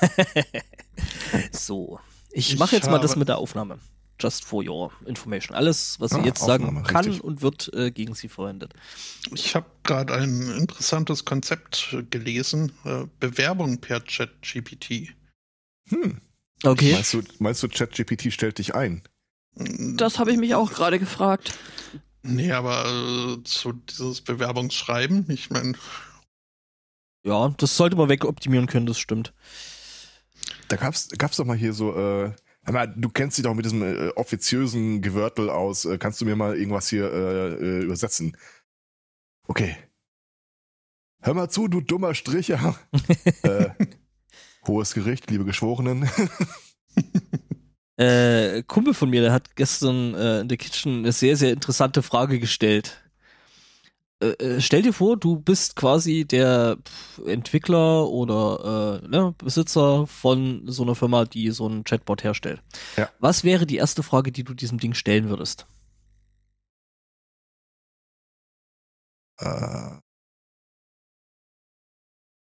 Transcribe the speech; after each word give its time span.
so. 1.52 2.00
Ich, 2.32 2.52
Ich 2.54 2.58
mache 2.58 2.76
jetzt 2.76 2.90
mal 2.90 2.98
das 2.98 3.16
mit 3.16 3.28
der 3.28 3.38
Aufnahme. 3.38 3.78
Just 4.20 4.44
for 4.44 4.64
your 4.66 4.90
information. 5.06 5.54
Alles, 5.56 6.00
was 6.00 6.10
sie 6.10 6.18
Ah, 6.18 6.24
jetzt 6.24 6.40
sagen 6.40 6.64
Aufnahme, 6.66 6.86
kann 6.86 7.04
richtig. 7.04 7.22
und 7.22 7.40
wird 7.40 7.72
äh, 7.72 7.92
gegen 7.92 8.14
sie 8.14 8.28
verwendet. 8.28 8.74
Ich 9.32 9.54
habe 9.54 9.66
gerade 9.84 10.14
ein 10.14 10.42
interessantes 10.58 11.24
Konzept 11.24 11.92
äh, 11.92 12.02
gelesen. 12.02 12.72
Äh, 12.84 13.04
Bewerbung 13.20 13.78
per 13.80 14.02
Chat-GPT. 14.04 15.14
Hm. 15.90 16.20
Okay. 16.64 16.92
Meinst 16.94 17.14
du, 17.14 17.22
meinst 17.38 17.62
du, 17.62 17.68
ChatGPT 17.68 18.32
stellt 18.32 18.58
dich 18.58 18.74
ein? 18.74 19.02
Das 19.54 20.18
habe 20.18 20.32
ich 20.32 20.38
mich 20.38 20.56
auch 20.56 20.72
gerade 20.72 20.98
gefragt. 20.98 21.52
Nee, 22.22 22.50
aber 22.50 22.86
äh, 23.38 23.42
zu 23.44 23.72
dieses 23.72 24.20
Bewerbungsschreiben, 24.22 25.30
ich 25.30 25.50
meine, 25.50 25.74
Ja, 27.24 27.54
das 27.56 27.76
sollte 27.76 27.94
man 27.94 28.08
wegoptimieren 28.08 28.66
können, 28.66 28.86
das 28.86 28.98
stimmt. 28.98 29.32
Da 30.68 30.76
gab's, 30.76 31.08
gab's 31.16 31.36
doch 31.36 31.44
mal 31.44 31.56
hier 31.56 31.72
so, 31.72 31.92
äh, 31.92 32.32
hör 32.64 32.72
mal, 32.72 32.86
du 32.86 33.08
kennst 33.08 33.38
dich 33.38 33.44
doch 33.44 33.54
mit 33.54 33.64
diesem 33.64 33.82
äh, 33.82 34.08
offiziösen 34.10 35.00
Gewörtel 35.02 35.50
aus. 35.50 35.84
Äh, 35.84 35.98
kannst 35.98 36.20
du 36.20 36.24
mir 36.24 36.36
mal 36.36 36.56
irgendwas 36.56 36.88
hier 36.88 37.12
äh, 37.12 37.54
äh, 37.54 37.82
übersetzen? 37.84 38.36
Okay. 39.46 39.76
Hör 41.20 41.34
mal 41.34 41.48
zu, 41.48 41.68
du 41.68 41.80
dummer 41.80 42.14
Stricher. 42.14 42.78
äh, 43.42 43.70
hohes 44.66 44.94
Gericht, 44.94 45.30
liebe 45.30 45.44
Geschworenen. 45.44 46.08
Äh, 47.98 48.62
Kumpel 48.62 48.94
von 48.94 49.10
mir, 49.10 49.22
der 49.22 49.32
hat 49.32 49.56
gestern 49.56 50.14
äh, 50.14 50.42
in 50.42 50.48
der 50.48 50.56
Kitchen 50.56 50.98
eine 50.98 51.10
sehr, 51.10 51.36
sehr 51.36 51.52
interessante 51.52 52.00
Frage 52.00 52.38
gestellt. 52.38 53.07
Äh, 54.20 54.26
äh, 54.26 54.60
stell 54.60 54.82
dir 54.82 54.92
vor, 54.92 55.16
du 55.16 55.38
bist 55.38 55.76
quasi 55.76 56.24
der 56.24 56.78
Entwickler 57.26 58.08
oder 58.08 59.00
äh, 59.02 59.08
ne, 59.08 59.34
Besitzer 59.38 60.06
von 60.06 60.62
so 60.66 60.82
einer 60.82 60.94
Firma, 60.94 61.24
die 61.24 61.50
so 61.50 61.66
einen 61.66 61.84
Chatbot 61.84 62.24
herstellt. 62.24 62.62
Ja. 62.96 63.08
Was 63.20 63.44
wäre 63.44 63.66
die 63.66 63.76
erste 63.76 64.02
Frage, 64.02 64.32
die 64.32 64.44
du 64.44 64.54
diesem 64.54 64.78
Ding 64.78 64.94
stellen 64.94 65.28
würdest? 65.28 65.66
äh, 69.38 70.00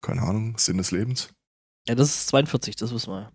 keine 0.01 0.23
Ahnung, 0.23 0.59
Sinn 0.59 0.79
des 0.79 0.91
Lebens. 0.91 1.31
Ja, 1.89 1.95
das 1.95 2.09
ist 2.17 2.29
42, 2.29 2.77
das 2.77 2.93
wissen 2.93 3.13
wir. 3.13 3.33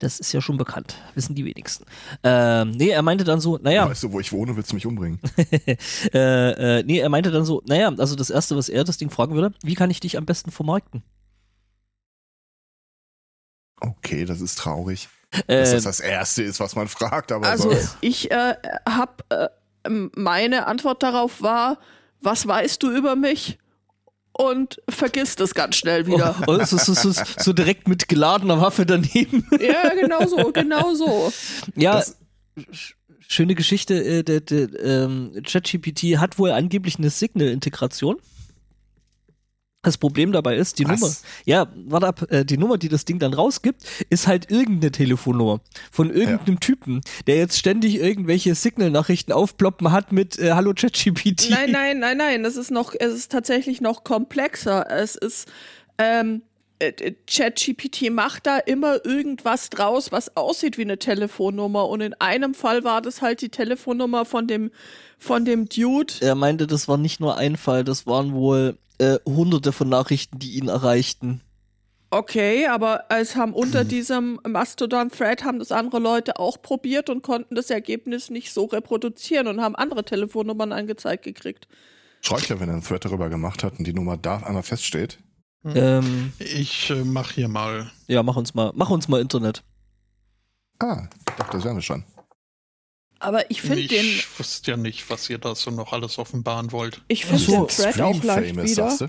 Das 0.00 0.18
ist 0.18 0.32
ja 0.32 0.40
schon 0.40 0.56
bekannt, 0.56 0.96
wissen 1.14 1.34
die 1.34 1.44
wenigsten. 1.44 1.84
Ähm, 2.24 2.70
nee, 2.70 2.88
er 2.88 3.02
meinte 3.02 3.22
dann 3.24 3.38
so, 3.38 3.58
naja, 3.62 3.86
Weißt 3.88 4.02
du, 4.02 4.12
wo 4.12 4.18
ich 4.18 4.32
wohne, 4.32 4.56
willst 4.56 4.72
du 4.72 4.74
mich 4.74 4.86
umbringen? 4.86 5.20
äh, 6.14 6.78
äh, 6.78 6.82
nee, 6.84 6.98
er 6.98 7.08
meinte 7.10 7.30
dann 7.30 7.44
so, 7.44 7.62
naja, 7.66 7.92
also 7.98 8.16
das 8.16 8.30
Erste, 8.30 8.56
was 8.56 8.68
er 8.70 8.82
das 8.84 8.96
Ding 8.96 9.10
fragen 9.10 9.34
würde, 9.34 9.54
wie 9.62 9.74
kann 9.74 9.90
ich 9.90 10.00
dich 10.00 10.16
am 10.16 10.24
besten 10.24 10.50
vermarkten? 10.50 11.02
Okay, 13.80 14.24
das 14.24 14.40
ist 14.40 14.58
traurig. 14.58 15.08
Dass 15.30 15.68
Äh, 15.70 15.72
das 15.74 15.84
das 15.84 16.00
Erste 16.00 16.42
ist, 16.42 16.60
was 16.60 16.74
man 16.74 16.88
fragt, 16.88 17.30
aber 17.30 17.46
Also 17.46 17.70
sonst. 17.70 17.96
ich 18.00 18.30
äh, 18.30 18.54
habe 18.88 19.12
äh, 19.28 19.48
ähm, 19.84 20.10
meine 20.16 20.66
Antwort 20.66 21.02
darauf 21.02 21.40
war, 21.40 21.78
was 22.20 22.46
weißt 22.46 22.82
du 22.82 22.90
über 22.90 23.16
mich? 23.16 23.58
Und 24.40 24.80
vergiss 24.88 25.36
das 25.36 25.54
ganz 25.54 25.76
schnell 25.76 26.06
wieder. 26.06 26.34
oh, 26.46 26.56
oh, 26.60 26.64
so, 26.64 26.76
so, 26.78 26.94
so, 26.94 27.12
so 27.38 27.52
direkt 27.52 27.88
mit 27.88 28.08
geladener 28.08 28.60
Waffe 28.60 28.86
daneben. 28.86 29.46
ja, 29.60 29.90
genau 29.94 30.26
so, 30.26 30.50
genau 30.52 30.94
so. 30.94 31.32
ja, 31.76 31.92
Das- 31.96 32.16
sch- 32.72 32.94
schöne 33.28 33.54
Geschichte, 33.54 33.94
äh, 34.02 34.22
der, 34.24 34.40
der 34.40 34.68
ähm, 34.82 35.32
ChatGPT 35.46 36.18
hat 36.18 36.38
wohl 36.38 36.50
angeblich 36.52 36.98
eine 36.98 37.10
Signal-Integration. 37.10 38.16
Das 39.82 39.96
Problem 39.96 40.30
dabei 40.32 40.56
ist, 40.56 40.78
die 40.78 40.86
Was? 40.86 41.00
Nummer, 41.00 41.14
ja, 41.46 41.66
warte 41.86 42.06
ab, 42.06 42.30
äh, 42.30 42.44
die 42.44 42.58
Nummer, 42.58 42.76
die 42.76 42.90
das 42.90 43.06
Ding 43.06 43.18
dann 43.18 43.32
rausgibt, 43.32 43.82
ist 44.10 44.26
halt 44.26 44.50
irgendeine 44.50 44.92
Telefonnummer 44.92 45.60
von 45.90 46.10
irgendeinem 46.10 46.60
Typen, 46.60 47.00
der 47.26 47.38
jetzt 47.38 47.58
ständig 47.58 47.94
irgendwelche 47.94 48.54
Signal-Nachrichten 48.54 49.32
aufploppen 49.32 49.90
hat 49.90 50.12
mit 50.12 50.38
äh, 50.38 50.52
Hallo 50.52 50.74
ChatGPT. 50.74 51.48
Nein, 51.48 51.70
nein, 51.70 51.98
nein, 51.98 52.18
nein, 52.18 52.44
es 52.44 52.56
ist 52.56 52.70
noch, 52.70 52.94
es 52.98 53.14
ist 53.14 53.32
tatsächlich 53.32 53.80
noch 53.80 54.04
komplexer. 54.04 54.86
Es 54.90 55.16
ist, 55.16 55.48
ähm, 55.96 56.42
äh, 56.78 56.88
äh, 56.88 57.14
ChatGPT 57.26 58.10
macht 58.10 58.46
da 58.46 58.58
immer 58.58 59.02
irgendwas 59.06 59.70
draus, 59.70 60.12
was 60.12 60.36
aussieht 60.36 60.76
wie 60.76 60.82
eine 60.82 60.98
Telefonnummer. 60.98 61.88
Und 61.88 62.02
in 62.02 62.12
einem 62.14 62.52
Fall 62.52 62.84
war 62.84 63.00
das 63.00 63.22
halt 63.22 63.40
die 63.40 63.48
Telefonnummer 63.48 64.26
von 64.26 64.46
dem, 64.46 64.70
von 65.18 65.46
dem 65.46 65.70
Dude. 65.70 66.12
Er 66.20 66.34
meinte, 66.34 66.66
das 66.66 66.86
war 66.86 66.98
nicht 66.98 67.18
nur 67.18 67.38
ein 67.38 67.56
Fall, 67.56 67.82
das 67.82 68.06
waren 68.06 68.34
wohl 68.34 68.76
äh, 69.00 69.18
hunderte 69.26 69.72
von 69.72 69.88
Nachrichten, 69.88 70.38
die 70.38 70.52
ihn 70.52 70.68
erreichten. 70.68 71.40
Okay, 72.10 72.66
aber 72.66 73.04
es 73.08 73.36
haben 73.36 73.54
unter 73.54 73.84
diesem 73.84 74.40
Mastodon-Thread 74.46 75.44
haben 75.44 75.60
das 75.60 75.70
andere 75.70 76.00
Leute 76.00 76.38
auch 76.38 76.60
probiert 76.60 77.08
und 77.08 77.22
konnten 77.22 77.54
das 77.54 77.70
Ergebnis 77.70 78.30
nicht 78.30 78.52
so 78.52 78.64
reproduzieren 78.64 79.46
und 79.46 79.60
haben 79.60 79.76
andere 79.76 80.04
Telefonnummern 80.04 80.72
angezeigt 80.72 81.24
gekriegt. 81.24 81.68
Schreichler, 82.20 82.60
wenn 82.60 82.68
er 82.68 82.74
einen 82.74 82.82
Thread 82.82 83.04
darüber 83.04 83.28
gemacht 83.30 83.62
hat 83.62 83.78
und 83.78 83.86
die 83.86 83.94
Nummer 83.94 84.16
da 84.16 84.38
einmal 84.38 84.64
feststeht. 84.64 85.18
Ähm, 85.64 86.32
ich 86.38 86.90
äh, 86.90 87.04
mache 87.04 87.34
hier 87.34 87.48
mal. 87.48 87.90
ja, 88.08 88.22
mach 88.22 88.36
uns 88.36 88.54
mal, 88.54 88.72
mach 88.74 88.90
uns 88.90 89.08
mal 89.08 89.20
Internet. 89.20 89.62
Ah, 90.78 91.08
ich 91.28 91.34
dachte, 91.36 91.56
das 91.58 91.64
wären 91.64 91.76
wir 91.76 91.82
schon. 91.82 92.04
Aber 93.20 93.50
ich 93.50 93.60
finde 93.62 93.80
Ich 93.80 93.88
den, 93.88 94.06
wusste 94.38 94.70
ja 94.72 94.76
nicht, 94.78 95.08
was 95.10 95.28
ihr 95.30 95.38
da 95.38 95.54
so 95.54 95.70
noch 95.70 95.92
alles 95.92 96.18
offenbaren 96.18 96.72
wollt. 96.72 97.02
ich 97.08 97.26
finde 97.26 97.42
so, 97.42 97.66
den 97.66 97.68
Thread 97.68 98.00
auch 98.00 98.24
leicht 98.24 98.56
wieder. 98.56 98.66
sagst 98.90 99.02
du? 99.02 99.08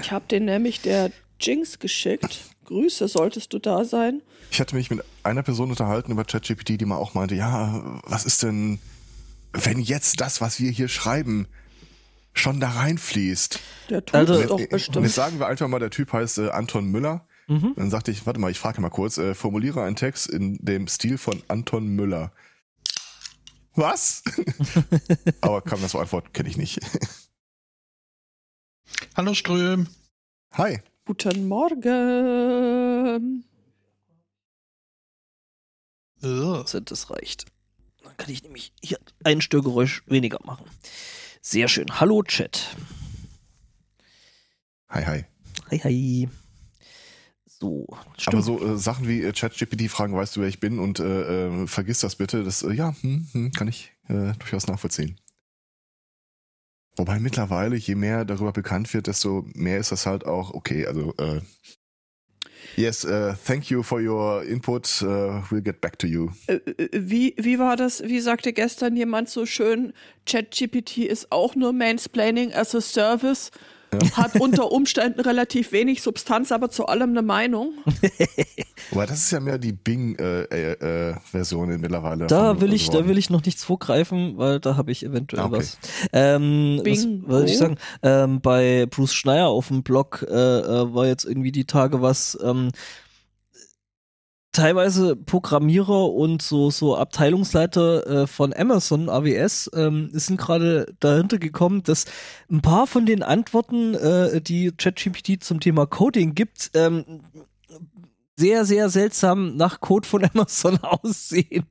Ich 0.00 0.10
habe 0.10 0.26
den 0.28 0.44
nämlich 0.46 0.80
der 0.80 1.12
Jinx 1.40 1.78
geschickt. 1.78 2.40
Grüße, 2.64 3.06
solltest 3.08 3.52
du 3.52 3.58
da 3.58 3.84
sein. 3.84 4.22
Ich 4.50 4.60
hatte 4.60 4.74
mich 4.76 4.90
mit 4.90 5.02
einer 5.22 5.42
Person 5.42 5.70
unterhalten 5.70 6.10
über 6.12 6.24
ChatGPT, 6.24 6.80
die 6.80 6.84
mal 6.84 6.96
auch 6.96 7.14
meinte, 7.14 7.34
ja, 7.34 8.00
was 8.04 8.24
ist 8.24 8.42
denn, 8.42 8.78
wenn 9.52 9.78
jetzt 9.78 10.20
das, 10.20 10.40
was 10.40 10.58
wir 10.60 10.70
hier 10.70 10.88
schreiben, 10.88 11.46
schon 12.34 12.60
da 12.60 12.70
reinfließt? 12.70 13.60
Der 13.90 14.04
tut 14.04 14.14
Also- 14.14 14.34
es 14.34 14.46
doch 14.48 14.58
jetzt- 14.58 14.68
und 14.68 14.70
bestimmt. 14.70 15.04
jetzt 15.06 15.14
sagen 15.14 15.38
wir 15.38 15.46
einfach 15.46 15.68
mal, 15.68 15.78
der 15.78 15.90
Typ 15.90 16.12
heißt 16.12 16.38
äh, 16.38 16.48
Anton 16.50 16.86
Müller. 16.86 17.26
Mhm. 17.48 17.72
Dann 17.76 17.90
sagte 17.90 18.10
ich, 18.10 18.26
warte 18.26 18.38
mal, 18.38 18.50
ich 18.50 18.58
frage 18.58 18.80
mal 18.82 18.90
kurz, 18.90 19.16
äh, 19.16 19.34
formuliere 19.34 19.82
einen 19.82 19.96
Text 19.96 20.28
in 20.28 20.58
dem 20.64 20.86
Stil 20.86 21.16
von 21.16 21.42
Anton 21.48 21.88
Müller. 21.88 22.30
Was? 23.74 24.22
Aber 25.40 25.62
kam 25.62 25.80
das 25.80 25.92
so 25.92 25.98
Antwort, 25.98 26.34
kenne 26.34 26.50
ich 26.50 26.58
nicht. 26.58 26.78
Hallo 29.16 29.32
Ström. 29.34 29.88
Hi. 30.52 30.80
Guten 31.06 31.48
Morgen. 31.48 33.44
So, 36.16 36.62
Das 36.62 37.10
reicht. 37.10 37.46
Dann 38.02 38.16
kann 38.16 38.30
ich 38.30 38.42
nämlich 38.42 38.72
hier 38.82 38.98
ein 39.24 39.40
Störgeräusch 39.40 40.02
weniger 40.06 40.38
machen. 40.44 40.66
Sehr 41.40 41.68
schön. 41.68 42.00
Hallo 42.00 42.22
Chat. 42.24 42.76
Hi, 44.90 45.04
hi. 45.04 45.24
Hi, 45.70 45.78
hi. 45.78 46.28
So, 47.60 47.86
stimmt. 48.16 48.34
Aber 48.34 48.42
so 48.42 48.64
äh, 48.64 48.78
Sachen 48.78 49.08
wie 49.08 49.22
äh, 49.22 49.32
ChatGPT 49.32 49.90
fragen, 49.90 50.14
weißt 50.14 50.36
du, 50.36 50.40
wer 50.40 50.48
ich 50.48 50.60
bin 50.60 50.78
und 50.78 51.00
äh, 51.00 51.46
äh, 51.46 51.66
vergiss 51.66 52.00
das 52.00 52.16
bitte, 52.16 52.44
das, 52.44 52.62
äh, 52.62 52.72
ja, 52.72 52.94
hm, 53.00 53.26
hm, 53.32 53.52
kann 53.52 53.66
ich 53.66 53.92
äh, 54.08 54.32
durchaus 54.38 54.68
nachvollziehen. 54.68 55.18
Wobei 56.96 57.18
mittlerweile, 57.18 57.76
je 57.76 57.94
mehr 57.94 58.24
darüber 58.24 58.52
bekannt 58.52 58.92
wird, 58.94 59.06
desto 59.06 59.44
mehr 59.54 59.78
ist 59.78 59.92
das 59.92 60.06
halt 60.06 60.24
auch, 60.24 60.52
okay, 60.52 60.86
also, 60.86 61.14
äh, 61.18 61.40
yes, 62.76 63.04
uh, 63.04 63.34
thank 63.44 63.70
you 63.70 63.82
for 63.82 64.00
your 64.00 64.42
input, 64.44 65.02
uh, 65.02 65.42
we'll 65.50 65.62
get 65.62 65.80
back 65.80 65.98
to 65.98 66.06
you. 66.06 66.30
Wie, 66.92 67.34
wie 67.38 67.58
war 67.58 67.76
das? 67.76 68.02
Wie 68.02 68.20
sagte 68.20 68.52
gestern 68.52 68.96
jemand 68.96 69.28
so 69.28 69.46
schön? 69.46 69.92
ChatGPT 70.26 70.98
ist 70.98 71.30
auch 71.30 71.54
nur 71.54 71.72
Mansplaining 71.72 72.52
as 72.52 72.74
a 72.74 72.80
Service. 72.80 73.50
Hat 74.14 74.38
unter 74.40 74.70
Umständen 74.70 75.20
relativ 75.20 75.72
wenig 75.72 76.02
Substanz, 76.02 76.52
aber 76.52 76.70
zu 76.70 76.86
allem 76.86 77.10
eine 77.10 77.22
Meinung. 77.22 77.72
Wobei 78.90 79.06
das 79.06 79.18
ist 79.20 79.30
ja 79.30 79.40
mehr 79.40 79.58
die 79.58 79.72
Bing-Version 79.72 81.80
mittlerweile. 81.80 82.26
da 82.26 82.60
will 82.60 82.72
ich, 82.72 82.90
da 82.90 83.06
will 83.06 83.18
ich 83.18 83.30
noch 83.30 83.44
nichts 83.44 83.64
vorgreifen, 83.64 84.36
weil 84.38 84.60
da 84.60 84.76
habe 84.76 84.92
ich 84.92 85.04
eventuell 85.04 85.42
Ah, 85.42 85.46
okay. 85.46 85.56
was. 85.58 85.78
Ähm, 86.12 86.76
was 86.78 86.84
Bingo. 86.84 87.28
wollte 87.28 87.50
ich 87.50 87.58
sagen? 87.58 87.76
Ähm, 88.02 88.40
bei 88.40 88.86
Bruce 88.90 89.14
Schneier 89.14 89.48
auf 89.48 89.68
dem 89.68 89.82
Blog 89.82 90.24
äh, 90.28 90.34
äh, 90.34 90.94
war 90.94 91.06
jetzt 91.06 91.24
irgendwie 91.24 91.52
die 91.52 91.64
Tage 91.64 92.02
was. 92.02 92.38
Ähm, 92.42 92.70
teilweise 94.58 95.14
Programmierer 95.16 96.12
und 96.12 96.42
so 96.42 96.70
so 96.70 96.96
Abteilungsleiter 96.96 98.06
äh, 98.22 98.26
von 98.26 98.52
Amazon 98.52 99.08
AWS 99.08 99.70
ähm, 99.74 100.10
sind 100.12 100.36
gerade 100.38 100.94
dahinter 101.00 101.38
gekommen, 101.38 101.82
dass 101.84 102.04
ein 102.50 102.60
paar 102.60 102.86
von 102.86 103.06
den 103.06 103.22
Antworten, 103.22 103.94
äh, 103.94 104.40
die 104.40 104.72
ChatGPT 104.72 105.42
zum 105.42 105.60
Thema 105.60 105.86
Coding 105.86 106.34
gibt, 106.34 106.70
ähm, 106.74 107.20
sehr 108.36 108.64
sehr 108.64 108.88
seltsam 108.88 109.56
nach 109.56 109.80
Code 109.80 110.08
von 110.08 110.24
Amazon 110.34 110.78
aussehen. 110.82 111.64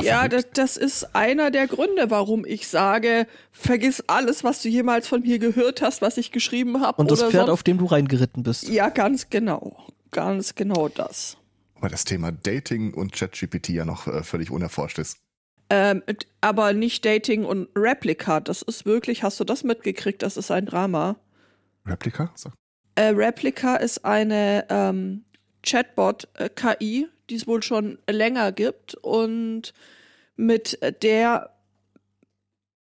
Ja, 0.00 0.28
das, 0.28 0.46
das 0.54 0.76
ist 0.78 1.14
einer 1.14 1.50
der 1.50 1.66
Gründe, 1.66 2.10
warum 2.10 2.46
ich 2.46 2.66
sage, 2.68 3.26
vergiss 3.50 4.02
alles, 4.06 4.42
was 4.42 4.62
du 4.62 4.68
jemals 4.70 5.06
von 5.06 5.20
mir 5.20 5.38
gehört 5.38 5.82
hast, 5.82 6.00
was 6.00 6.16
ich 6.16 6.32
geschrieben 6.32 6.80
habe. 6.80 7.02
Und 7.02 7.10
das 7.10 7.20
oder 7.20 7.30
Pferd, 7.30 7.40
sonst- 7.46 7.52
auf 7.52 7.62
dem 7.62 7.76
du 7.78 7.84
reingeritten 7.86 8.42
bist. 8.42 8.68
Ja, 8.68 8.88
ganz 8.88 9.28
genau. 9.28 9.76
Ganz 10.12 10.54
genau 10.54 10.88
das. 10.88 11.36
Aber 11.82 11.88
das 11.88 12.04
Thema 12.04 12.30
Dating 12.30 12.94
und 12.94 13.12
ChatGPT 13.12 13.70
ja 13.70 13.84
noch 13.84 14.06
äh, 14.06 14.22
völlig 14.22 14.52
unerforscht 14.52 15.00
ist. 15.00 15.18
Ähm, 15.68 16.04
aber 16.40 16.72
nicht 16.74 17.04
Dating 17.04 17.44
und 17.44 17.68
Replika. 17.74 18.38
Das 18.38 18.62
ist 18.62 18.86
wirklich, 18.86 19.24
hast 19.24 19.40
du 19.40 19.44
das 19.44 19.64
mitgekriegt? 19.64 20.22
Das 20.22 20.36
ist 20.36 20.52
ein 20.52 20.64
Drama. 20.66 21.16
Replika? 21.84 22.30
Sag. 22.36 22.52
Äh, 22.94 23.06
Replika 23.08 23.74
ist 23.74 24.04
eine 24.04 24.64
ähm, 24.70 25.24
Chatbot-KI, 25.64 27.08
die 27.30 27.34
es 27.34 27.48
wohl 27.48 27.64
schon 27.64 27.98
länger 28.08 28.52
gibt 28.52 28.94
und 28.94 29.74
mit 30.36 30.78
der, 31.02 31.50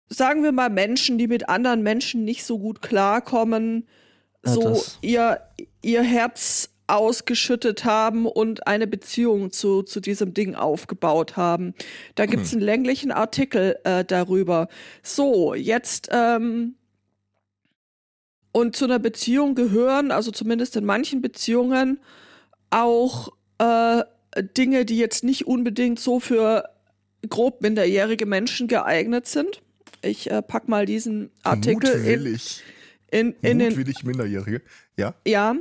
sagen 0.08 0.43
wir 0.43 0.50
mal, 0.50 0.70
Menschen, 0.70 1.19
die 1.19 1.28
mit 1.28 1.49
anderen 1.49 1.85
Menschen 1.85 2.25
nicht 2.25 2.43
so 2.43 2.58
gut 2.58 2.82
klarkommen, 2.82 3.87
Ja, 4.44 4.52
so 4.55 4.61
das- 4.62 4.99
ihr, 5.02 5.40
ihr 5.82 6.02
Herz 6.02 6.70
ausgeschüttet 6.92 7.84
haben 7.84 8.26
und 8.26 8.66
eine 8.66 8.86
Beziehung 8.86 9.50
zu, 9.50 9.82
zu 9.82 10.00
diesem 10.00 10.34
Ding 10.34 10.54
aufgebaut 10.54 11.38
haben. 11.38 11.74
Da 12.16 12.26
gibt 12.26 12.44
es 12.44 12.52
einen 12.52 12.60
länglichen 12.60 13.10
Artikel 13.10 13.78
äh, 13.84 14.04
darüber. 14.04 14.68
So, 15.02 15.54
jetzt 15.54 16.10
ähm, 16.12 16.74
und 18.52 18.76
zu 18.76 18.84
einer 18.84 18.98
Beziehung 18.98 19.54
gehören, 19.54 20.10
also 20.10 20.30
zumindest 20.30 20.76
in 20.76 20.84
manchen 20.84 21.22
Beziehungen, 21.22 21.98
auch 22.68 23.30
äh, 23.56 24.02
Dinge, 24.58 24.84
die 24.84 24.98
jetzt 24.98 25.24
nicht 25.24 25.46
unbedingt 25.46 25.98
so 25.98 26.20
für 26.20 26.68
grob 27.26 27.62
minderjährige 27.62 28.26
Menschen 28.26 28.68
geeignet 28.68 29.26
sind. 29.26 29.62
Ich 30.02 30.30
äh, 30.30 30.42
pack 30.42 30.68
mal 30.68 30.84
diesen 30.84 31.30
Artikel 31.42 31.90
in, 31.90 31.98
Mutwillig. 32.00 32.62
in, 33.10 33.34
in 33.40 33.58
den 33.58 33.68
Mutwillig 33.68 34.04
Minderjährige. 34.04 34.60
Ja. 34.98 35.14
ja, 35.26 35.56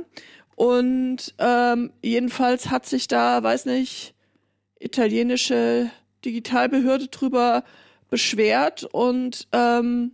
und 0.56 1.34
ähm, 1.38 1.92
jedenfalls 2.02 2.70
hat 2.70 2.86
sich 2.86 3.08
da, 3.08 3.42
weiß 3.42 3.66
nicht, 3.66 4.14
italienische 4.78 5.90
Digitalbehörde 6.24 7.08
drüber 7.08 7.64
beschwert 8.10 8.84
und 8.84 9.48
ähm, 9.52 10.12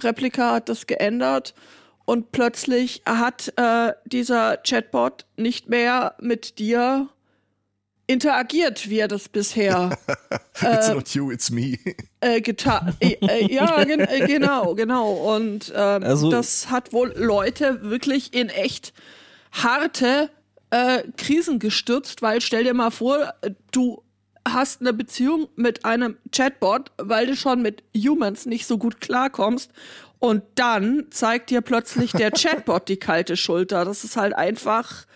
Replika 0.00 0.52
hat 0.54 0.68
das 0.68 0.86
geändert 0.86 1.54
und 2.04 2.32
plötzlich 2.32 3.02
hat 3.06 3.52
äh, 3.56 3.92
dieser 4.04 4.58
Chatbot 4.58 5.26
nicht 5.36 5.68
mehr 5.68 6.14
mit 6.20 6.58
dir 6.58 7.08
interagiert, 8.06 8.90
wie 8.90 8.98
er 8.98 9.08
das 9.08 9.28
bisher 9.30 9.96
It's 10.60 10.88
äh, 10.88 10.94
not 10.94 11.08
you, 11.14 11.30
it's 11.32 11.50
me. 11.50 11.78
äh, 12.20 12.40
getan. 12.42 12.94
Äh, 13.00 13.16
äh, 13.22 13.52
ja, 13.52 13.82
gen 13.84 14.00
äh, 14.00 14.26
genau, 14.26 14.74
genau. 14.74 15.12
Und 15.34 15.72
ähm, 15.74 16.02
Also- 16.02 16.30
das 16.30 16.70
hat 16.70 16.92
wohl 16.92 17.12
Leute 17.16 17.82
wirklich 17.82 18.34
in 18.34 18.48
echt 18.50 18.92
harte 19.54 20.30
äh, 20.70 21.02
Krisen 21.16 21.58
gestürzt, 21.58 22.22
weil 22.22 22.40
stell 22.40 22.64
dir 22.64 22.74
mal 22.74 22.90
vor, 22.90 23.32
du 23.72 24.02
hast 24.46 24.80
eine 24.80 24.92
Beziehung 24.92 25.48
mit 25.56 25.84
einem 25.84 26.16
Chatbot, 26.32 26.92
weil 26.98 27.26
du 27.26 27.36
schon 27.36 27.62
mit 27.62 27.82
Humans 27.96 28.46
nicht 28.46 28.66
so 28.66 28.76
gut 28.78 29.00
klarkommst. 29.00 29.70
Und 30.18 30.42
dann 30.54 31.06
zeigt 31.10 31.50
dir 31.50 31.60
plötzlich 31.60 32.12
der 32.12 32.30
Chatbot 32.32 32.88
die 32.88 32.96
kalte 32.96 33.36
Schulter. 33.36 33.84
Das 33.84 34.04
ist 34.04 34.16
halt 34.16 34.34
einfach 34.34 35.06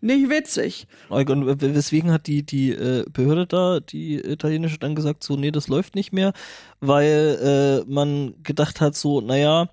nicht 0.00 0.28
witzig. 0.28 0.86
Und 1.08 1.28
weswegen 1.60 2.12
hat 2.12 2.26
die, 2.26 2.44
die 2.44 2.72
äh, 2.72 3.04
Behörde 3.10 3.46
da, 3.46 3.80
die 3.80 4.16
italienische, 4.16 4.78
dann 4.78 4.94
gesagt, 4.94 5.24
so, 5.24 5.36
nee, 5.36 5.50
das 5.50 5.68
läuft 5.68 5.94
nicht 5.94 6.12
mehr, 6.12 6.32
weil 6.80 7.84
äh, 7.86 7.90
man 7.90 8.34
gedacht 8.42 8.80
hat, 8.82 8.96
so, 8.96 9.22
naja, 9.22 9.70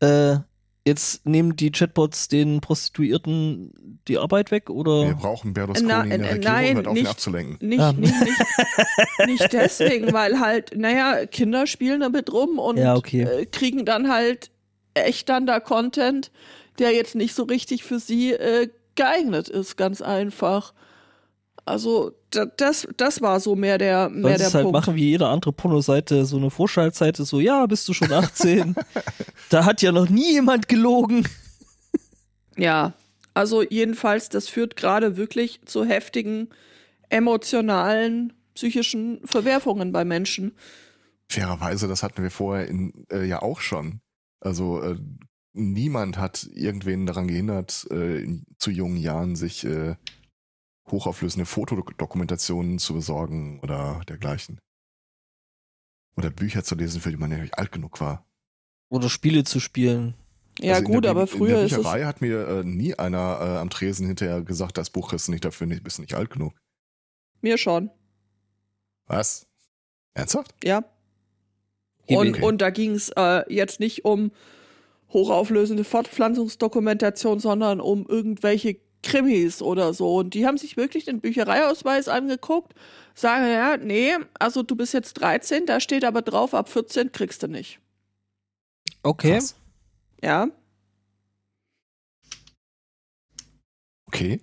äh, 0.00 0.36
jetzt 0.86 1.24
nehmen 1.26 1.56
die 1.56 1.70
Chatbots 1.72 2.28
den 2.28 2.60
Prostituierten 2.60 4.00
die 4.06 4.18
Arbeit 4.18 4.50
weg 4.50 4.68
oder? 4.70 5.06
Wir 5.06 5.14
brauchen 5.14 5.54
Berlusconi 5.54 5.88
Na, 5.88 6.02
in 6.02 6.10
der 6.10 6.18
äh, 6.20 6.32
Regierung, 6.34 6.54
nein, 6.54 6.74
hört 6.76 6.86
auf, 6.86 6.96
ihn 6.96 7.02
nicht- 7.02 7.10
abzulenken. 7.10 7.68
Nicht, 7.68 7.80
Ah. 7.80 7.92
nicht, 7.92 8.14
nicht, 8.20 9.26
nicht 9.26 9.52
deswegen, 9.52 10.12
weil 10.12 10.40
halt, 10.40 10.76
naja, 10.76 11.24
Kinder 11.26 11.66
spielen 11.66 12.00
damit 12.00 12.32
rum 12.32 12.58
und 12.58 12.76
Ja, 12.76 12.96
okay. 12.96 13.22
äh, 13.22 13.46
kriegen 13.46 13.84
dann 13.84 14.10
halt 14.12 14.50
echt 14.94 15.28
dann 15.28 15.46
da 15.46 15.58
Content, 15.60 16.30
der 16.78 16.92
jetzt 16.92 17.14
nicht 17.14 17.34
so 17.34 17.44
richtig 17.44 17.82
für 17.84 17.98
sie 17.98 18.32
äh, 18.32 18.68
geeignet 18.94 19.48
ist, 19.48 19.76
ganz 19.76 20.02
einfach. 20.02 20.74
Also 21.64 22.12
das, 22.56 22.86
das 22.96 23.20
war 23.20 23.40
so 23.40 23.56
mehr 23.56 23.78
der, 23.78 24.08
mehr 24.08 24.22
Sollst 24.22 24.40
der 24.40 24.48
es 24.48 24.54
halt 24.54 24.64
Punkt. 24.64 24.78
machen 24.78 24.94
wie 24.96 25.10
jede 25.10 25.28
andere 25.28 25.52
Pornoseite, 25.52 26.24
so 26.24 26.36
eine 26.36 26.50
Vorschaltseite, 26.50 27.24
so, 27.24 27.40
ja, 27.40 27.66
bist 27.66 27.88
du 27.88 27.92
schon 27.92 28.12
18? 28.12 28.74
da 29.50 29.64
hat 29.64 29.82
ja 29.82 29.92
noch 29.92 30.08
nie 30.08 30.32
jemand 30.32 30.68
gelogen. 30.68 31.26
Ja, 32.56 32.92
also 33.34 33.62
jedenfalls, 33.62 34.28
das 34.28 34.48
führt 34.48 34.76
gerade 34.76 35.16
wirklich 35.16 35.60
zu 35.64 35.84
heftigen 35.84 36.48
emotionalen, 37.08 38.32
psychischen 38.54 39.20
Verwerfungen 39.24 39.92
bei 39.92 40.04
Menschen. 40.04 40.52
Fairerweise, 41.28 41.88
das 41.88 42.02
hatten 42.02 42.22
wir 42.22 42.30
vorher 42.30 42.68
in, 42.68 43.06
äh, 43.10 43.24
ja 43.24 43.42
auch 43.42 43.60
schon. 43.60 44.00
Also 44.40 44.80
äh, 44.82 44.96
niemand 45.52 46.18
hat 46.18 46.48
irgendwen 46.54 47.06
daran 47.06 47.26
gehindert, 47.26 47.86
äh, 47.90 48.22
in, 48.22 48.44
zu 48.58 48.70
jungen 48.70 48.96
Jahren 48.96 49.34
sich 49.34 49.64
äh, 49.64 49.96
hochauflösende 50.90 51.46
Fotodokumentationen 51.46 52.78
zu 52.78 52.94
besorgen 52.94 53.60
oder 53.60 54.02
dergleichen. 54.08 54.60
Oder 56.16 56.30
Bücher 56.30 56.62
zu 56.62 56.74
lesen, 56.74 57.00
für 57.00 57.10
die 57.10 57.16
man 57.16 57.30
ja 57.30 57.38
nicht 57.38 57.58
alt 57.58 57.72
genug 57.72 58.00
war. 58.00 58.26
Oder 58.88 59.08
Spiele 59.08 59.44
zu 59.44 59.60
spielen. 59.60 60.14
Ja 60.60 60.74
Also 60.74 60.86
in 60.86 60.92
gut, 60.92 61.04
der, 61.04 61.10
aber 61.10 61.26
früher 61.26 61.58
In 61.58 61.64
ist 61.64 61.72
der 61.72 61.78
es 61.78 61.84
Bücherei 61.84 62.04
hat 62.04 62.20
mir 62.20 62.46
äh, 62.48 62.64
nie 62.64 62.94
einer 62.94 63.38
äh, 63.40 63.58
am 63.58 63.70
Tresen 63.70 64.06
hinterher 64.06 64.42
gesagt, 64.42 64.78
das 64.78 64.90
Buch 64.90 65.12
ist 65.12 65.28
nicht 65.28 65.44
dafür, 65.44 65.66
nicht, 65.66 65.82
bist 65.82 65.98
nicht 65.98 66.14
alt 66.14 66.30
genug. 66.30 66.54
mir 67.40 67.58
schon, 67.58 67.90
Was? 69.06 69.46
Ernsthaft? 70.14 70.54
ja. 70.62 70.84
Okay. 72.06 72.16
Und, 72.16 72.42
und 72.42 72.60
da 72.60 72.68
ging 72.68 72.90
es 72.90 73.10
äh, 73.16 73.50
jetzt 73.52 73.80
nicht 73.80 74.04
um 74.04 74.30
hochauflösende 75.14 75.84
Fortpflanzungsdokumentation, 75.84 77.40
sondern 77.40 77.80
um 77.80 78.06
irgendwelche 78.06 78.76
Krimis 79.04 79.62
oder 79.62 79.94
so. 79.94 80.16
Und 80.16 80.34
die 80.34 80.46
haben 80.46 80.58
sich 80.58 80.76
wirklich 80.76 81.04
den 81.04 81.20
Büchereiausweis 81.20 82.08
angeguckt, 82.08 82.74
sagen, 83.14 83.46
ja, 83.46 83.76
nee, 83.76 84.16
also 84.38 84.62
du 84.62 84.74
bist 84.74 84.94
jetzt 84.94 85.14
13, 85.14 85.66
da 85.66 85.78
steht 85.78 86.04
aber 86.04 86.22
drauf, 86.22 86.54
ab 86.54 86.68
14 86.68 87.12
kriegst 87.12 87.42
du 87.42 87.46
nicht. 87.46 87.78
Okay. 89.02 89.34
Krass. 89.34 89.54
Ja, 90.22 90.48
Okay. 94.14 94.40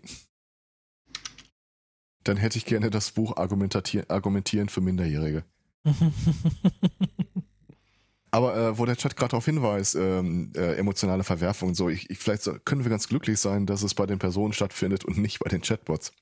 Dann 2.26 2.36
hätte 2.36 2.58
ich 2.58 2.66
gerne 2.66 2.90
das 2.90 3.12
Buch 3.12 3.38
Argumentatier 3.38 4.04
Argumentieren 4.10 4.68
für 4.68 4.82
Minderjährige. 4.82 5.46
Aber 8.34 8.56
äh, 8.56 8.78
wo 8.78 8.86
der 8.86 8.96
Chat 8.96 9.18
gerade 9.18 9.32
darauf 9.32 9.46
hinweist, 9.46 9.96
ähm, 9.96 10.54
äh, 10.56 10.76
emotionale 10.76 11.26
Verwerfung 11.26 11.70
und 11.70 11.76
so, 11.76 11.90
ich, 11.90 12.10
ich, 12.10 12.18
vielleicht 12.18 12.44
so, 12.44 12.58
können 12.64 12.86
wir 12.86 12.90
ganz 12.90 13.10
glücklich 13.10 13.40
sein, 13.40 13.66
dass 13.66 13.84
es 13.84 13.94
bei 13.94 14.06
den 14.06 14.20
Personen 14.20 14.54
stattfindet 14.54 15.04
und 15.04 15.18
nicht 15.18 15.40
bei 15.40 15.50
den 15.50 15.62
Chatbots. 15.62 16.14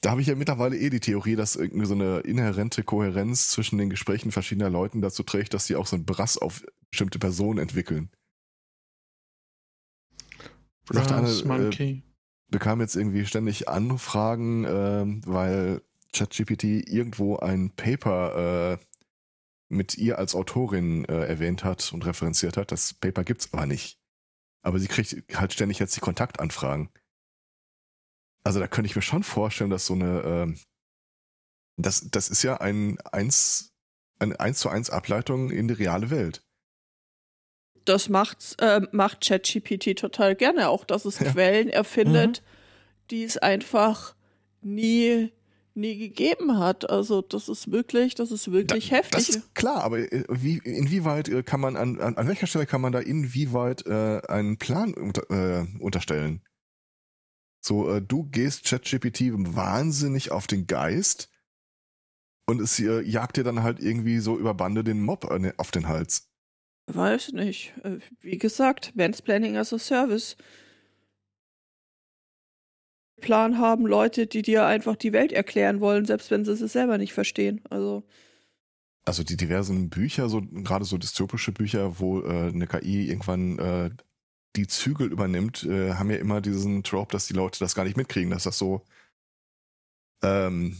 Da 0.00 0.10
habe 0.10 0.20
ich 0.20 0.26
ja 0.26 0.34
mittlerweile 0.34 0.76
eh 0.76 0.90
die 0.90 1.00
Theorie, 1.00 1.36
dass 1.36 1.56
irgendwie 1.56 1.86
so 1.86 1.94
eine 1.94 2.18
inhärente 2.20 2.82
Kohärenz 2.82 3.48
zwischen 3.48 3.78
den 3.78 3.88
Gesprächen 3.88 4.32
verschiedener 4.32 4.68
Leuten 4.68 5.00
dazu 5.00 5.22
trägt, 5.22 5.54
dass 5.54 5.66
sie 5.66 5.76
auch 5.76 5.86
so 5.86 5.96
einen 5.96 6.04
Brass 6.04 6.36
auf 6.36 6.62
bestimmte 6.90 7.18
Personen 7.18 7.58
entwickeln. 7.58 8.10
Sagt 10.90 11.12
eine, 11.12 11.22
Brass 11.22 11.42
äh, 11.42 11.46
Monkey. 11.46 12.02
bekam 12.50 12.80
jetzt 12.80 12.96
irgendwie 12.96 13.24
ständig 13.24 13.68
Anfragen, 13.68 14.66
ähm, 14.68 15.22
weil 15.24 15.80
ChatGPT 16.12 16.64
irgendwo 16.64 17.36
ein 17.36 17.70
Paper 17.70 18.74
äh, 18.74 18.84
mit 19.68 19.96
ihr 19.96 20.18
als 20.18 20.34
Autorin 20.34 21.04
äh, 21.06 21.26
erwähnt 21.26 21.64
hat 21.64 21.92
und 21.92 22.04
referenziert 22.06 22.56
hat. 22.56 22.70
Das 22.72 22.94
Paper 22.94 23.24
gibt's 23.24 23.52
aber 23.52 23.66
nicht. 23.66 23.98
Aber 24.62 24.78
sie 24.78 24.88
kriegt 24.88 25.16
halt 25.34 25.52
ständig 25.52 25.78
jetzt 25.78 25.96
die 25.96 26.00
Kontaktanfragen. 26.00 26.90
Also 28.44 28.60
da 28.60 28.66
könnte 28.68 28.88
ich 28.90 28.96
mir 28.96 29.02
schon 29.02 29.22
vorstellen, 29.22 29.70
dass 29.70 29.86
so 29.86 29.94
eine, 29.94 30.20
ähm, 30.22 30.58
das, 31.76 32.08
das 32.10 32.28
ist 32.28 32.42
ja 32.42 32.58
ein 32.58 32.98
eins, 33.00 33.74
eine 34.18 34.38
eins 34.38 34.58
zu 34.58 34.68
eins 34.68 34.90
Ableitung 34.90 35.50
in 35.50 35.68
die 35.68 35.74
reale 35.74 36.10
Welt. 36.10 36.42
das 37.86 38.08
macht's, 38.08 38.54
äh, 38.60 38.80
macht 38.92 39.20
ChatGPT 39.26 39.98
total 39.98 40.34
gerne, 40.34 40.70
auch 40.70 40.84
dass 40.84 41.04
es 41.04 41.18
Ja. 41.18 41.30
Quellen 41.32 41.68
erfindet, 41.68 42.42
die 43.10 43.24
es 43.24 43.36
einfach 43.36 44.14
nie, 44.62 45.32
nie 45.76 45.98
gegeben 45.98 46.58
hat. 46.58 46.88
Also 46.88 47.20
das 47.22 47.48
ist 47.48 47.70
wirklich, 47.70 48.14
das 48.14 48.30
ist 48.30 48.50
wirklich 48.52 48.88
Da- 48.90 48.96
heftig. 48.96 49.26
Das 49.26 49.28
ist 49.28 49.54
klar, 49.54 49.82
aber 49.82 49.98
äh, 49.98 50.24
wie, 50.28 50.58
inwieweit 50.58 51.28
äh, 51.28 51.42
kann 51.42 51.60
man 51.60 51.76
an, 51.76 52.00
an, 52.00 52.16
an 52.16 52.28
welcher 52.28 52.46
Stelle 52.46 52.66
kann 52.66 52.80
man 52.80 52.92
da 52.92 53.00
inwieweit 53.00 53.86
äh, 53.86 54.20
einen 54.28 54.56
Plan 54.58 54.94
unter, 54.94 55.28
äh, 55.30 55.66
unterstellen? 55.80 56.42
So, 57.64 57.90
äh, 57.90 58.02
du 58.02 58.24
gehst 58.24 58.64
ChatGPT 58.64 59.32
wahnsinnig 59.34 60.30
auf 60.30 60.46
den 60.46 60.66
Geist 60.66 61.30
und 62.46 62.60
es 62.60 62.78
äh, 62.78 63.00
jagt 63.00 63.36
dir 63.38 63.44
dann 63.44 63.62
halt 63.62 63.80
irgendwie 63.80 64.18
so 64.18 64.38
über 64.38 64.54
Bande 64.54 64.84
den 64.84 65.02
Mob 65.02 65.24
auf 65.56 65.70
den 65.70 65.88
Hals. 65.88 66.28
Weiß 66.86 67.32
nicht. 67.32 67.72
Äh, 67.82 67.98
Wie 68.20 68.36
gesagt, 68.36 68.94
Mansplaining 68.94 69.56
as 69.56 69.72
a 69.72 69.78
Service. 69.78 70.36
Plan 73.20 73.58
haben 73.58 73.86
Leute, 73.86 74.26
die 74.26 74.42
dir 74.42 74.66
einfach 74.66 74.96
die 74.96 75.12
Welt 75.12 75.32
erklären 75.32 75.80
wollen, 75.80 76.04
selbst 76.04 76.30
wenn 76.30 76.44
sie 76.44 76.52
es 76.52 76.60
selber 76.72 76.98
nicht 76.98 77.12
verstehen. 77.12 77.60
Also, 77.70 78.04
Also 79.06 79.22
die 79.22 79.36
diversen 79.36 79.90
Bücher, 79.90 80.28
so 80.28 80.40
gerade 80.42 80.84
so 80.84 80.96
dystopische 80.98 81.52
Bücher, 81.52 81.98
wo 82.00 82.20
äh, 82.22 82.48
eine 82.48 82.66
KI 82.66 83.08
irgendwann 83.08 83.58
äh, 83.58 83.90
die 84.56 84.66
Zügel 84.66 85.12
übernimmt, 85.12 85.64
äh, 85.64 85.94
haben 85.94 86.10
ja 86.10 86.16
immer 86.18 86.40
diesen 86.40 86.82
Trope, 86.84 87.12
dass 87.12 87.26
die 87.26 87.34
Leute 87.34 87.58
das 87.58 87.74
gar 87.74 87.84
nicht 87.84 87.96
mitkriegen, 87.96 88.30
dass 88.30 88.44
das 88.44 88.58
so, 88.58 88.82
ähm, 90.22 90.76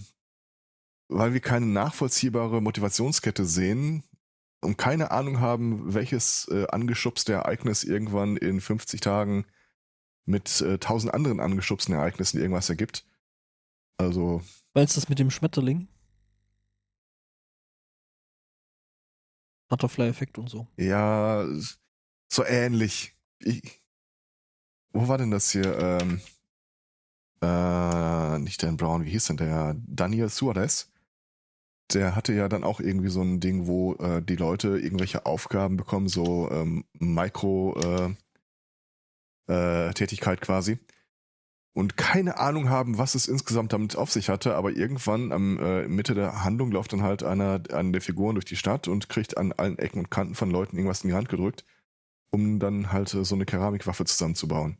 weil 1.08 1.32
wir 1.34 1.40
keine 1.40 1.66
nachvollziehbare 1.66 2.62
Motivationskette 2.62 3.44
sehen 3.44 4.04
und 4.62 4.78
keine 4.78 5.10
Ahnung 5.10 5.40
haben, 5.40 5.94
welches 5.94 6.48
äh, 6.50 6.66
angeschubste 6.68 7.34
Ereignis 7.34 7.84
irgendwann 7.84 8.36
in 8.36 8.60
50 8.60 9.00
Tagen 9.00 9.44
mit 10.24 10.60
äh, 10.60 10.78
tausend 10.78 11.12
anderen 11.14 11.40
angeschubsten 11.40 11.94
Ereignissen 11.94 12.40
irgendwas 12.40 12.68
ergibt. 12.68 13.06
Also 13.96 14.42
Meinst 14.74 14.96
du 14.96 15.00
das 15.00 15.08
mit 15.08 15.18
dem 15.18 15.30
Schmetterling? 15.30 15.88
Butterfly-Effekt 19.68 20.38
und 20.38 20.48
so. 20.48 20.66
Ja, 20.76 21.46
so 22.28 22.44
ähnlich. 22.44 23.16
Ich, 23.38 23.80
wo 24.92 25.08
war 25.08 25.18
denn 25.18 25.30
das 25.30 25.50
hier? 25.50 25.78
Ähm, 25.78 26.20
äh, 27.40 28.38
nicht 28.38 28.62
Dan 28.62 28.76
Brown, 28.76 29.04
wie 29.04 29.10
hieß 29.10 29.26
denn 29.26 29.36
der? 29.36 29.76
Daniel 29.86 30.28
Suarez. 30.28 30.90
Der 31.92 32.16
hatte 32.16 32.32
ja 32.32 32.48
dann 32.48 32.64
auch 32.64 32.80
irgendwie 32.80 33.10
so 33.10 33.20
ein 33.22 33.40
Ding, 33.40 33.66
wo 33.66 33.94
äh, 33.94 34.22
die 34.22 34.36
Leute 34.36 34.78
irgendwelche 34.78 35.26
Aufgaben 35.26 35.76
bekommen, 35.76 36.08
so 36.08 36.50
ähm, 36.50 36.84
Mikro-Tätigkeit 36.94 38.10
äh, 38.10 38.23
Tätigkeit 39.46 40.40
quasi. 40.40 40.78
Und 41.76 41.96
keine 41.96 42.38
Ahnung 42.38 42.68
haben, 42.68 42.98
was 42.98 43.16
es 43.16 43.26
insgesamt 43.26 43.72
damit 43.72 43.96
auf 43.96 44.12
sich 44.12 44.28
hatte, 44.28 44.54
aber 44.54 44.70
irgendwann 44.70 45.32
am 45.32 45.58
äh, 45.58 45.88
Mitte 45.88 46.14
der 46.14 46.44
Handlung 46.44 46.70
läuft 46.70 46.92
dann 46.92 47.02
halt 47.02 47.24
einer, 47.24 47.60
einer 47.72 47.90
der 47.90 48.00
Figuren 48.00 48.36
durch 48.36 48.44
die 48.44 48.54
Stadt 48.54 48.86
und 48.86 49.08
kriegt 49.08 49.36
an 49.36 49.52
allen 49.52 49.76
Ecken 49.78 49.98
und 49.98 50.10
Kanten 50.10 50.36
von 50.36 50.52
Leuten 50.52 50.76
irgendwas 50.76 51.02
in 51.02 51.10
die 51.10 51.16
Hand 51.16 51.28
gedrückt, 51.28 51.64
um 52.30 52.60
dann 52.60 52.92
halt 52.92 53.12
äh, 53.14 53.24
so 53.24 53.34
eine 53.34 53.44
Keramikwaffe 53.44 54.04
zusammenzubauen. 54.04 54.78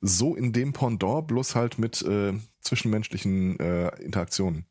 So 0.00 0.36
in 0.36 0.52
dem 0.52 0.72
Pendant, 0.72 1.26
bloß 1.26 1.56
halt 1.56 1.80
mit 1.80 2.02
äh, 2.02 2.34
zwischenmenschlichen 2.60 3.58
äh, 3.58 3.88
Interaktionen. 4.00 4.64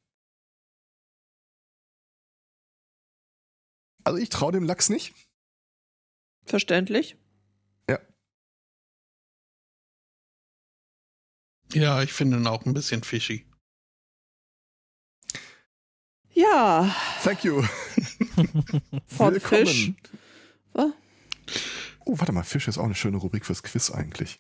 Also 4.06 4.20
ich 4.20 4.30
traue 4.30 4.54
dem 4.54 4.64
Lachs 4.64 4.88
nicht. 4.88 5.14
verständlich. 6.46 7.18
Ja, 11.76 12.02
ich 12.02 12.14
finde 12.14 12.38
ihn 12.38 12.48
auch 12.48 12.66
ein 12.66 12.74
bisschen 12.74 13.04
fishy. 13.04 13.46
Ja, 16.34 16.94
Thank 17.24 17.44
you. 17.44 17.62
von. 19.08 19.40
Fisch. 19.40 19.92
Was? 20.74 20.92
Oh, 22.06 22.18
warte 22.20 22.32
mal, 22.34 22.44
Fisch 22.44 22.68
ist 22.68 22.78
auch 22.78 22.84
eine 22.86 22.96
schöne 22.96 23.18
Rubrik 23.18 23.46
fürs 23.46 23.64
Quiz 23.64 23.90
eigentlich. 23.92 24.40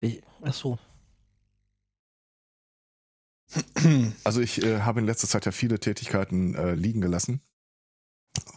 Ich- 0.00 0.22
Ach 0.42 0.52
so. 0.54 0.78
Also 4.24 4.40
ich 4.40 4.62
äh, 4.62 4.80
habe 4.80 5.00
in 5.00 5.06
letzter 5.06 5.28
Zeit 5.28 5.44
ja 5.46 5.52
viele 5.52 5.78
Tätigkeiten 5.80 6.54
äh, 6.54 6.74
liegen 6.74 7.00
gelassen, 7.00 7.42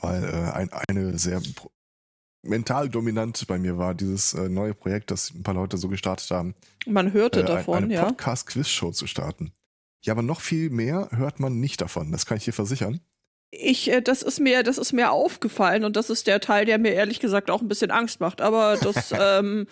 weil 0.01 0.23
äh, 0.23 0.51
ein, 0.51 0.69
eine 0.71 1.17
sehr 1.17 1.41
pro- 1.55 1.71
mental 2.45 2.89
dominant 2.89 3.45
bei 3.47 3.57
mir 3.57 3.77
war, 3.77 3.93
dieses 3.93 4.33
äh, 4.33 4.49
neue 4.49 4.73
Projekt, 4.73 5.11
das 5.11 5.31
ein 5.31 5.43
paar 5.43 5.53
Leute 5.53 5.77
so 5.77 5.87
gestartet 5.87 6.29
haben, 6.31 6.55
Man 6.85 7.13
hörte 7.13 7.41
äh, 7.41 7.45
davon, 7.45 7.85
eine 7.85 7.93
ja. 7.93 8.05
Podcast-Quiz-Show 8.05 8.91
zu 8.91 9.07
starten. 9.07 9.51
Ja, 10.03 10.13
aber 10.13 10.21
noch 10.21 10.41
viel 10.41 10.69
mehr 10.69 11.09
hört 11.11 11.39
man 11.39 11.59
nicht 11.59 11.81
davon, 11.81 12.11
das 12.11 12.25
kann 12.25 12.37
ich 12.37 12.45
dir 12.45 12.53
versichern. 12.53 13.01
Ich, 13.51 13.89
äh, 13.91 14.01
das 14.01 14.21
ist 14.21 14.39
mir, 14.39 14.63
das 14.63 14.77
ist 14.77 14.93
mir 14.93 15.11
aufgefallen 15.11 15.83
und 15.83 15.95
das 15.95 16.09
ist 16.09 16.27
der 16.27 16.39
Teil, 16.39 16.65
der 16.65 16.77
mir 16.77 16.93
ehrlich 16.93 17.19
gesagt 17.19 17.49
auch 17.49 17.61
ein 17.61 17.67
bisschen 17.67 17.91
Angst 17.91 18.19
macht. 18.19 18.41
Aber 18.41 18.77
das, 18.77 19.13
ähm, 19.19 19.67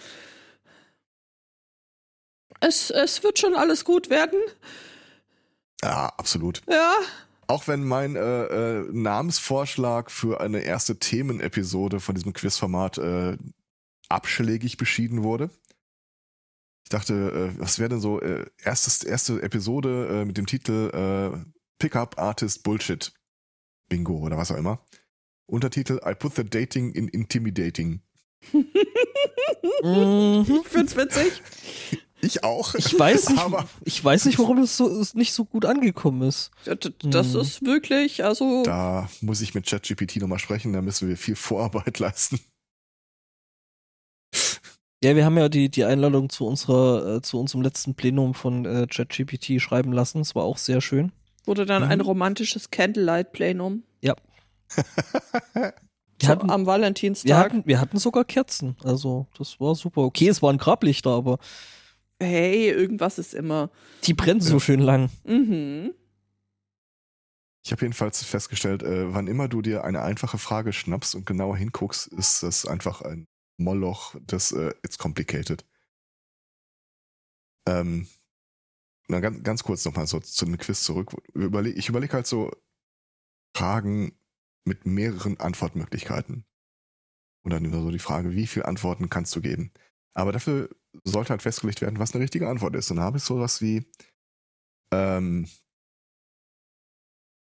es, 2.60 2.90
es 2.90 3.24
wird 3.24 3.40
schon 3.40 3.56
alles 3.56 3.86
gut 3.86 4.10
werden. 4.10 4.40
Ja, 5.84 6.14
absolut. 6.18 6.62
Ja, 6.70 6.94
Auch 7.48 7.68
wenn 7.68 7.84
mein 7.84 8.16
äh, 8.16 8.46
äh, 8.80 8.92
Namensvorschlag 8.92 10.12
für 10.12 10.42
eine 10.42 10.60
erste 10.62 10.98
Themenepisode 10.98 12.00
von 12.00 12.16
diesem 12.16 12.34
Quizformat 12.34 12.98
äh, 12.98 13.38
abschlägig 14.10 14.78
beschieden 14.78 15.24
wurde. 15.24 15.50
Ich 16.86 16.90
dachte, 16.90 17.14
äh, 17.14 17.60
was 17.60 17.80
wäre 17.80 17.90
denn 17.90 18.02
so 18.02 18.22
äh, 18.22 18.46
erstes, 18.64 19.04
erste 19.04 19.42
Episode 19.42 20.22
äh, 20.22 20.26
mit 20.26 20.38
dem 20.38 20.46
Titel 20.46 20.90
äh, 20.94 21.38
Pickup 21.80 22.18
Artist 22.18 22.64
Bullshit 22.64 23.14
Bingo 23.90 24.18
oder 24.18 24.38
was 24.38 24.52
auch 24.52 24.58
immer. 24.58 24.86
Untertitel 25.46 26.00
I 26.06 26.14
put 26.16 26.36
the 26.36 26.44
dating 26.44 26.94
in 26.94 27.08
intimidating. 27.08 28.02
Mhm. 29.82 30.64
find's 30.66 30.96
witzig. 30.96 31.42
Ich 32.24 32.44
auch. 32.44 32.74
Ich 32.76 32.98
weiß 32.98 33.30
nicht, 33.30 33.40
Aber 33.42 33.68
ich 33.84 34.04
weiß 34.04 34.26
nicht, 34.26 34.40
warum 34.40 34.62
das 34.62 34.78
so 34.78 34.88
es 35.00 35.14
nicht 35.14 35.34
so 35.34 35.44
gut 35.46 35.66
angekommen 35.66 36.22
ist. 36.28 36.52
Das, 36.64 37.34
Hm. 37.34 37.42
ist 37.42 37.66
wirklich, 37.66 38.24
also, 38.24 38.64
da 38.64 39.10
muss 39.22 39.42
ich 39.42 39.54
mit 39.54 39.66
ChatGPT 39.68 40.18
nochmal 40.18 40.40
sprechen, 40.40 40.72
da 40.74 40.82
müssen 40.82 41.10
wir 41.10 41.18
viel 41.18 41.36
Vorarbeit 41.36 42.00
leisten. 42.00 42.40
Ja, 45.04 45.16
wir 45.18 45.26
haben 45.26 45.38
ja 45.38 45.50
die, 45.50 45.70
die 45.70 45.84
Einladung 45.84 46.30
zu 46.30 46.46
unserer, 46.48 47.18
äh, 47.18 47.22
zu 47.22 47.38
unserem 47.40 47.62
letzten 47.62 47.94
Plenum 47.94 48.34
von 48.34 48.66
äh, 48.66 48.88
ChatGPT 48.88 49.62
schreiben 49.62 49.92
lassen. 49.92 50.22
Es 50.22 50.34
war 50.34 50.44
auch 50.44 50.58
sehr 50.58 50.80
schön. 50.80 51.12
wurde 51.46 51.66
dann 51.66 51.84
Mhm. 51.84 51.90
ein 51.92 52.00
romantisches 52.02 52.72
Candlelight-Plenum. 52.72 53.84
Wir, 54.02 55.76
So, 56.22 56.28
hatten, 56.30 56.50
am 56.50 56.66
Valentinstag. 56.66 57.28
wir, 57.28 57.38
hatten, 57.38 57.64
wir 57.66 57.82
hatten 57.82 57.98
sogar 57.98 58.24
Kerzen. 58.24 58.78
Also, 58.84 59.28
das 59.38 59.60
war 59.60 59.76
super. 59.76 60.02
Okay, 60.04 60.30
es 60.30 60.42
waren 60.42 60.58
Grablichter, 60.58 61.10
aber 61.10 61.38
hey, 62.22 62.70
irgendwas 62.70 63.20
ist 63.20 63.34
immer. 63.34 63.70
die 64.04 64.14
brennen 64.14 64.42
so 64.42 64.60
schön 64.60 64.80
lang. 64.80 65.10
Mhm. 65.26 65.94
Ich 67.66 67.72
habe 67.72 67.82
jedenfalls 67.84 68.24
festgestellt, 68.24 68.84
äh, 68.84 69.14
wann 69.14 69.28
immer 69.28 69.48
du 69.48 69.62
dir 69.62 69.86
eine 69.86 70.02
einfache 70.02 70.38
Frage 70.38 70.74
schnappst 70.74 71.16
und 71.16 71.26
genauer 71.26 71.56
hinguckst, 71.56 72.08
ist 72.08 72.44
das 72.44 72.66
einfach 72.66 73.02
ein 73.02 73.26
Moloch 73.58 74.16
des 74.20 74.52
äh, 74.52 74.74
It's 74.84 74.98
complicated. 74.98 75.66
Ähm, 77.66 78.08
na, 79.08 79.22
ganz, 79.22 79.44
ganz 79.44 79.64
kurz 79.64 79.86
nochmal 79.86 80.08
so 80.08 80.20
zu 80.20 80.46
dem 80.46 80.58
Quiz 80.58 80.84
zurück. 80.84 81.12
Überleg, 81.34 81.78
ich 81.78 81.88
überlege 81.88 82.14
halt 82.14 82.28
so 82.28 82.52
Fragen 83.56 84.18
mit 84.66 84.86
mehreren 84.86 85.40
Antwortmöglichkeiten. 85.40 86.46
Und 87.44 87.52
dann 87.52 87.66
immer 87.66 87.82
so 87.82 87.92
die 87.92 88.00
Frage, 88.00 88.32
wie 88.32 88.48
viele 88.48 88.66
Antworten 88.66 89.10
kannst 89.10 89.36
du 89.36 89.42
geben? 89.42 89.72
Aber 90.14 90.32
dafür 90.32 90.70
sollte 91.04 91.32
halt 91.32 91.42
festgelegt 91.42 91.82
werden, 91.82 92.00
was 92.00 92.14
eine 92.14 92.24
richtige 92.24 92.48
Antwort 92.48 92.76
ist. 92.76 92.92
Und 92.92 92.98
da 92.98 93.04
habe 93.04 93.18
ich 93.18 93.24
sowas 93.24 93.62
wie, 93.62 93.86
ähm, 94.92 95.48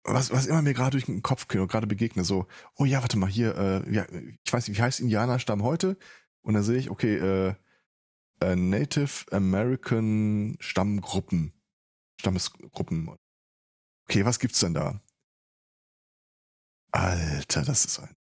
was, 0.04 0.32
was 0.32 0.48
immer 0.48 0.62
mir 0.62 0.74
gerade 0.74 0.92
durch 0.92 1.06
den 1.06 1.22
Kopf 1.22 1.48
gerade 1.48 1.88
begegne, 1.88 2.24
so, 2.24 2.48
oh 2.75 2.86
ja, 2.86 3.01
warte 3.01 3.18
mal, 3.18 3.30
hier, 3.30 3.56
äh, 3.58 3.94
ja, 3.94 4.06
ich 4.44 4.51
weiß 4.51 4.68
nicht, 4.68 4.78
wie 4.78 4.82
heißt 4.82 5.00
Indianerstamm 5.00 5.63
heute? 5.63 5.98
Und 6.42 6.54
dann 6.54 6.63
sehe 6.63 6.78
ich, 6.78 6.89
okay, 6.89 7.16
äh, 7.18 7.56
äh, 8.42 8.56
Native 8.56 9.32
American 9.32 10.58
Stammgruppen. 10.60 11.54
Stammesgruppen. 12.20 13.16
Okay, 14.10 14.25
was 14.25 14.39
gibt's 14.39 14.60
denn 14.60 14.74
da? 14.74 15.01
Alter, 16.92 17.63
das 17.63 17.86
ist 17.86 18.00
ein 18.00 18.16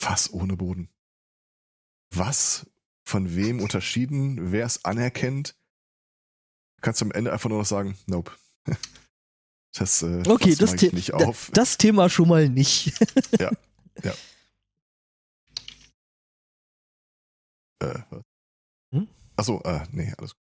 Fass 0.00 0.32
ohne 0.32 0.56
Boden. 0.56 0.88
Was 2.14 2.70
von 3.08 3.34
wem 3.34 3.60
unterschieden, 3.60 4.52
wer 4.52 4.66
es 4.66 4.84
anerkennt, 4.84 5.56
kannst 6.82 7.00
du 7.00 7.06
am 7.06 7.12
Ende 7.12 7.32
einfach 7.32 7.48
nur 7.48 7.58
noch 7.60 7.66
sagen, 7.66 7.96
nope. 8.06 8.32
Das, 9.74 10.02
äh, 10.02 10.22
Okay, 10.26 10.54
das, 10.56 10.72
The 10.72 10.86
ich 10.86 10.92
nicht 10.92 11.10
da- 11.12 11.16
auf. 11.28 11.50
das 11.54 11.76
Thema 11.78 12.08
schon 12.10 12.28
mal 12.28 12.48
nicht. 12.48 12.92
Äh, 17.80 17.94
was? 18.10 18.24
Hm? 18.92 19.06
Achso, 19.36 19.60
äh, 19.64 19.84
nee, 19.92 20.12
alles 20.18 20.32
gut. 20.34 20.42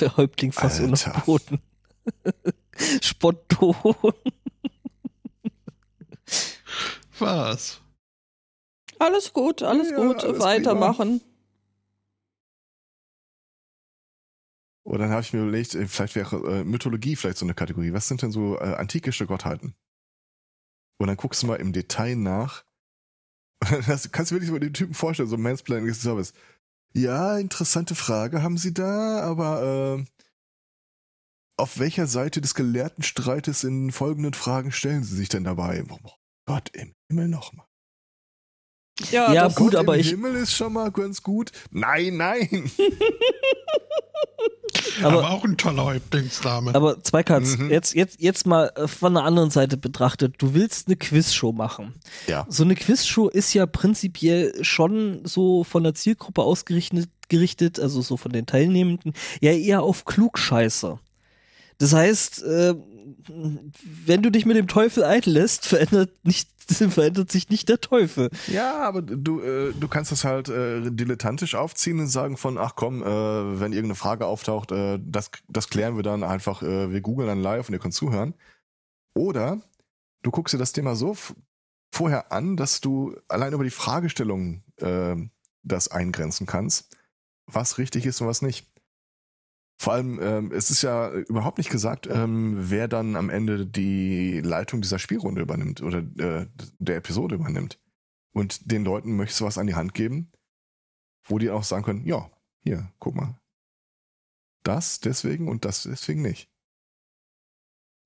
Der 0.00 0.16
Häuptling 0.16 0.52
fast 0.52 0.80
ohne. 0.80 0.96
Boden. 1.26 1.60
Spontan. 3.02 3.74
Was? 7.18 7.80
Alles 8.98 9.32
gut, 9.32 9.62
alles 9.62 9.90
Ja, 9.90 9.96
gut. 9.96 10.24
alles 10.24 10.40
Weitermachen. 10.40 11.20
Und 14.84 15.00
dann 15.00 15.10
habe 15.10 15.20
ich 15.20 15.32
mir 15.32 15.42
überlegt, 15.42 15.74
äh, 15.74 15.86
vielleicht 15.86 16.14
wäre 16.14 16.36
äh, 16.60 16.64
Mythologie 16.64 17.16
vielleicht 17.16 17.38
so 17.38 17.44
eine 17.46 17.54
Kategorie. 17.54 17.92
Was 17.92 18.06
sind 18.08 18.22
denn 18.22 18.30
so 18.30 18.56
äh, 18.58 18.74
antikische 18.74 19.26
Gottheiten? 19.26 19.74
Und 20.98 21.08
dann 21.08 21.16
guckst 21.16 21.42
du 21.42 21.46
mal 21.48 21.56
im 21.56 21.72
Detail 21.72 22.16
nach. 22.16 22.64
Das 23.86 24.12
kannst 24.12 24.30
du 24.30 24.36
wirklich 24.36 24.50
so 24.50 24.58
den 24.58 24.74
Typen 24.74 24.94
vorstellen, 24.94 25.28
so 25.28 25.36
Mansplaining 25.36 25.92
Service. 25.94 26.34
Ja, 26.94 27.36
interessante 27.38 27.94
Frage 27.94 28.42
haben 28.42 28.58
Sie 28.58 28.72
da, 28.72 29.20
aber 29.22 29.98
äh, 29.98 30.04
auf 31.58 31.78
welcher 31.78 32.06
Seite 32.06 32.40
des 32.40 32.54
gelehrten 32.54 33.02
Streites 33.02 33.64
in 33.64 33.90
folgenden 33.92 34.34
Fragen 34.34 34.72
stellen 34.72 35.04
Sie 35.04 35.16
sich 35.16 35.28
denn 35.30 35.44
dabei? 35.44 35.84
Oh 35.88 35.98
Gott 36.46 36.68
im 36.74 36.94
Himmel 37.08 37.28
nochmal. 37.28 37.66
Ja, 39.10 39.32
Ja, 39.32 39.44
das, 39.44 39.54
gut, 39.56 39.72
Gott 39.72 39.80
aber 39.80 39.94
im 39.94 40.00
ich- 40.00 40.08
Himmel 40.10 40.34
ist 40.36 40.52
schon 40.52 40.72
mal 40.72 40.90
ganz 40.90 41.22
gut. 41.22 41.52
Nein, 41.70 42.16
nein. 42.16 42.70
Aber, 45.02 45.18
Aber, 45.18 45.30
auch 45.30 45.44
ein 45.44 45.56
toller 45.58 45.84
Häuptlingsname. 45.84 46.74
aber 46.74 47.02
Zweikatz, 47.02 47.58
Mhm. 47.58 47.70
jetzt, 47.70 47.94
jetzt, 47.94 48.20
jetzt 48.20 48.46
mal 48.46 48.70
äh, 48.76 48.88
von 48.88 49.12
der 49.14 49.24
anderen 49.24 49.50
Seite 49.50 49.76
betrachtet. 49.76 50.34
Du 50.38 50.54
willst 50.54 50.86
eine 50.88 50.96
Quizshow 50.96 51.52
machen. 51.52 51.94
Ja. 52.26 52.46
So 52.48 52.64
eine 52.64 52.74
Quizshow 52.74 53.28
ist 53.28 53.52
ja 53.52 53.66
prinzipiell 53.66 54.52
schon 54.64 55.20
so 55.24 55.64
von 55.64 55.82
der 55.84 55.94
Zielgruppe 55.94 56.42
ausgerichtet, 56.42 57.10
gerichtet, 57.28 57.78
also 57.78 58.00
so 58.00 58.16
von 58.16 58.32
den 58.32 58.46
Teilnehmenden, 58.46 59.12
ja 59.40 59.52
eher 59.52 59.82
auf 59.82 60.04
Klugscheißer. 60.06 60.98
Das 61.78 61.92
heißt, 61.92 62.42
äh, 62.44 62.74
wenn 64.06 64.22
du 64.22 64.30
dich 64.30 64.46
mit 64.46 64.56
dem 64.56 64.68
Teufel 64.68 65.04
einlässt, 65.04 65.66
verändert, 65.66 66.10
nicht, 66.22 66.48
verändert 66.90 67.30
sich 67.30 67.48
nicht 67.48 67.68
der 67.68 67.80
Teufel. 67.80 68.30
Ja, 68.48 68.80
aber 68.82 69.02
du, 69.02 69.40
äh, 69.40 69.72
du 69.72 69.88
kannst 69.88 70.12
das 70.12 70.24
halt 70.24 70.48
äh, 70.48 70.90
dilettantisch 70.90 71.54
aufziehen 71.54 72.00
und 72.00 72.08
sagen 72.08 72.36
von, 72.36 72.58
ach 72.58 72.74
komm, 72.74 73.02
äh, 73.02 73.06
wenn 73.06 73.72
irgendeine 73.72 73.94
Frage 73.94 74.26
auftaucht, 74.26 74.72
äh, 74.72 74.98
das, 75.00 75.30
das 75.48 75.68
klären 75.68 75.96
wir 75.96 76.02
dann 76.02 76.22
einfach, 76.22 76.62
äh, 76.62 76.92
wir 76.92 77.00
googeln 77.00 77.28
dann 77.28 77.40
live 77.40 77.68
und 77.68 77.74
ihr 77.74 77.78
könnt 77.78 77.94
zuhören. 77.94 78.34
Oder 79.14 79.60
du 80.22 80.30
guckst 80.30 80.54
dir 80.54 80.58
das 80.58 80.72
Thema 80.72 80.96
so 80.96 81.16
vorher 81.92 82.32
an, 82.32 82.56
dass 82.56 82.80
du 82.80 83.16
allein 83.28 83.52
über 83.52 83.64
die 83.64 83.70
Fragestellung 83.70 84.62
äh, 84.76 85.16
das 85.62 85.88
eingrenzen 85.88 86.46
kannst, 86.46 86.96
was 87.46 87.78
richtig 87.78 88.06
ist 88.06 88.20
und 88.20 88.26
was 88.26 88.42
nicht. 88.42 88.66
Vor 89.78 89.92
allem, 89.92 90.18
ähm, 90.22 90.52
es 90.52 90.70
ist 90.70 90.82
ja 90.82 91.10
überhaupt 91.12 91.58
nicht 91.58 91.70
gesagt, 91.70 92.06
ähm, 92.06 92.70
wer 92.70 92.88
dann 92.88 93.14
am 93.14 93.28
Ende 93.28 93.66
die 93.66 94.40
Leitung 94.40 94.80
dieser 94.80 94.98
Spielrunde 94.98 95.42
übernimmt 95.42 95.82
oder 95.82 95.98
äh, 95.98 96.46
der 96.78 96.96
Episode 96.96 97.34
übernimmt. 97.34 97.78
Und 98.32 98.70
den 98.70 98.84
Leuten 98.84 99.16
möchtest 99.16 99.40
du 99.40 99.44
was 99.44 99.58
an 99.58 99.66
die 99.66 99.74
Hand 99.74 99.94
geben, 99.94 100.32
wo 101.24 101.38
die 101.38 101.50
auch 101.50 101.64
sagen 101.64 101.84
können, 101.84 102.06
ja, 102.06 102.30
hier, 102.62 102.90
guck 102.98 103.14
mal. 103.14 103.38
Das 104.62 105.00
deswegen 105.00 105.48
und 105.48 105.64
das 105.64 105.82
deswegen 105.82 106.22
nicht. 106.22 106.50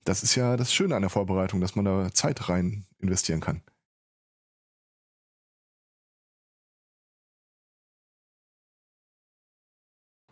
Das 0.03 0.23
ist 0.23 0.35
ja 0.35 0.57
das 0.57 0.73
Schöne 0.73 0.95
an 0.95 1.01
der 1.01 1.09
Vorbereitung, 1.09 1.61
dass 1.61 1.75
man 1.75 1.85
da 1.85 2.11
Zeit 2.13 2.49
rein 2.49 2.85
investieren 2.99 3.39
kann. 3.39 3.61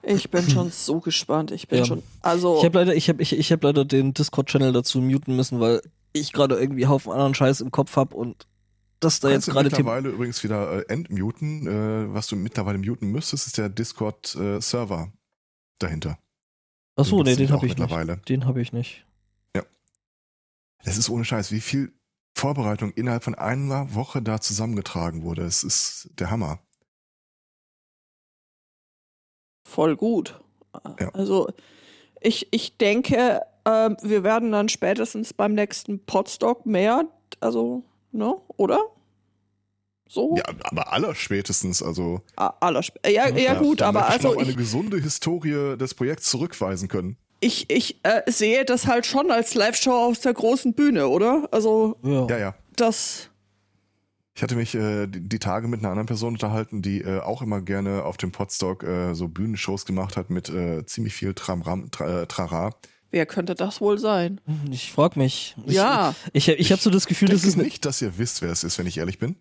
Ich 0.03 0.29
bin 0.29 0.41
schon 0.49 0.71
so 0.71 0.99
gespannt. 0.99 1.51
Ich 1.51 1.67
bin 1.67 1.79
Ja. 1.79 1.85
schon. 1.85 2.03
Also, 2.21 2.57
Ich 2.59 2.65
habe 2.65 2.79
leider, 2.79 2.95
ich 2.95 3.09
habe, 3.09 3.21
ich, 3.21 3.33
ich 3.33 3.51
habe 3.51 3.67
leider 3.67 3.85
den 3.85 4.13
Discord-Channel 4.13 4.73
dazu 4.73 5.01
muten 5.01 5.35
müssen, 5.35 5.59
weil 5.59 5.81
ich 6.13 6.33
gerade 6.33 6.59
irgendwie 6.59 6.87
Haufen 6.87 7.11
anderen 7.11 7.35
Scheiß 7.35 7.61
im 7.61 7.71
Kopf 7.71 7.95
habe 7.95 8.15
und 8.15 8.47
das 8.99 9.19
da 9.21 9.29
jetzt 9.29 9.47
du 9.47 9.53
gerade 9.53 9.69
mittlerweile 9.69 10.09
übrigens 10.09 10.43
wieder 10.43 10.79
äh, 10.89 10.93
entmuten. 10.93 11.67
Äh, 11.67 12.13
was 12.13 12.27
du 12.27 12.35
mittlerweile 12.35 12.77
muten 12.77 13.11
müsstest, 13.11 13.47
ist 13.47 13.57
der 13.57 13.69
Discord-Server 13.69 15.13
dahinter. 15.79 16.19
Achso, 16.97 17.23
nee, 17.23 17.35
den 17.35 17.49
habe 17.51 17.65
ich 17.65 17.71
nicht. 17.71 17.79
mittlerweile. 17.79 18.17
Den 18.27 18.45
habe 18.45 18.61
ich 18.61 18.73
nicht. 18.73 19.05
Es 20.85 20.97
ist 20.97 21.09
ohne 21.09 21.25
Scheiß, 21.25 21.51
wie 21.51 21.59
viel 21.59 21.93
Vorbereitung 22.35 22.91
innerhalb 22.93 23.23
von 23.23 23.35
einer 23.35 23.93
Woche 23.93 24.21
da 24.21 24.39
zusammengetragen 24.39 25.23
wurde. 25.23 25.43
Es 25.43 25.63
ist 25.63 26.09
der 26.13 26.31
Hammer. 26.31 26.59
Voll 29.69 29.95
gut. 29.95 30.39
Ja. 30.99 31.09
Also, 31.13 31.47
ich, 32.21 32.47
ich 32.51 32.77
denke, 32.77 33.41
ähm, 33.65 33.95
wir 34.01 34.23
werden 34.23 34.51
dann 34.51 34.67
spätestens 34.69 35.33
beim 35.33 35.53
nächsten 35.53 35.99
Podstock 36.05 36.65
mehr, 36.65 37.05
also, 37.39 37.83
ne, 38.11 38.35
oder? 38.57 38.79
So? 40.07 40.35
Ja, 40.37 40.43
aber 40.63 40.91
aller 40.91 41.13
spätestens, 41.13 41.83
also 41.83 42.21
A- 42.35 42.53
aller 42.59 42.79
Sp- 42.81 42.97
ja, 43.07 43.29
ja, 43.29 43.53
gut, 43.59 43.81
aber 43.83 43.99
möchte 44.01 44.17
ich 44.19 44.25
also 44.25 44.39
eine 44.39 44.53
gesunde 44.55 44.97
Historie 44.97 45.77
des 45.77 45.93
Projekts 45.93 46.29
zurückweisen 46.31 46.87
können. 46.87 47.15
ich, 47.41 47.69
ich 47.69 47.99
äh, 48.03 48.23
sehe 48.29 48.65
das 48.65 48.87
halt 48.87 49.05
schon 49.05 49.29
als 49.31 49.53
Live-Show 49.53 49.91
aus 49.93 50.19
der 50.21 50.33
großen 50.33 50.73
Bühne, 50.73 51.07
oder? 51.07 51.47
Also, 51.51 51.95
Ja. 52.03 52.25
Ja, 52.27 52.37
ja. 52.37 52.55
das. 52.75 53.28
Ich 54.39 54.43
hatte 54.43 54.55
mich 54.55 54.73
äh, 54.73 55.05
die, 55.05 55.19
die 55.19 55.39
Tage 55.39 55.67
mit 55.67 55.81
einer 55.81 55.89
anderen 55.89 56.05
Person 56.05 56.31
unterhalten, 56.31 56.81
die 56.81 57.01
äh, 57.01 57.19
auch 57.19 57.41
immer 57.41 57.59
gerne 57.59 58.05
auf 58.05 58.15
dem 58.15 58.31
Podstock 58.31 58.83
äh, 58.83 59.13
so 59.13 59.27
Bühnenshows 59.27 59.85
gemacht 59.85 60.15
hat 60.15 60.29
mit 60.29 60.47
äh, 60.47 60.85
ziemlich 60.85 61.13
viel 61.13 61.33
Tramram, 61.33 61.91
tra, 61.91 62.21
äh, 62.21 62.25
Trara. 62.25 62.73
Wer 63.11 63.25
könnte 63.25 63.53
das 63.53 63.81
wohl 63.81 63.97
sein? 63.97 64.39
Ich 64.71 64.93
frag 64.93 65.17
mich. 65.17 65.57
Ich, 65.65 65.73
ja, 65.73 66.15
Ich, 66.31 66.47
ich 66.47 66.71
habe 66.71 66.81
so 66.81 66.89
das 66.89 67.05
Gefühl, 67.05 67.27
das 67.27 67.41
denke 67.41 67.49
ist 67.49 67.55
eine, 67.55 67.63
nicht, 67.65 67.83
dass 67.83 68.01
ihr 68.01 68.17
wisst, 68.17 68.41
wer 68.41 68.49
es 68.49 68.63
ist, 68.63 68.79
wenn 68.79 68.87
ich 68.87 68.97
ehrlich 68.99 69.19
bin. 69.19 69.35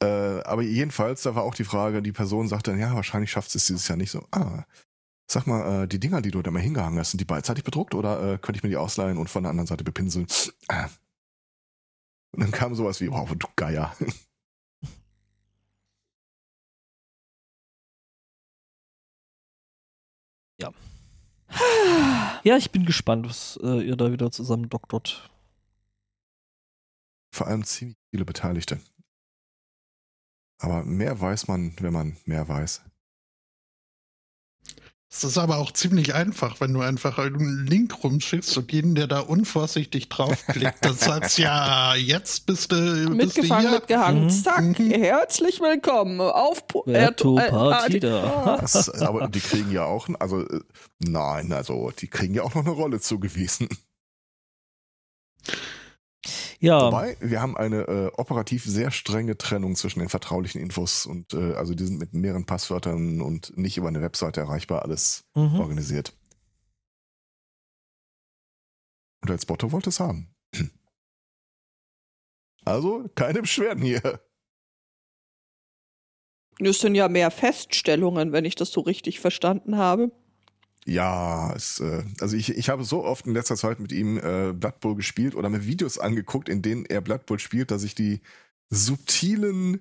Äh, 0.00 0.06
aber 0.06 0.62
jedenfalls, 0.62 1.22
da 1.22 1.34
war 1.34 1.42
auch 1.42 1.56
die 1.56 1.64
Frage, 1.64 2.00
die 2.00 2.12
Person 2.12 2.46
sagte 2.46 2.70
dann, 2.70 2.78
ja, 2.78 2.94
wahrscheinlich 2.94 3.32
schafft 3.32 3.52
es 3.56 3.66
dieses 3.66 3.88
Jahr 3.88 3.98
nicht 3.98 4.12
so. 4.12 4.24
Ah, 4.30 4.62
sag 5.28 5.48
mal, 5.48 5.82
äh, 5.82 5.88
die 5.88 5.98
Dinger, 5.98 6.22
die 6.22 6.30
du 6.30 6.42
da 6.42 6.52
mal 6.52 6.62
hingehangen 6.62 7.00
hast, 7.00 7.10
sind 7.10 7.20
die 7.20 7.24
beidseitig 7.24 7.64
bedruckt 7.64 7.96
oder 7.96 8.34
äh, 8.34 8.38
könnte 8.38 8.58
ich 8.58 8.62
mir 8.62 8.70
die 8.70 8.76
ausleihen 8.76 9.18
und 9.18 9.28
von 9.28 9.42
der 9.42 9.50
anderen 9.50 9.66
Seite 9.66 9.82
bepinseln? 9.82 10.28
Ah. 10.68 10.88
Und 12.34 12.40
dann 12.40 12.50
kam 12.50 12.74
sowas 12.74 13.00
wie, 13.00 13.10
wow, 13.10 13.30
du 13.34 13.46
Geier. 13.56 13.94
Ja, 22.44 22.58
ich 22.58 22.70
bin 22.70 22.84
gespannt, 22.84 23.26
was 23.26 23.58
äh, 23.62 23.80
ihr 23.80 23.96
da 23.96 24.12
wieder 24.12 24.30
zusammen 24.30 24.68
doktort. 24.68 25.30
Vor 27.34 27.46
allem 27.46 27.64
ziemlich 27.64 27.96
viele 28.10 28.26
Beteiligte. 28.26 28.80
Aber 30.60 30.84
mehr 30.84 31.18
weiß 31.18 31.48
man, 31.48 31.74
wenn 31.80 31.94
man 31.94 32.18
mehr 32.26 32.46
weiß. 32.46 32.84
Es 35.16 35.22
ist 35.22 35.38
aber 35.38 35.58
auch 35.58 35.70
ziemlich 35.70 36.12
einfach, 36.12 36.60
wenn 36.60 36.72
du 36.72 36.80
einfach 36.80 37.18
einen 37.18 37.66
Link 37.68 38.02
rumschickst 38.02 38.58
und 38.58 38.72
jeden, 38.72 38.96
der 38.96 39.06
da 39.06 39.20
unvorsichtig 39.20 40.08
draufklickt, 40.08 40.84
dann 40.84 40.96
sagst 40.96 41.38
ja, 41.38 41.94
jetzt 41.94 42.46
bist 42.46 42.72
du, 42.72 42.76
bist 42.76 43.06
du 43.06 43.14
mitgefangen, 43.14 43.68
hier. 43.68 43.78
mitgehangen. 43.78 44.24
Mhm. 44.24 44.30
Zack, 44.30 44.60
Mhm. 44.80 44.90
herzlich 44.90 45.60
willkommen 45.60 46.20
auf 46.20 46.64
Berto 46.84 47.38
äh, 47.38 47.46
äh, 47.46 47.50
Partida. 47.50 48.58
Das, 48.60 48.90
aber 48.90 49.28
die 49.28 49.38
kriegen 49.40 49.70
ja 49.70 49.84
auch, 49.84 50.08
also 50.18 50.40
äh, 50.40 50.60
nein, 50.98 51.52
also 51.52 51.92
die 51.96 52.08
kriegen 52.08 52.34
ja 52.34 52.42
auch 52.42 52.54
noch 52.56 52.62
eine 52.66 52.74
Rolle 52.74 52.98
zugewiesen. 53.00 53.68
Ja, 56.64 56.86
Wobei, 56.86 57.18
wir 57.20 57.42
haben 57.42 57.58
eine 57.58 57.82
äh, 57.82 58.10
operativ 58.16 58.64
sehr 58.64 58.90
strenge 58.90 59.36
Trennung 59.36 59.76
zwischen 59.76 59.98
den 59.98 60.08
vertraulichen 60.08 60.62
Infos 60.62 61.04
und 61.04 61.34
äh, 61.34 61.52
also 61.52 61.74
die 61.74 61.84
sind 61.84 61.98
mit 61.98 62.14
mehreren 62.14 62.46
Passwörtern 62.46 63.20
und 63.20 63.54
nicht 63.58 63.76
über 63.76 63.88
eine 63.88 64.00
Webseite 64.00 64.40
erreichbar 64.40 64.80
alles 64.80 65.26
mhm. 65.34 65.60
organisiert. 65.60 66.14
Und 69.20 69.30
als 69.30 69.44
Botto 69.44 69.72
wollte 69.72 69.90
es 69.90 70.00
haben. 70.00 70.34
Also 72.66 73.10
keine 73.14 73.42
Beschwerden 73.42 73.84
hier. 73.84 74.22
Das 76.60 76.78
sind 76.78 76.94
ja 76.94 77.10
mehr 77.10 77.30
Feststellungen, 77.30 78.32
wenn 78.32 78.46
ich 78.46 78.54
das 78.54 78.72
so 78.72 78.80
richtig 78.80 79.20
verstanden 79.20 79.76
habe. 79.76 80.12
Ja, 80.86 81.54
es, 81.54 81.80
äh, 81.80 82.04
also 82.20 82.36
ich, 82.36 82.50
ich 82.50 82.68
habe 82.68 82.84
so 82.84 83.04
oft 83.04 83.26
in 83.26 83.32
letzter 83.32 83.56
Zeit 83.56 83.80
mit 83.80 83.92
ihm 83.92 84.18
äh, 84.18 84.52
Blood 84.52 84.80
Bowl 84.80 84.94
gespielt 84.94 85.34
oder 85.34 85.48
mir 85.48 85.64
Videos 85.66 85.98
angeguckt, 85.98 86.48
in 86.48 86.62
denen 86.62 86.84
er 86.84 87.00
Blood 87.00 87.26
Bowl 87.26 87.38
spielt, 87.38 87.70
dass 87.70 87.84
ich 87.84 87.94
die 87.94 88.20
subtilen 88.70 89.80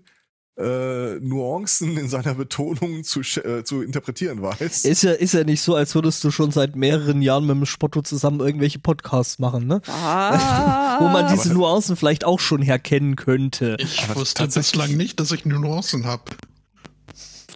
äh, 0.57 1.19
Nuancen 1.19 1.97
in 1.97 2.07
seiner 2.07 2.35
Betonung 2.35 3.03
zu, 3.03 3.21
äh, 3.21 3.63
zu 3.63 3.81
interpretieren 3.81 4.41
weiß. 4.41 4.85
ist 4.85 5.03
ja, 5.03 5.11
ist 5.11 5.33
ja 5.33 5.43
nicht 5.43 5.61
so, 5.61 5.75
als 5.75 5.95
würdest 5.95 6.23
du 6.23 6.31
schon 6.31 6.51
seit 6.51 6.75
mehreren 6.75 7.21
Jahren 7.21 7.47
mit 7.47 7.55
dem 7.55 7.65
Spotto 7.65 8.01
zusammen 8.01 8.39
irgendwelche 8.39 8.79
Podcasts 8.79 9.39
machen, 9.39 9.65
ne? 9.65 9.81
Ah, 9.87 10.99
Wo 10.99 11.07
man 11.07 11.33
diese 11.33 11.53
Nuancen 11.53 11.95
vielleicht 11.95 12.23
auch 12.23 12.39
schon 12.39 12.61
herkennen 12.61 13.15
könnte. 13.15 13.77
Ich 13.79 14.03
Aber 14.03 14.17
wusste 14.17 14.47
bislang 14.47 14.95
nicht, 14.95 15.19
dass 15.19 15.31
ich 15.31 15.43
Nuancen 15.45 16.05
habe. 16.05 16.23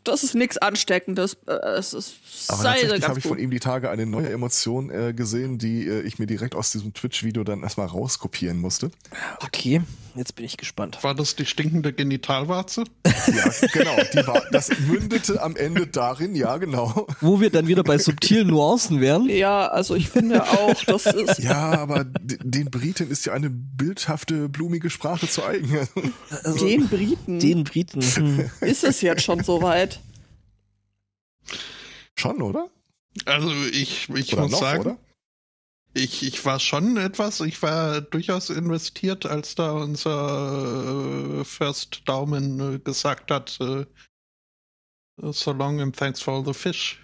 Das 0.08 0.24
ist 0.24 0.36
nichts 0.36 0.58
Ansteckendes. 0.58 1.38
Äh, 1.48 1.54
Es 1.78 1.94
ist 1.94 2.16
Aber 2.48 2.62
sei 2.62 2.72
tatsächlich 2.72 3.02
ganz 3.02 3.10
habe 3.10 3.20
ich 3.20 3.28
von 3.28 3.40
ihm 3.40 3.52
die 3.52 3.60
Tage 3.60 3.90
eine 3.90 4.06
neue 4.06 4.30
Emotion 4.30 4.90
äh, 4.90 5.14
gesehen, 5.14 5.58
die 5.58 5.88
äh, 5.88 6.02
ich 6.02 6.20
mir 6.20 6.28
direkt 6.28 6.56
aus 6.56 6.72
diesem 6.72 6.94
Twitch-Video 6.94 7.44
dann 7.44 7.64
erstmal 7.64 7.88
rauskopieren 7.88 8.60
musste. 8.60 8.92
Okay. 9.40 9.82
Jetzt 10.18 10.36
bin 10.36 10.46
ich 10.46 10.58
gespannt. 10.58 10.98
War 11.04 11.14
das 11.14 11.36
die 11.36 11.46
stinkende 11.46 11.94
Genitalwarze? 11.94 12.84
Ja, 13.06 13.52
genau. 13.72 13.96
Die 14.14 14.26
war, 14.26 14.42
das 14.52 14.70
mündete 14.80 15.42
am 15.42 15.56
Ende 15.56 15.86
darin, 15.86 16.36
ja, 16.36 16.58
genau. 16.58 17.08
Wo 17.22 17.40
wir 17.40 17.50
dann 17.50 17.68
wieder 17.68 17.84
bei 17.84 17.98
subtilen 17.98 18.48
Nuancen 18.48 19.00
wären. 19.00 19.30
Ja, 19.30 19.68
also 19.68 19.96
ich 19.96 20.10
finde 20.10 20.44
auch, 20.44 20.84
das 20.86 21.06
ist. 21.06 21.40
Ja, 21.40 21.72
aber 21.80 22.04
den 22.04 22.72
Briten 22.72 23.10
ist 23.12 23.26
ja 23.26 23.34
eine 23.34 23.50
bildhafte, 23.50 24.50
blumige 24.50 24.90
Sprache 24.90 25.28
zu 25.28 25.46
eigen. 25.46 25.88
Also, 26.44 26.66
Den 26.66 26.88
Briten 26.88 27.40
den 27.40 27.64
Briten. 27.64 28.02
Hm. 28.02 28.50
ist 28.62 28.84
es 28.84 29.02
jetzt 29.02 29.22
schon 29.24 29.44
soweit. 29.44 30.00
Schon, 32.16 32.42
oder? 32.42 32.70
Also 33.26 33.52
ich, 33.72 34.10
ich 34.16 34.34
Oder 34.34 34.44
muss 34.44 34.52
noch, 34.52 34.60
sagen, 34.60 34.82
oder? 34.82 34.98
Ich, 35.98 36.22
ich 36.22 36.46
war 36.46 36.60
schon 36.60 36.98
etwas, 36.98 37.40
ich 37.42 37.62
war 37.64 38.02
durchaus 38.02 38.52
investiert, 38.52 39.26
als 39.26 39.56
da 39.56 39.72
unser 39.72 41.40
äh, 41.40 41.44
First 41.44 42.08
Daumen 42.08 42.76
äh, 42.76 42.80
gesagt 42.80 43.32
hat, 43.32 43.60
äh, 43.60 43.86
so 45.18 45.52
long 45.52 45.82
and 45.82 45.96
thanks 45.96 46.22
for 46.22 46.36
all 46.36 46.46
the 46.46 46.54
fish. 46.54 47.02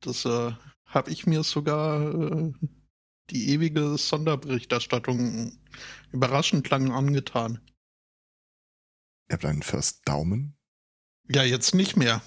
Das 0.00 0.24
äh, 0.24 0.52
habe 0.86 1.10
ich 1.10 1.26
mir 1.26 1.42
sogar 1.42 2.00
äh, 2.00 2.52
die 3.28 3.50
ewige 3.50 3.98
Sonderberichterstattung 3.98 5.58
überraschend 6.10 6.70
lang 6.70 6.92
angetan. 6.92 7.60
Ihr 9.28 9.34
habt 9.34 9.44
einen 9.44 9.62
First 9.62 10.08
Daumen. 10.08 10.56
Ja, 11.28 11.44
jetzt 11.44 11.74
nicht 11.74 11.96
mehr. 11.96 12.22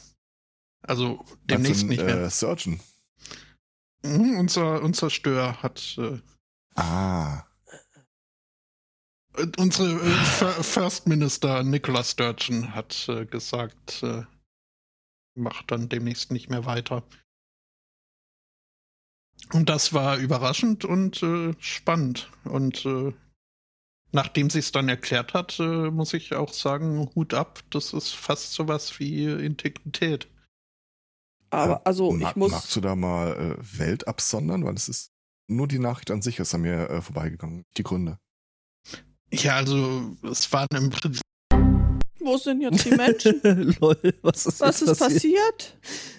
Also 0.84 1.26
demnächst 1.46 1.84
Meinst 1.84 1.84
du 1.84 1.88
nicht 1.88 2.06
mehr. 2.06 2.26
Äh, 2.26 2.30
Surgeon. 2.30 2.80
Mhm, 4.04 4.38
unser, 4.40 4.82
unser 4.82 5.10
Stör 5.10 5.62
hat 5.62 5.98
äh, 5.98 6.20
Ah. 6.76 7.46
Äh, 9.36 9.48
Unsere 9.58 9.92
äh, 9.94 10.24
Fir- 10.26 10.64
First 10.64 11.08
Minister 11.08 11.64
Nicola 11.64 12.04
Sturgeon 12.04 12.74
hat 12.74 13.08
äh, 13.10 13.26
gesagt, 13.26 14.04
äh, 14.04 14.24
macht 15.36 15.72
dann 15.72 15.90
demnächst 15.90 16.32
nicht 16.32 16.50
mehr 16.50 16.66
weiter. 16.66 17.04
Und 19.52 19.70
das 19.70 19.94
war 19.94 20.18
überraschend 20.18 20.86
und 20.86 21.22
äh, 21.24 21.54
spannend. 21.60 22.32
Und 22.46 22.86
äh, 22.86 23.14
nachdem 24.12 24.50
sie 24.50 24.60
es 24.60 24.72
dann 24.72 24.90
erklärt 24.90 25.34
hat, 25.34 25.58
muss 25.60 26.14
ich 26.14 26.34
auch 26.36 26.54
sagen, 26.54 27.10
Hut 27.16 27.34
ab, 27.34 27.62
das 27.72 27.94
ist 27.94 28.12
fast 28.14 28.54
sowas 28.54 29.00
wie 29.00 29.26
Integrität. 29.26 30.28
Aber 31.54 31.82
also 31.86 32.12
Ma- 32.12 32.30
ich 32.30 32.36
muss. 32.36 32.52
Magst 32.52 32.76
du 32.76 32.82
da 32.82 32.96
mal 32.96 33.58
äh, 33.60 33.80
Welt 33.80 34.08
absondern? 34.08 34.66
Weil 34.66 34.74
es 34.76 34.90
ist 34.90 35.12
nur 35.48 35.68
die 35.68 35.80
Nachricht 35.80 36.12
an 36.12 36.22
sich 36.22 36.40
ist 36.40 36.54
an 36.56 36.62
mir 36.62 36.90
äh, 36.90 37.02
vorbeigegangen. 37.02 37.66
Die 37.78 37.84
Gründe. 37.84 38.18
Ja, 39.32 39.56
also 39.58 40.16
es 40.30 40.52
waren 40.54 40.68
im 40.76 40.90
Prinzip 40.90 41.22
Wo 42.20 42.38
sind 42.38 42.62
jetzt 42.62 42.86
die 42.86 42.92
Menschen? 42.92 43.42
Lol, 43.80 43.98
was 44.22 44.46
ist, 44.46 44.62
Was 44.62 44.80
jetzt 44.82 44.90
ist 44.92 45.00
passiert? 45.00 45.78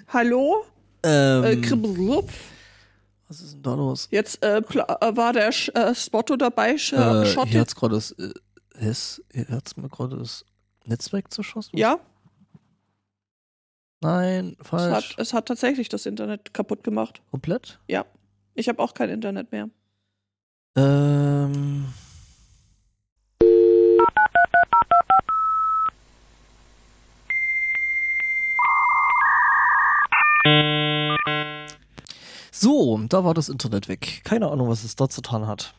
Hallo? 0.08 0.64
Ähm, 1.02 1.44
Äh, 1.44 1.56
kribbelrup. 1.56 2.28
was 3.28 3.40
ist 3.40 3.54
denn 3.54 3.62
da 3.62 3.74
los? 3.74 4.08
Jetzt 4.10 4.42
äh, 4.42 4.58
äh, 4.58 5.16
war 5.16 5.32
der 5.32 5.52
Sch 5.52 5.68
äh, 5.74 5.94
Spotto 5.94 6.36
dabei, 6.36 6.76
Sch 6.78 6.92
Äh, 6.94 7.26
Schott 7.26 7.48
hier 7.48 7.60
hat's 7.60 7.74
gerade 7.74 7.94
das, 7.96 8.12
äh, 8.12 8.32
hat's 9.50 9.76
mir 9.76 9.88
gerade 9.88 10.16
das 10.18 10.44
Netzwerk 10.86 11.32
zerschossen. 11.32 11.76
Ja, 11.78 11.98
Nein, 14.04 14.54
es 14.60 14.68
falsch. 14.68 15.10
hat, 15.10 15.18
es 15.18 15.32
hat 15.32 15.46
tatsächlich 15.46 15.88
das 15.88 16.04
Internet 16.04 16.52
kaputt 16.52 16.84
gemacht. 16.84 17.22
Komplett? 17.30 17.78
Ich 18.54 18.68
habe 18.68 18.82
auch 18.82 18.92
kein 18.92 19.08
Internet 19.08 19.50
mehr. 19.50 19.70
Ähm. 20.76 21.86
So, 32.52 33.00
da 33.08 33.24
war 33.24 33.32
das 33.32 33.48
Internet 33.48 33.88
weg. 33.88 34.20
Keine 34.24 34.50
Ahnung, 34.50 34.68
was 34.68 34.84
es 34.84 34.96
dort 34.96 35.14
getan 35.14 35.46
hat. 35.46 35.74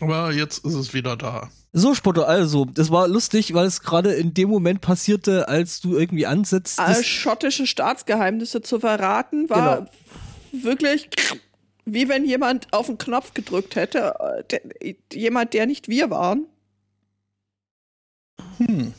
Aber 0.00 0.32
jetzt 0.32 0.64
ist 0.64 0.74
es 0.74 0.94
wieder 0.94 1.16
da. 1.16 1.50
So, 1.72 1.94
Spotto, 1.94 2.22
also, 2.22 2.64
das 2.64 2.90
war 2.90 3.08
lustig, 3.08 3.52
weil 3.54 3.66
es 3.66 3.82
gerade 3.82 4.12
in 4.14 4.32
dem 4.34 4.48
Moment 4.48 4.80
passierte, 4.80 5.48
als 5.48 5.80
du 5.80 5.96
irgendwie 5.96 6.26
ansetzt. 6.26 6.78
Äh, 6.80 7.02
schottische 7.04 7.66
Staatsgeheimnisse 7.66 8.62
zu 8.62 8.80
verraten, 8.80 9.48
war 9.50 9.80
Genau. 9.80 9.90
wirklich 10.64 11.10
wie 11.84 12.08
wenn 12.08 12.24
jemand 12.26 12.72
auf 12.72 12.86
den 12.86 12.98
Knopf 12.98 13.32
gedrückt 13.34 13.74
hätte. 13.76 14.14
Der, 14.50 14.60
jemand, 15.12 15.54
der 15.54 15.66
nicht 15.66 15.88
wir 15.88 16.10
waren. 16.10 16.46
Hm. 18.58 18.92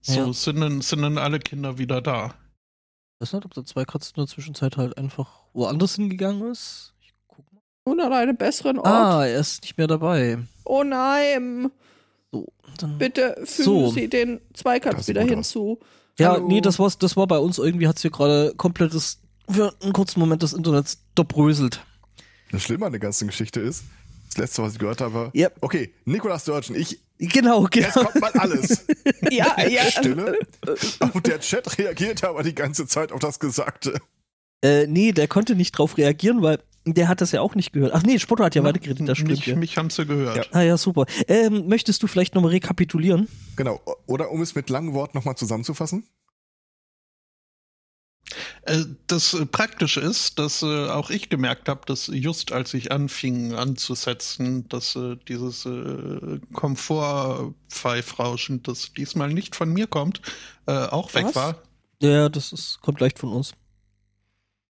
So, 0.00 0.26
Ja. 0.26 0.32
sind, 0.32 0.60
dann, 0.60 0.80
sind 0.80 1.02
dann 1.02 1.18
alle 1.18 1.38
Kinder 1.38 1.78
wieder 1.78 2.00
da. 2.00 2.34
Ich 3.20 3.22
weiß 3.22 3.32
nicht, 3.34 3.44
ob 3.44 3.54
der 3.54 3.64
zwei 3.64 3.84
Katzen 3.84 4.14
in 4.16 4.22
der 4.22 4.28
Zwischenzeit 4.28 4.76
halt 4.76 4.96
einfach 4.96 5.42
woanders 5.52 5.96
hingegangen 5.96 6.50
ist. 6.50 6.94
Und 7.88 8.00
an 8.00 8.12
einem 8.12 8.36
besseren 8.36 8.78
Ort. 8.78 8.86
Ah, 8.86 9.26
er 9.26 9.40
ist 9.40 9.62
nicht 9.62 9.78
mehr 9.78 9.86
dabei. 9.86 10.38
Oh 10.64 10.82
nein, 10.84 11.70
So, 12.32 12.46
dann. 12.78 12.98
bitte 12.98 13.34
fügen 13.44 13.64
So. 13.64 13.90
Sie 13.90 14.08
den 14.08 14.40
sieht 14.54 15.08
wieder 15.08 15.22
hinzu. 15.22 15.78
Ja, 16.18 16.32
Hallo. 16.32 16.48
nee, 16.48 16.60
das, 16.60 16.78
war's, 16.78 16.98
das 16.98 17.16
war 17.16 17.26
bei 17.26 17.38
uns 17.38 17.58
irgendwie, 17.58 17.86
hat's 17.88 18.02
hier 18.02 18.10
gerade 18.10 18.52
komplettes, 18.56 19.20
für 19.48 19.72
einen 19.82 19.92
kurzen 19.92 20.20
Moment 20.20 20.42
das 20.42 20.52
Internet 20.52 20.96
zerbröselt. 21.16 21.80
Das 22.50 22.62
Schlimme 22.62 22.86
an 22.86 22.92
der 22.92 23.00
ganzen 23.00 23.28
Geschichte 23.28 23.60
ist, 23.60 23.84
das 24.28 24.36
letzte, 24.38 24.62
was 24.62 24.72
ich 24.74 24.78
gehört 24.78 25.00
habe, 25.00 25.14
war, 25.14 25.32
Yep. 25.34 25.56
okay, 25.60 25.94
Nicolas 26.04 26.42
Sturgeon, 26.42 26.76
ich, 26.76 26.98
Genau, 27.18 27.66
jetzt 27.72 27.94
genau. 27.94 28.06
kommt 28.08 28.20
mal 28.20 28.32
alles. 28.32 28.84
Ja, 29.30 29.60
ja. 29.66 29.82
Stille. 29.90 30.38
Und 31.14 31.26
der 31.26 31.40
Chat 31.40 31.78
reagiert 31.78 32.22
aber 32.24 32.42
die 32.42 32.54
ganze 32.54 32.86
Zeit 32.86 33.10
auf 33.12 33.18
das 33.20 33.38
Gesagte. 33.40 33.98
Äh, 34.62 34.86
nee, 34.86 35.12
der 35.12 35.28
konnte 35.28 35.54
nicht 35.56 35.72
drauf 35.72 35.96
reagieren, 35.98 36.42
weil 36.42 36.58
der 36.94 37.08
hat 37.08 37.20
das 37.20 37.32
ja 37.32 37.40
auch 37.40 37.54
nicht 37.54 37.72
gehört. 37.72 37.92
Ach 37.94 38.02
nee, 38.02 38.18
Spotto 38.18 38.44
hat 38.44 38.54
ja 38.54 38.62
weitergeredet, 38.64 39.08
das 39.08 39.18
stimmt. 39.18 39.30
mich, 39.32 39.46
Ja. 39.46 39.56
mich 39.56 39.76
haben 39.78 39.90
sie 39.90 40.06
gehört. 40.06 40.36
Ja. 40.36 40.44
Ah 40.52 40.62
ja, 40.62 40.76
super. 40.76 41.06
Ähm, 41.26 41.66
möchtest 41.68 42.02
du 42.02 42.06
vielleicht 42.06 42.34
nochmal 42.34 42.52
rekapitulieren? 42.52 43.28
Genau. 43.56 43.80
Oder 44.06 44.30
um 44.30 44.40
es 44.42 44.54
mit 44.54 44.70
langen 44.70 44.92
Worten 44.94 45.16
nochmal 45.16 45.36
zusammenzufassen. 45.36 46.04
Äh, 48.62 48.84
Das 49.06 49.32
äh, 49.34 49.46
Praktische 49.46 50.00
ist, 50.00 50.38
dass 50.38 50.62
äh, 50.62 50.88
auch 50.88 51.10
ich 51.10 51.28
gemerkt 51.30 51.68
habe, 51.68 51.80
dass 51.86 52.08
just 52.08 52.52
als 52.52 52.74
ich 52.74 52.92
anfing 52.92 53.54
anzusetzen, 53.54 54.68
dass 54.68 54.96
äh, 54.96 55.16
dieses 55.28 55.64
äh, 55.64 56.38
Komfortpfeifrauschen, 56.52 58.62
das 58.62 58.92
diesmal 58.92 59.32
nicht 59.32 59.56
von 59.56 59.72
mir 59.72 59.86
kommt, 59.86 60.20
äh, 60.66 60.72
auch 60.72 61.14
weg 61.14 61.24
Was? 61.26 61.34
war. 61.36 61.62
Ja, 62.02 62.28
das 62.28 62.52
ist, 62.52 62.80
kommt 62.82 63.00
leicht 63.00 63.18
von 63.18 63.30
uns. 63.32 63.52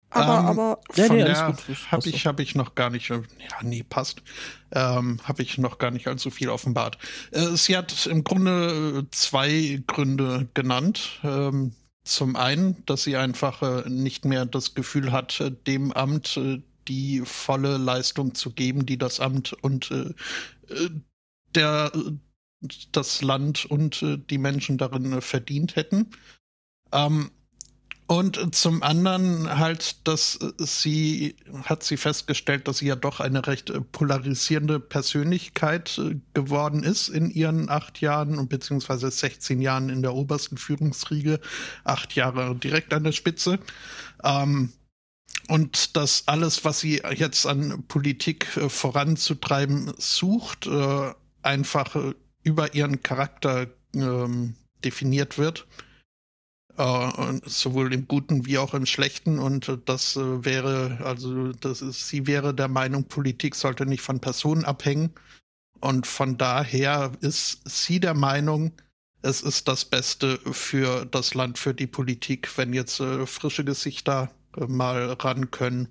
Aber, 0.09 0.39
Ähm, 0.39 0.45
aber 0.45 0.79
Ja, 0.95 1.05
Von 1.07 1.17
nee, 1.17 1.23
alles 1.23 1.39
der 1.39 1.47
gut, 1.47 1.57
habe 1.67 1.87
passt 1.89 2.07
ich, 2.07 2.25
hab 2.25 2.39
ich 2.39 2.55
noch 2.55 2.75
gar 2.75 2.89
nicht, 2.89 3.09
ja, 3.09 3.21
nee, 3.61 3.83
passt, 3.83 4.23
ähm, 4.71 5.19
habe 5.23 5.41
ich 5.43 5.57
noch 5.57 5.77
gar 5.79 5.91
nicht 5.91 6.07
allzu 6.07 6.31
viel 6.31 6.49
offenbart. 6.49 6.97
Äh, 7.31 7.55
sie 7.57 7.77
hat 7.77 8.05
im 8.07 8.23
Grunde 8.23 9.03
äh, 9.05 9.11
zwei 9.11 9.83
Gründe 9.87 10.49
genannt. 10.53 11.19
Ähm, 11.23 11.75
zum 12.03 12.35
einen, 12.37 12.85
dass 12.85 13.03
sie 13.03 13.17
einfach 13.17 13.61
äh, 13.61 13.89
nicht 13.89 14.23
mehr 14.25 14.45
das 14.45 14.73
Gefühl 14.75 15.11
hat, 15.11 15.39
äh, 15.41 15.51
dem 15.51 15.91
Amt 15.91 16.37
äh, 16.37 16.61
die 16.87 17.21
volle 17.25 17.77
Leistung 17.77 18.33
zu 18.33 18.51
geben, 18.53 18.85
die 18.85 18.97
das 18.97 19.19
Amt 19.19 19.53
und 19.61 19.91
äh, 19.91 20.13
der, 21.53 21.91
das 22.91 23.21
Land 23.21 23.65
und 23.65 24.01
äh, 24.03 24.17
die 24.17 24.37
Menschen 24.37 24.77
darin 24.77 25.13
äh, 25.13 25.21
verdient 25.21 25.75
hätten. 25.75 26.11
Ähm, 26.93 27.31
und 28.07 28.55
zum 28.55 28.83
anderen 28.83 29.59
halt, 29.59 30.07
dass 30.07 30.39
sie, 30.57 31.35
hat 31.65 31.83
sie 31.83 31.97
festgestellt, 31.97 32.69
dass 32.69 32.77
sie 32.77 32.87
ja 32.87 32.95
doch 32.95 33.19
eine 33.19 33.45
recht 33.45 33.69
äh, 33.69 33.81
polarisierende 33.81 34.79
Persönlichkeit 34.79 35.97
äh, 35.97 36.15
geworden 36.33 36.83
ist 36.83 37.09
in 37.09 37.29
ihren 37.29 37.69
acht 37.69 37.99
Jahren 37.99 38.37
und 38.37 38.47
beziehungsweise 38.47 39.11
16 39.11 39.61
Jahren 39.61 39.89
in 39.89 40.01
der 40.01 40.13
obersten 40.13 40.55
Führungsriege, 40.55 41.41
acht 41.83 42.15
Jahre 42.15 42.55
direkt 42.55 42.93
an 42.93 43.03
der 43.03 43.11
Spitze. 43.11 43.59
Ähm, 44.23 44.71
und 45.49 45.97
dass 45.97 46.29
alles, 46.29 46.63
was 46.63 46.79
sie 46.79 47.01
jetzt 47.13 47.45
an 47.45 47.83
Politik 47.89 48.55
äh, 48.55 48.69
voranzutreiben 48.69 49.93
sucht, 49.97 50.69
einfach 51.41 52.13
über 52.43 52.73
ihren 52.73 53.03
Charakter 53.03 53.67
ähm, 53.93 54.55
definiert 54.83 55.37
wird. 55.37 55.67
Äh, 56.77 57.39
sowohl 57.45 57.91
im 57.91 58.07
Guten 58.07 58.45
wie 58.45 58.59
auch 58.59 58.75
im 58.75 58.85
Schlechten. 58.85 59.39
Und 59.39 59.79
das 59.85 60.15
äh, 60.15 60.45
wäre, 60.45 60.99
also 61.03 61.51
das 61.53 61.81
ist, 61.81 62.07
sie 62.07 62.27
wäre 62.27 62.53
der 62.53 62.67
Meinung, 62.67 63.05
Politik 63.05 63.55
sollte 63.55 63.85
nicht 63.85 64.01
von 64.01 64.19
Personen 64.19 64.63
abhängen. 64.63 65.11
Und 65.79 66.05
von 66.05 66.37
daher 66.37 67.11
ist 67.21 67.61
sie 67.65 67.99
der 67.99 68.13
Meinung, 68.13 68.73
es 69.23 69.41
ist 69.41 69.67
das 69.67 69.85
Beste 69.85 70.39
für 70.51 71.05
das 71.05 71.33
Land, 71.33 71.57
für 71.57 71.73
die 71.73 71.87
Politik, 71.87 72.55
wenn 72.57 72.73
jetzt 72.73 72.99
äh, 72.99 73.25
frische 73.25 73.65
Gesichter 73.65 74.29
äh, 74.55 74.65
mal 74.65 75.13
ran 75.13 75.49
können 75.49 75.87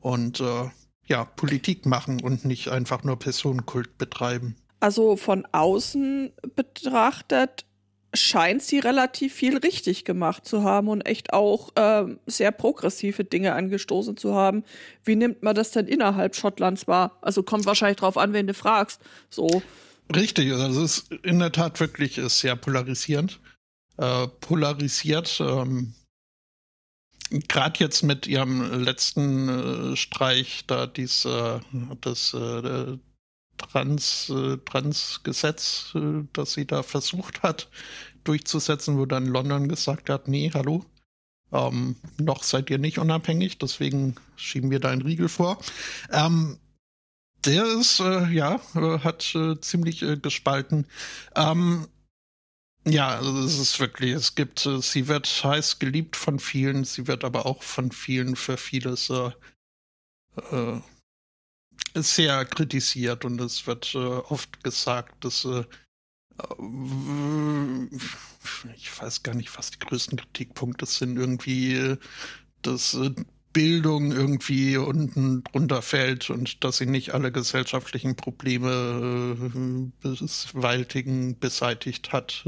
und 0.00 0.40
äh, 0.40 0.70
ja, 1.06 1.24
Politik 1.24 1.86
machen 1.86 2.20
und 2.22 2.44
nicht 2.44 2.68
einfach 2.68 3.02
nur 3.02 3.18
Personenkult 3.18 3.98
betreiben. 3.98 4.56
Also 4.78 5.16
von 5.16 5.44
außen 5.50 6.32
betrachtet 6.54 7.66
scheint 8.14 8.62
sie 8.62 8.78
relativ 8.78 9.34
viel 9.34 9.58
richtig 9.58 10.04
gemacht 10.04 10.46
zu 10.46 10.62
haben 10.62 10.88
und 10.88 11.02
echt 11.02 11.32
auch 11.32 11.70
ähm, 11.76 12.18
sehr 12.26 12.52
progressive 12.52 13.24
Dinge 13.24 13.54
angestoßen 13.54 14.16
zu 14.16 14.34
haben. 14.34 14.64
Wie 15.04 15.16
nimmt 15.16 15.42
man 15.42 15.54
das 15.54 15.70
denn 15.70 15.86
innerhalb 15.86 16.34
Schottlands 16.36 16.86
wahr? 16.86 17.18
Also 17.22 17.42
kommt 17.42 17.66
wahrscheinlich 17.66 17.98
drauf 17.98 18.16
an, 18.16 18.32
wenn 18.32 18.46
du 18.46 18.54
fragst. 18.54 19.00
So. 19.30 19.62
Richtig, 20.14 20.52
also 20.52 20.84
es 20.84 20.98
ist 20.98 21.12
in 21.24 21.38
der 21.38 21.52
Tat 21.52 21.80
wirklich 21.80 22.18
ist 22.18 22.40
sehr 22.40 22.56
polarisierend. 22.56 23.40
Äh, 23.96 24.26
polarisiert, 24.40 25.40
ähm, 25.40 25.94
gerade 27.48 27.78
jetzt 27.80 28.02
mit 28.02 28.26
ihrem 28.26 28.82
letzten 28.82 29.92
äh, 29.92 29.96
Streich, 29.96 30.64
da 30.66 30.86
dies, 30.86 31.24
äh, 31.24 31.60
das 32.00 32.34
äh, 32.34 32.98
Trans, 33.56 34.30
äh, 34.30 34.58
Trans-Gesetz, 34.58 35.92
äh, 35.94 36.24
das 36.32 36.54
sie 36.54 36.66
da 36.66 36.82
versucht 36.82 37.42
hat 37.42 37.68
durchzusetzen, 38.24 38.98
wo 38.98 39.06
dann 39.06 39.26
London 39.26 39.68
gesagt 39.68 40.08
hat, 40.08 40.28
nee, 40.28 40.50
hallo, 40.52 40.84
ähm, 41.52 41.96
noch 42.18 42.42
seid 42.42 42.70
ihr 42.70 42.78
nicht 42.78 42.98
unabhängig, 42.98 43.58
deswegen 43.58 44.16
schieben 44.36 44.70
wir 44.70 44.80
da 44.80 44.90
einen 44.90 45.02
Riegel 45.02 45.28
vor. 45.28 45.58
Ähm, 46.10 46.58
der 47.44 47.64
ist, 47.66 48.00
äh, 48.00 48.26
ja, 48.30 48.60
äh, 48.74 48.98
hat 49.00 49.34
äh, 49.34 49.60
ziemlich 49.60 50.02
äh, 50.02 50.16
gespalten. 50.16 50.86
Ähm, 51.36 51.86
ja, 52.86 53.08
also 53.08 53.38
es 53.40 53.58
ist 53.58 53.80
wirklich, 53.80 54.12
es 54.12 54.34
gibt, 54.34 54.68
sie 54.80 55.08
wird 55.08 55.26
heiß 55.26 55.78
geliebt 55.78 56.16
von 56.16 56.38
vielen, 56.38 56.84
sie 56.84 57.06
wird 57.06 57.24
aber 57.24 57.46
auch 57.46 57.62
von 57.62 57.92
vielen 57.92 58.36
für 58.36 58.58
vieles 58.58 59.08
äh, 59.08 59.30
sehr 61.94 62.44
kritisiert 62.44 63.24
und 63.24 63.40
es 63.40 63.66
wird 63.66 63.94
äh, 63.94 63.98
oft 63.98 64.62
gesagt, 64.64 65.24
dass 65.24 65.44
äh, 65.44 65.64
ich 68.76 69.00
weiß 69.00 69.22
gar 69.22 69.34
nicht, 69.34 69.56
was 69.56 69.70
die 69.70 69.78
größten 69.78 70.18
Kritikpunkte 70.18 70.86
sind. 70.86 71.16
Irgendwie, 71.16 71.74
äh, 71.74 71.96
dass 72.62 72.94
äh, 72.94 73.10
Bildung 73.52 74.10
irgendwie 74.10 74.76
unten 74.76 75.44
drunter 75.44 75.80
fällt 75.80 76.28
und 76.28 76.64
dass 76.64 76.78
sie 76.78 76.86
nicht 76.86 77.14
alle 77.14 77.30
gesellschaftlichen 77.30 78.16
Probleme 78.16 79.36
äh, 79.38 80.26
bewältigen, 80.52 81.38
beseitigt 81.38 82.12
hat 82.12 82.44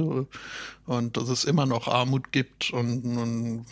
und 0.87 1.17
dass 1.17 1.29
es 1.29 1.45
immer 1.45 1.65
noch 1.65 1.87
Armut 1.87 2.33
gibt 2.33 2.73
und, 2.73 3.05
und 3.17 3.67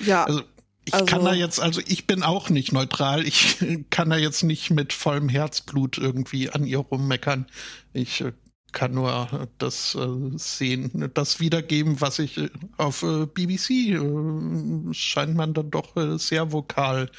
Ja. 0.00 0.24
also 0.24 0.42
ich 0.84 0.94
Also- 0.94 1.06
kann 1.06 1.24
da 1.24 1.34
jetzt, 1.34 1.60
also 1.60 1.80
ich 1.86 2.06
bin 2.06 2.22
auch 2.22 2.50
nicht 2.50 2.72
neutral. 2.72 3.26
Ich 3.26 3.58
kann 3.90 4.10
da 4.10 4.16
jetzt 4.16 4.42
nicht 4.42 4.70
mit 4.70 4.92
vollem 4.92 5.28
Herzblut 5.28 5.98
irgendwie 5.98 6.50
an 6.50 6.64
ihr 6.66 6.78
rummeckern. 6.78 7.46
Ich 7.92 8.20
äh, 8.22 8.32
kann 8.72 8.94
nur 8.94 9.48
das 9.58 9.94
äh, 9.94 10.08
sehen, 10.36 11.10
das 11.14 11.40
wiedergeben, 11.40 12.00
was 12.00 12.18
ich 12.18 12.38
äh, 12.38 12.50
auf 12.78 13.02
äh, 13.02 13.26
BBC 13.26 13.70
äh, 13.70 14.94
scheint 14.94 15.36
man 15.36 15.54
dann 15.54 15.70
doch 15.70 15.96
äh, 15.96 16.18
sehr 16.18 16.52
vokal 16.52 17.10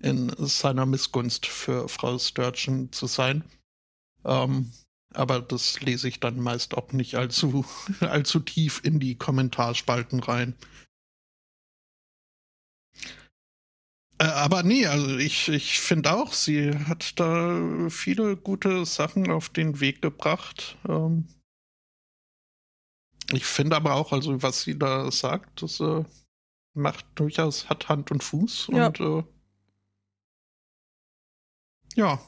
in 0.00 0.32
seiner 0.38 0.84
Missgunst 0.84 1.46
für 1.46 1.88
Frau 1.88 2.18
Sturgeon 2.18 2.90
zu 2.92 3.06
sein. 3.06 3.44
Ähm, 4.24 4.72
aber 5.14 5.40
das 5.40 5.80
lese 5.80 6.08
ich 6.08 6.20
dann 6.20 6.40
meist 6.40 6.76
auch 6.76 6.92
nicht 6.92 7.14
allzu, 7.14 7.64
allzu 8.00 8.40
tief 8.40 8.80
in 8.84 9.00
die 9.00 9.14
Kommentarspalten 9.14 10.20
rein. 10.20 10.54
Aber 14.18 14.62
nee, 14.62 14.86
also 14.86 15.16
ich, 15.18 15.48
ich 15.48 15.80
finde 15.80 16.12
auch, 16.14 16.32
sie 16.32 16.70
hat 16.70 17.18
da 17.20 17.88
viele 17.90 18.36
gute 18.36 18.86
Sachen 18.86 19.30
auf 19.30 19.48
den 19.48 19.80
Weg 19.80 20.02
gebracht. 20.02 20.76
Ähm 20.88 21.26
ich 23.32 23.44
finde 23.44 23.76
aber 23.76 23.94
auch, 23.94 24.12
also 24.12 24.42
was 24.42 24.62
sie 24.62 24.78
da 24.78 25.10
sagt, 25.10 25.62
das 25.62 25.80
äh, 25.80 26.04
macht 26.74 27.06
durchaus, 27.16 27.68
hat 27.68 27.88
Hand 27.88 28.10
und 28.10 28.22
Fuß 28.22 28.68
Ja. 28.72 28.86
und 28.86 29.00
äh, 29.00 29.22
ja, 31.96 32.20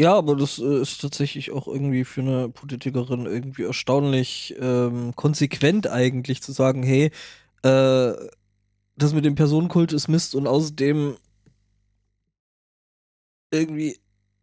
Ja, 0.00 0.14
aber 0.14 0.36
das 0.36 0.60
äh, 0.60 0.80
ist 0.80 1.00
tatsächlich 1.00 1.50
auch 1.50 1.66
irgendwie 1.66 2.04
für 2.04 2.20
eine 2.20 2.48
Politikerin 2.48 3.26
irgendwie 3.26 3.64
erstaunlich 3.64 4.54
ähm, 4.60 5.12
konsequent 5.16 5.88
eigentlich 5.88 6.40
zu 6.40 6.52
sagen, 6.52 6.84
hey, 6.84 7.10
äh, 7.64 8.12
das 8.98 9.14
mit 9.14 9.24
dem 9.24 9.34
Personenkult 9.34 9.92
ist 9.92 10.08
Mist 10.08 10.34
und 10.34 10.46
außerdem 10.46 11.16
irgendwie 13.50 13.98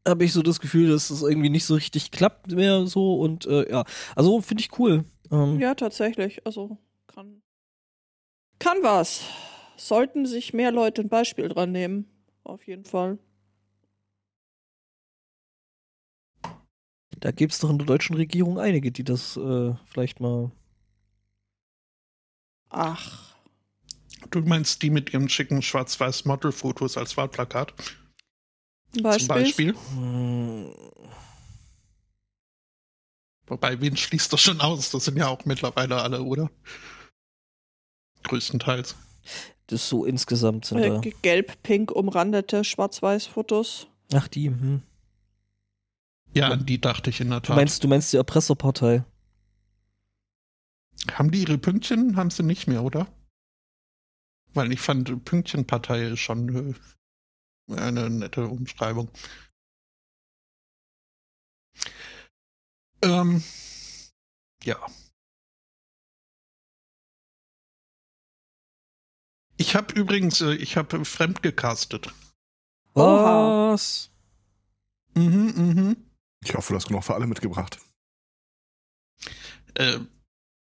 habe 0.08 0.24
ich 0.24 0.34
so 0.34 0.42
das 0.42 0.60
Gefühl, 0.60 0.90
dass 0.90 1.08
das 1.08 1.22
irgendwie 1.24 1.50
nicht 1.50 1.66
so 1.66 1.76
richtig 1.76 2.12
klappt 2.12 2.52
mehr 2.52 2.86
so 2.86 3.20
und 3.20 3.46
äh, 3.48 3.70
ja, 3.70 3.86
also 4.16 4.42
finde 4.42 4.62
ich 4.62 4.78
cool. 4.80 5.04
Ähm, 5.32 5.60
Ja, 5.60 5.76
tatsächlich. 5.76 6.46
Also 6.46 6.78
kann. 7.08 7.42
Kann 8.60 8.78
was. 8.82 9.24
Sollten 9.78 10.26
sich 10.26 10.54
mehr 10.54 10.72
Leute 10.72 11.02
ein 11.02 11.10
Beispiel 11.10 11.50
dran 11.50 11.72
nehmen. 11.72 12.08
Auf 12.44 12.68
jeden 12.68 12.86
Fall. 12.86 13.18
Da 17.20 17.32
gibt 17.32 17.54
es 17.54 17.60
doch 17.60 17.70
in 17.70 17.78
der 17.78 17.88
deutschen 17.88 18.16
Regierung 18.16 18.60
einige, 18.60 18.92
die 18.92 19.04
das 19.04 19.38
äh, 19.38 19.74
vielleicht 19.86 20.20
mal. 20.20 20.52
Ach. 22.70 23.25
Du 24.32 24.42
meinst 24.42 24.82
die 24.82 24.90
mit 24.90 25.14
ihren 25.14 25.30
schicken 25.30 25.62
schwarz-weiß 25.62 26.26
Modelfotos 26.26 26.98
als 26.98 27.16
Wahlplakat 27.18 27.74
Beispiel. 29.02 29.20
zum 29.20 29.28
Beispiel? 29.28 29.76
Hm, 29.94 30.74
Wobei, 33.48 33.80
wen 33.80 33.96
schließt 33.96 34.34
das 34.34 34.42
schon 34.42 34.60
aus? 34.60 34.90
Das 34.90 35.06
sind 35.06 35.18
ja 35.18 35.28
auch 35.28 35.46
mittlerweile 35.46 36.02
alle, 36.02 36.24
oder? 36.24 36.50
Größtenteils. 38.24 38.96
das 39.68 39.88
so 39.88 40.06
insgesamt 40.06 40.66
sind 40.66 40.80
Äh, 40.80 40.90
da. 40.90 41.00
ge- 41.00 41.14
Gelb-pink 41.22 41.92
umrandete 41.92 42.64
Schwarz-Weiß-Fotos. 42.64 43.88
Ach, 44.14 44.28
die, 44.28 44.48
hm. 44.50 44.82
Ja, 46.34 46.50
an 46.50 46.66
die 46.66 46.82
dachte 46.82 47.10
ich 47.12 47.22
in 47.22 47.30
der 47.30 47.40
Du 47.42 47.48
Tat. 47.48 47.56
meinst, 47.56 47.84
du 47.84 47.88
meinst 47.88 48.12
die 48.14 48.18
Erpresserpartei? 48.18 49.04
Haben 51.12 51.30
die 51.32 51.42
ihre 51.42 51.58
Pünktchen? 51.60 52.16
Haben 52.16 52.32
sie 52.32 52.44
nicht 52.44 52.68
mehr, 52.68 52.84
oder? 52.84 53.08
Weil 54.56 54.72
ich 54.72 54.80
fand, 54.80 55.26
Pünktchenpartei 55.26 56.08
ist 56.08 56.22
schon 56.22 56.74
äh, 57.70 57.76
eine 57.76 58.10
nette 58.10 58.48
Umschreibung. 58.48 59.12
Ähm, 63.04 63.44
ja. 64.64 64.80
Ich 69.58 69.76
habe 69.76 69.94
übrigens, 69.94 70.40
äh, 70.40 70.54
ich 70.54 70.78
habe 70.78 71.04
fremd 71.04 71.44
gecastet. 71.44 72.14
Was? 72.94 74.10
Mhm, 75.16 75.54
mhm. 75.56 76.12
Ich 76.44 76.56
hoffe, 76.56 76.72
du 76.72 76.78
hast 76.78 76.88
genug 76.88 77.04
für 77.04 77.14
alle 77.14 77.28
mitgebracht. 77.28 77.80
Äh, 79.74 80.00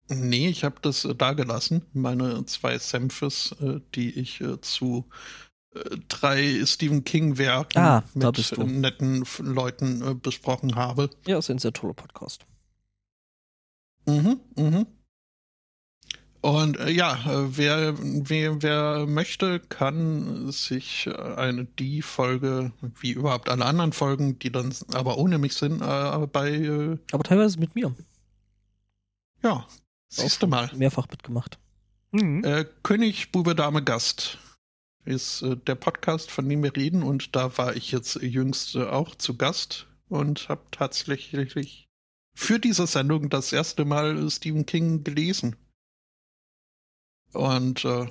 nee, 0.09 0.47
ich 0.47 0.63
habe 0.63 0.77
das 0.81 1.05
äh, 1.05 1.15
da 1.15 1.33
gelassen. 1.33 1.83
Meine 1.93 2.45
zwei 2.45 2.77
Senfes, 2.77 3.55
äh, 3.61 3.79
die 3.95 4.11
ich 4.19 4.41
äh, 4.41 4.59
zu 4.61 5.05
äh, 5.73 5.97
drei 6.07 6.65
Stephen 6.65 7.03
King-Werken 7.03 7.79
Ah, 7.79 8.03
mit 8.13 8.51
äh, 8.51 8.63
netten 8.63 9.23
Leuten 9.39 10.01
äh, 10.01 10.13
besprochen 10.15 10.75
habe. 10.75 11.09
Ja, 11.25 11.37
ist 11.37 11.49
ein 11.49 11.59
sehr 11.59 11.73
toller 11.73 11.93
Podcast. 11.93 12.45
Mhm, 14.05 14.39
mhm. 14.55 14.87
Und 16.41 16.79
ja, 16.87 17.19
wer, 17.25 17.95
wer, 17.99 18.61
wer 18.61 19.05
möchte, 19.05 19.59
kann 19.59 20.49
sich 20.53 21.09
eine 21.35 21.65
die 21.65 22.01
Folge, 22.01 22.71
wie 23.01 23.11
überhaupt 23.11 23.49
alle 23.49 23.65
anderen 23.65 23.91
Folgen, 23.91 24.39
die 24.39 24.49
dann 24.49 24.73
aber 24.93 25.17
ohne 25.17 25.37
mich 25.37 25.55
sind, 25.55 25.79
bei, 25.79 26.97
Aber 27.11 27.23
teilweise 27.23 27.59
mit 27.59 27.75
mir. 27.75 27.93
ja, 29.43 29.67
siehst 30.09 30.43
du 30.43 30.47
mal. 30.47 30.69
Mehrfach 30.75 31.07
mitgemacht. 31.09 31.59
Äh, 32.11 32.65
König, 32.83 33.31
Bube, 33.31 33.55
Dame, 33.55 33.83
Gast 33.83 34.39
ist 35.05 35.41
äh, 35.43 35.55
der 35.55 35.75
Podcast, 35.75 36.31
von 36.31 36.47
dem 36.49 36.63
wir 36.63 36.75
reden. 36.75 37.03
Und 37.03 37.35
da 37.35 37.57
war 37.57 37.75
ich 37.75 37.91
jetzt 37.91 38.15
jüngst 38.15 38.75
äh, 38.75 38.83
auch 38.83 39.15
zu 39.15 39.37
Gast 39.37 39.87
und 40.07 40.49
habe 40.49 40.63
tatsächlich 40.71 41.87
für 42.35 42.59
diese 42.59 42.87
Sendung 42.87 43.29
das 43.29 43.53
erste 43.53 43.85
Mal 43.85 44.29
Stephen 44.29 44.65
King 44.65 45.03
gelesen. 45.03 45.55
Und 47.33 47.85
äh, 47.85 48.07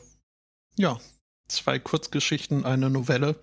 ja, 0.77 1.01
zwei 1.49 1.79
Kurzgeschichten, 1.79 2.65
eine 2.65 2.91
Novelle. 2.91 3.41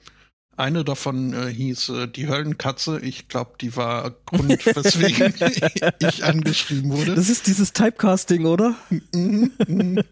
Eine 0.57 0.85
davon 0.85 1.33
äh, 1.33 1.53
hieß 1.53 1.89
äh, 1.89 2.07
die 2.07 2.27
Höllenkatze. 2.29 2.99
Ich 3.01 3.27
glaube, 3.27 3.55
die 3.59 3.75
war 3.75 4.11
Grund, 4.25 4.65
weswegen 4.65 5.33
ich 5.99 6.23
angeschrieben 6.23 6.91
wurde. 6.91 7.15
Das 7.15 7.29
ist 7.29 7.47
dieses 7.47 7.73
Typecasting, 7.73 8.45
oder? 8.45 8.75
Mhm, 9.11 9.51
mhm. 9.67 10.03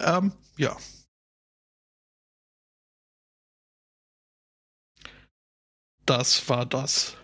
ähm, 0.00 0.32
ja. 0.56 0.76
Das 6.06 6.48
war 6.48 6.66
das. 6.66 7.16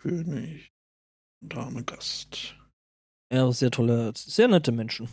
König, 0.00 0.72
Dame, 1.40 1.84
Gast. 1.84 2.56
Ja, 3.32 3.50
sehr 3.52 3.70
tolle, 3.70 4.12
sehr 4.16 4.48
nette 4.48 4.72
Menschen. 4.72 5.08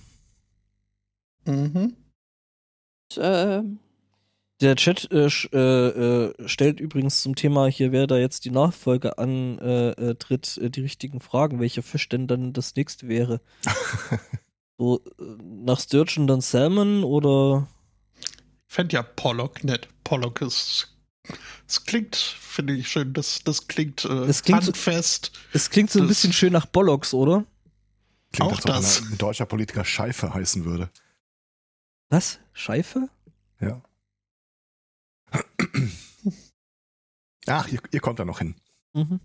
Mhm. 1.46 1.96
Äh, 3.16 3.62
Der 4.62 4.76
Chat 4.76 5.10
äh, 5.12 5.26
äh, 5.54 5.58
äh, 5.58 6.48
stellt 6.48 6.80
übrigens 6.80 7.22
zum 7.22 7.36
Thema 7.36 7.68
hier, 7.68 7.92
wer 7.92 8.08
da 8.08 8.18
jetzt 8.18 8.46
die 8.46 8.52
Nachfolge 8.52 9.18
antritt, 9.18 9.98
äh, 9.98 10.16
tritt, 10.16 10.58
äh, 10.58 10.70
die 10.70 10.82
richtigen 10.82 11.20
Fragen, 11.20 11.60
welcher 11.60 11.84
Fisch 11.84 12.08
denn 12.10 12.28
dann 12.28 12.54
das 12.54 12.76
nächste 12.76 13.08
wäre. 13.08 13.42
so, 14.78 15.00
äh, 15.20 15.24
nach 15.64 15.80
Sturgeon 15.80 16.28
dann 16.28 16.42
Salmon 16.42 17.04
oder 17.04 17.68
Ich 18.24 18.74
fände 18.76 18.96
ja 18.96 19.04
Pollock 19.04 19.64
nett. 19.64 19.88
Pollock 20.04 20.42
ist. 20.42 20.88
Es 21.68 21.84
klingt, 21.86 22.16
finde 22.16 22.74
ich 22.74 22.88
schön, 22.90 23.14
das, 23.14 23.42
das 23.44 23.68
klingt, 23.68 24.06
äh, 24.06 24.26
Es 24.26 24.44
klingt 24.44 24.64
so- 24.64 24.68
handfest. 24.74 25.32
es 25.54 25.70
klingt 25.70 25.90
so 25.90 26.00
ein 26.02 26.08
bisschen 26.08 26.34
schön 26.34 26.54
nach 26.54 26.66
Bollocks, 26.66 27.14
oder? 27.14 27.46
Klingt, 28.34 28.52
Auch 28.52 28.56
als 28.58 28.66
ob 28.66 28.72
das. 28.72 29.02
ein 29.12 29.18
deutscher 29.18 29.46
Politiker 29.46 29.84
Scheife 29.86 30.34
heißen 30.34 30.66
würde. 30.66 30.90
Was? 32.12 32.40
Scheife? 32.52 33.10
Ja. 33.62 33.82
Ach, 37.48 37.68
ihr, 37.70 37.82
ihr 37.92 38.02
kommt 38.02 38.20
da 38.20 38.26
noch 38.26 38.40
hin. 38.40 38.56
Mhm. 38.94 39.22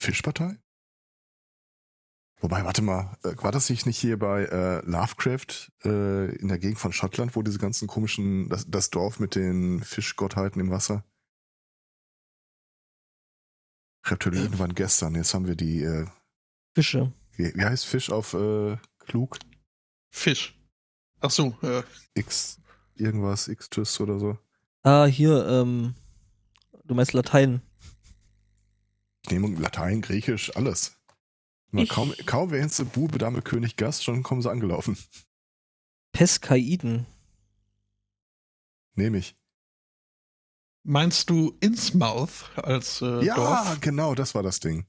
Fischpartei? 0.00 0.56
Wobei, 2.40 2.64
warte 2.64 2.82
mal, 2.82 3.18
äh, 3.24 3.34
war 3.42 3.50
das 3.50 3.68
nicht 3.68 3.86
nicht 3.86 3.98
hier 3.98 4.16
bei 4.20 4.44
äh, 4.44 4.80
Lovecraft 4.86 5.72
äh, 5.84 6.36
in 6.36 6.46
der 6.46 6.60
Gegend 6.60 6.78
von 6.78 6.92
Schottland, 6.92 7.34
wo 7.34 7.42
diese 7.42 7.58
ganzen 7.58 7.88
komischen, 7.88 8.48
das, 8.48 8.70
das 8.70 8.90
Dorf 8.90 9.18
mit 9.18 9.34
den 9.34 9.82
Fischgottheiten 9.82 10.60
im 10.60 10.70
Wasser? 10.70 11.04
Reptilien 14.06 14.56
waren 14.60 14.74
gestern, 14.76 15.16
jetzt 15.16 15.34
haben 15.34 15.48
wir 15.48 15.56
die, 15.56 15.82
äh, 15.82 16.06
Fische. 16.76 17.12
Wie, 17.38 17.54
wie 17.54 17.64
heißt 17.64 17.86
Fisch 17.86 18.10
auf 18.10 18.34
äh, 18.34 18.76
klug? 18.98 19.38
Fisch. 20.10 20.60
Ach 21.20 21.30
so, 21.30 21.56
äh, 21.62 21.82
X, 22.14 22.60
irgendwas, 22.94 23.48
X-Tys 23.48 23.98
oder 24.00 24.18
so. 24.18 24.38
Ah, 24.82 25.06
hier, 25.06 25.46
ähm, 25.48 25.94
du 26.84 26.94
meinst 26.94 27.12
Latein. 27.14 27.62
Ich 29.24 29.30
nehme 29.30 29.48
Latein, 29.60 30.00
Griechisch, 30.02 30.54
alles. 30.56 30.96
Mal 31.70 31.84
Ich- 31.84 31.88
kaum, 31.90 32.14
kaum 32.26 32.52
erwähnst 32.52 32.78
du 32.78 32.84
Bube, 32.84 33.18
Dame, 33.18 33.42
König, 33.42 33.76
Gast, 33.76 34.04
schon 34.04 34.22
kommen 34.22 34.42
sie 34.42 34.50
angelaufen. 34.50 34.96
Peskaiden. 36.12 37.06
Nehme 38.94 39.18
ich. 39.18 39.34
meinst 40.82 41.28
du 41.30 41.56
Innsmouth 41.60 42.50
als 42.56 43.02
äh, 43.02 43.22
ja, 43.24 43.34
Dorf? 43.36 43.80
genau, 43.80 44.14
das 44.14 44.34
war 44.34 44.42
das 44.42 44.58
Ding. 44.60 44.86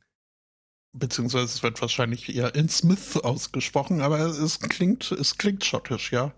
Beziehungsweise 0.91 1.45
es 1.45 1.61
wird 1.61 1.79
wahrscheinlich 1.81 2.33
eher 2.35 2.55
Innsmouth 2.55 3.23
ausgesprochen, 3.23 4.01
aber 4.01 4.19
es 4.19 4.59
klingt, 4.59 5.11
es 5.11 5.37
klingt 5.37 5.63
schottisch, 5.63 6.11
ja. 6.11 6.33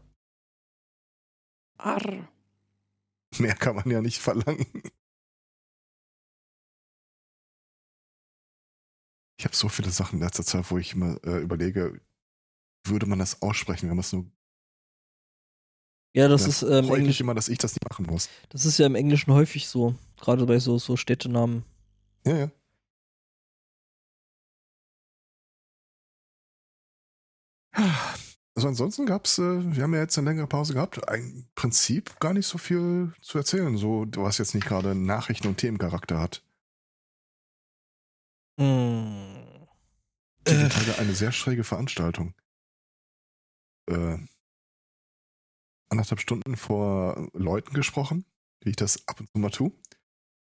arr. 1.78 2.28
Mehr 3.38 3.56
kann 3.56 3.76
man 3.76 3.90
ja 3.90 4.02
nicht 4.02 4.20
verlangen. 4.20 4.84
Ich 9.40 9.46
habe 9.46 9.56
so 9.56 9.70
viele 9.70 9.90
Sachen 9.90 10.20
in 10.20 10.26
letzter 10.26 10.44
Zeit, 10.44 10.70
wo 10.70 10.78
ich 10.78 10.94
immer 10.94 11.18
äh, 11.24 11.40
überlege, 11.42 12.00
würde 12.86 13.06
man 13.08 13.20
das 13.20 13.42
aussprechen, 13.42 13.90
wenn 13.90 13.96
man 13.96 14.02
es 14.02 14.14
nur. 14.14 14.30
Ja, 16.14 16.28
das 16.28 16.42
dann 16.42 16.50
ist 16.52 16.62
ähm, 16.62 16.86
freue 16.86 17.00
Englisch, 17.00 17.22
immer, 17.22 17.34
dass 17.34 17.48
ich 17.48 17.58
das 17.58 17.74
nicht 17.74 17.90
machen 17.90 18.06
muss. 18.06 18.30
das 18.50 18.66
ist 18.66 18.78
ja 18.78 18.86
im 18.86 18.96
Englischen 18.96 19.34
häufig 19.34 19.68
so, 19.68 19.96
gerade 20.20 20.46
bei 20.46 20.60
so 20.60 20.78
so 20.78 20.98
Städtenamen. 20.98 21.64
Ja, 22.26 22.38
ja. 22.38 22.52
Also 28.54 28.68
ansonsten 28.68 29.06
gab's, 29.06 29.38
äh, 29.40 29.76
wir 29.76 29.84
haben 29.84 29.94
ja 29.94 30.02
jetzt 30.02 30.18
eine 30.18 30.30
längere 30.30 30.48
Pause 30.48 30.74
gehabt, 30.74 31.00
im 31.14 31.48
Prinzip 31.56 32.20
gar 32.20 32.34
nicht 32.34 32.48
so 32.48 32.58
viel 32.58 33.14
zu 33.22 33.38
erzählen, 33.38 33.78
so 33.78 34.06
was 34.18 34.38
jetzt 34.40 34.54
nicht 34.56 34.68
gerade 34.68 34.94
Nachrichten- 34.94 35.48
und 35.48 35.58
Themencharakter 35.58 36.20
hat. 36.20 36.44
Hm. 38.60 39.68
Die 40.48 40.52
Äh. 40.52 40.70
Tage 40.70 40.98
eine 41.00 41.14
sehr 41.16 41.32
schräge 41.32 41.64
Veranstaltung. 41.64 42.34
Äh, 43.90 44.18
anderthalb 45.90 46.20
Stunden 46.20 46.56
vor 46.58 47.30
Leuten 47.34 47.74
gesprochen, 47.74 48.26
wie 48.62 48.72
ich 48.72 48.76
das 48.76 49.08
ab 49.08 49.20
und 49.20 49.30
zu 49.32 49.40
mal 49.40 49.50
tue. 49.50 49.72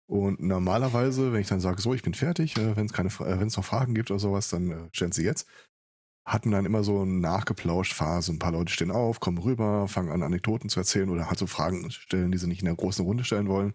Und 0.07 0.39
normalerweise, 0.39 1.33
wenn 1.33 1.41
ich 1.41 1.47
dann 1.47 1.59
sage, 1.59 1.81
so, 1.81 1.93
ich 1.93 2.03
bin 2.03 2.13
fertig, 2.13 2.57
äh, 2.57 2.75
wenn 2.75 2.85
es 2.85 2.93
keine, 2.93 3.09
äh, 3.09 3.39
wenn 3.39 3.47
es 3.47 3.57
noch 3.57 3.65
Fragen 3.65 3.95
gibt 3.95 4.11
oder 4.11 4.19
sowas, 4.19 4.49
dann 4.49 4.71
äh, 4.71 4.89
stellen 4.91 5.11
sie 5.11 5.23
jetzt. 5.23 5.47
Hatten 6.25 6.51
dann 6.51 6.65
immer 6.65 6.83
so 6.83 7.01
eine 7.01 7.11
Nachgeplauscht-Phase. 7.11 8.33
Ein 8.33 8.39
paar 8.39 8.51
Leute 8.51 8.73
stehen 8.73 8.91
auf, 8.91 9.19
kommen 9.19 9.37
rüber, 9.37 9.87
fangen 9.87 10.11
an, 10.11 10.23
Anekdoten 10.23 10.69
zu 10.69 10.79
erzählen 10.79 11.09
oder 11.09 11.29
halt 11.29 11.37
so 11.37 11.47
Fragen 11.47 11.91
stellen, 11.91 12.31
die 12.31 12.37
sie 12.37 12.47
nicht 12.47 12.61
in 12.61 12.65
der 12.65 12.75
großen 12.75 13.05
Runde 13.05 13.23
stellen 13.23 13.47
wollen. 13.47 13.73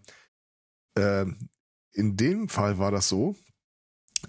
Ähm, 0.97 1.49
in 1.93 2.17
dem 2.17 2.49
Fall 2.49 2.79
war 2.79 2.91
das 2.91 3.09
so, 3.09 3.37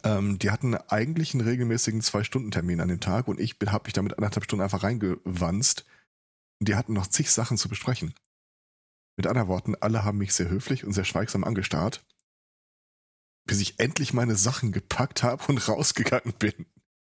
ähm, 0.04 0.40
die 0.40 0.52
hatten 0.52 0.76
eigentlich 0.76 1.34
einen 1.34 1.48
regelmäßigen 1.48 2.02
Zwei-Stunden-Termin 2.02 2.82
an 2.82 2.88
dem 2.88 3.00
Tag 3.00 3.28
und 3.28 3.40
ich 3.40 3.56
habe 3.68 3.86
mich 3.86 3.94
damit 3.94 4.18
anderthalb 4.18 4.44
Stunden 4.44 4.64
einfach 4.64 4.84
reingewanzt. 4.84 5.86
Die 6.60 6.76
hatten 6.76 6.94
noch 6.94 7.08
zig 7.08 7.30
Sachen 7.32 7.58
zu 7.58 7.70
besprechen. 7.70 8.14
Mit 9.18 9.28
anderen 9.28 9.50
Worten, 9.50 9.76
alle 9.76 10.04
haben 10.04 10.18
mich 10.18 10.34
sehr 10.34 10.50
höflich 10.50 10.86
und 10.86 10.94
sehr 10.94 11.04
schweigsam 11.04 11.44
angestarrt, 11.44 12.06
bis 13.46 13.60
ich 13.60 13.80
endlich 13.80 14.14
meine 14.14 14.36
Sachen 14.36 14.72
gepackt 14.72 15.24
habe 15.24 15.44
und 15.48 15.58
rausgegangen 15.68 16.34
bin. 16.40 16.66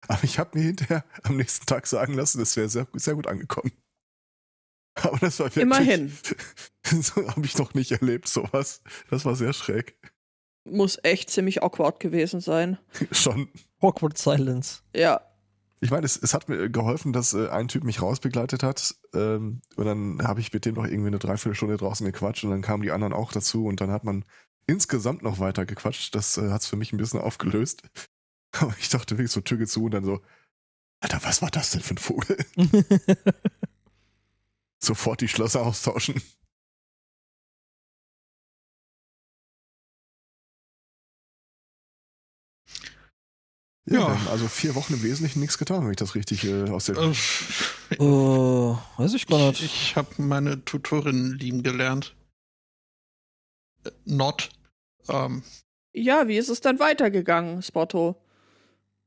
Aber 0.08 0.24
ich 0.24 0.38
habe 0.38 0.58
mir 0.58 0.64
hinterher 0.64 1.04
am 1.22 1.36
nächsten 1.36 1.66
Tag 1.66 1.86
sagen 1.86 2.14
lassen, 2.14 2.38
das 2.38 2.56
wäre 2.56 2.68
sehr, 2.68 2.86
sehr 2.94 3.14
gut 3.14 3.26
angekommen. 3.26 3.72
Aber 4.94 5.18
das 5.18 5.38
war 5.38 5.46
wirklich, 5.46 5.62
Immerhin. 5.62 6.12
so 7.02 7.28
habe 7.28 7.44
ich 7.44 7.58
noch 7.58 7.74
nicht 7.74 7.92
erlebt, 7.92 8.28
sowas. 8.28 8.82
Das 9.10 9.24
war 9.24 9.36
sehr 9.36 9.52
schräg. 9.52 9.98
Muss 10.64 10.98
echt 11.02 11.30
ziemlich 11.30 11.62
awkward 11.62 12.00
gewesen 12.00 12.40
sein. 12.40 12.78
Schon. 13.12 13.48
Awkward 13.80 14.16
Silence. 14.18 14.82
Ja. 14.94 15.20
Ich 15.80 15.90
meine, 15.90 16.06
es, 16.06 16.16
es 16.16 16.32
hat 16.32 16.48
mir 16.48 16.70
geholfen, 16.70 17.12
dass 17.12 17.34
äh, 17.34 17.48
ein 17.48 17.68
Typ 17.68 17.84
mich 17.84 18.00
rausbegleitet 18.00 18.62
hat. 18.62 18.94
Ähm, 19.12 19.60
und 19.76 19.84
dann 19.84 20.26
habe 20.26 20.40
ich 20.40 20.52
mit 20.52 20.64
dem 20.64 20.74
noch 20.74 20.86
irgendwie 20.86 21.08
eine 21.08 21.18
Dreiviertelstunde 21.18 21.76
draußen 21.76 22.06
gequatscht 22.06 22.44
und 22.44 22.50
dann 22.50 22.62
kamen 22.62 22.82
die 22.82 22.90
anderen 22.90 23.12
auch 23.12 23.32
dazu 23.32 23.66
und 23.66 23.80
dann 23.80 23.90
hat 23.90 24.02
man 24.02 24.24
insgesamt 24.66 25.22
noch 25.22 25.38
weiter 25.38 25.66
gequatscht. 25.66 26.14
Das 26.14 26.38
äh, 26.38 26.50
hat 26.50 26.62
es 26.62 26.66
für 26.66 26.76
mich 26.76 26.92
ein 26.92 26.96
bisschen 26.96 27.20
aufgelöst. 27.20 27.82
Aber 28.60 28.74
ich 28.78 28.88
dachte 28.88 29.16
wirklich 29.18 29.32
so 29.32 29.40
Tür 29.40 29.66
zu 29.66 29.84
und 29.84 29.92
dann 29.92 30.04
so, 30.04 30.22
Alter, 31.00 31.20
was 31.24 31.42
war 31.42 31.50
das 31.50 31.70
denn 31.70 31.82
für 31.82 31.94
ein 31.94 31.98
Vogel? 31.98 32.36
Sofort 34.78 35.20
die 35.20 35.28
Schlösser 35.28 35.62
austauschen. 35.62 36.20
Ja, 43.88 44.00
Ja. 44.00 44.08
wir 44.08 44.18
haben 44.18 44.28
also 44.28 44.48
vier 44.48 44.74
Wochen 44.74 44.94
im 44.94 45.02
Wesentlichen 45.02 45.40
nichts 45.40 45.58
getan, 45.58 45.84
wenn 45.84 45.90
ich 45.92 45.96
das 45.96 46.14
richtig 46.16 46.44
äh, 46.44 46.68
aus 46.70 46.86
der 46.86 46.96
Äh, 46.96 47.96
oh, 47.98 48.76
weiß 48.96 49.14
ich 49.14 49.26
gar 49.28 49.50
nicht. 49.50 49.62
ich 49.62 49.96
habe 49.96 50.08
meine 50.20 50.64
Tutorin 50.64 51.34
lieben 51.38 51.62
gelernt. 51.62 52.16
Äh, 53.84 53.90
Not. 54.04 54.50
Ähm, 55.08 55.44
Ja, 55.94 56.26
wie 56.26 56.36
ist 56.36 56.48
es 56.48 56.60
dann 56.60 56.80
weitergegangen, 56.80 57.62
Spotto? 57.62 58.16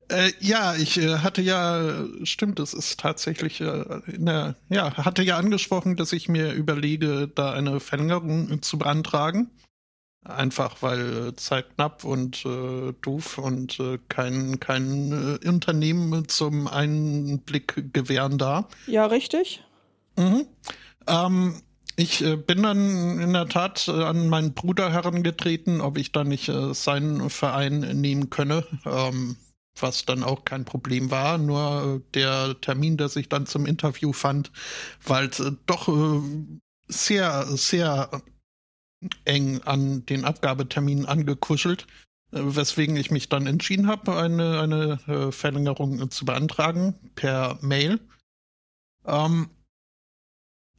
Äh, 0.10 0.32
ja, 0.40 0.76
ich 0.76 0.98
äh, 0.98 1.20
hatte 1.20 1.42
ja, 1.42 2.04
stimmt, 2.24 2.60
es 2.60 2.74
ist 2.74 3.00
tatsächlich, 3.00 3.62
äh, 3.62 4.02
in 4.08 4.26
der, 4.26 4.56
ja, 4.70 4.98
hatte 4.98 5.22
ja 5.22 5.38
angesprochen, 5.38 5.96
dass 5.96 6.14
ich 6.14 6.28
mir 6.28 6.52
überlege, 6.54 7.28
da 7.28 7.54
eine 7.54 7.80
Verlängerung 7.80 8.62
zu 8.64 8.80
beantragen. 8.80 9.52
Einfach 10.26 10.82
weil 10.82 11.28
äh, 11.28 11.36
Zeit 11.36 11.76
knapp 11.76 12.04
und 12.04 12.44
äh, 12.44 12.94
doof 13.02 13.38
und 13.38 13.80
äh, 13.80 14.00
kein, 14.10 14.60
kein 14.60 15.38
Unternehmen 15.46 16.28
zum 16.28 16.68
Einblick 16.68 17.94
gewähren 17.94 18.38
da. 18.38 18.68
Ja, 18.88 19.06
richtig? 19.06 19.64
Mhm. 20.18 20.46
Ähm, 21.08 21.62
ich 21.96 22.20
bin 22.20 22.64
dann 22.64 23.20
in 23.20 23.34
der 23.34 23.48
Tat 23.48 23.90
an 23.90 24.30
meinen 24.30 24.54
Bruder 24.54 24.92
herangetreten, 24.92 25.82
ob 25.82 25.98
ich 25.98 26.14
da 26.14 26.24
nicht 26.24 26.50
seinen 26.72 27.30
Verein 27.30 27.80
nehmen 28.00 28.30
könne, 28.30 28.66
ähm, 28.86 29.36
was 29.82 30.06
dann 30.06 30.24
auch 30.24 30.46
kein 30.46 30.66
Problem 30.66 31.12
war. 31.12 31.38
Nur 31.38 32.02
äh, 32.02 32.12
der 32.14 32.60
Termin, 32.62 32.98
der 32.98 33.10
sich 33.10 33.30
dann 33.30 33.46
zum 33.46 33.66
Interview 33.66 34.14
fand, 34.14 34.52
war 35.06 35.18
halt, 35.18 35.40
äh, 35.40 35.52
doch 35.66 35.88
äh, 35.88 36.22
sehr, 36.88 37.46
sehr 37.46 38.22
eng 39.26 39.62
an 39.62 40.06
den 40.06 40.26
Abgabetermin 40.26 41.06
angekuschelt, 41.06 41.88
weswegen 42.32 42.98
ich 42.98 43.12
mich 43.12 43.30
dann 43.30 43.48
entschieden 43.48 43.88
habe, 43.88 44.18
eine, 44.18 44.60
eine 44.60 45.32
Verlängerung 45.32 46.12
zu 46.12 46.26
beantragen 46.26 46.96
per 47.16 47.58
Mail. 47.62 48.00
Ähm, 49.06 49.50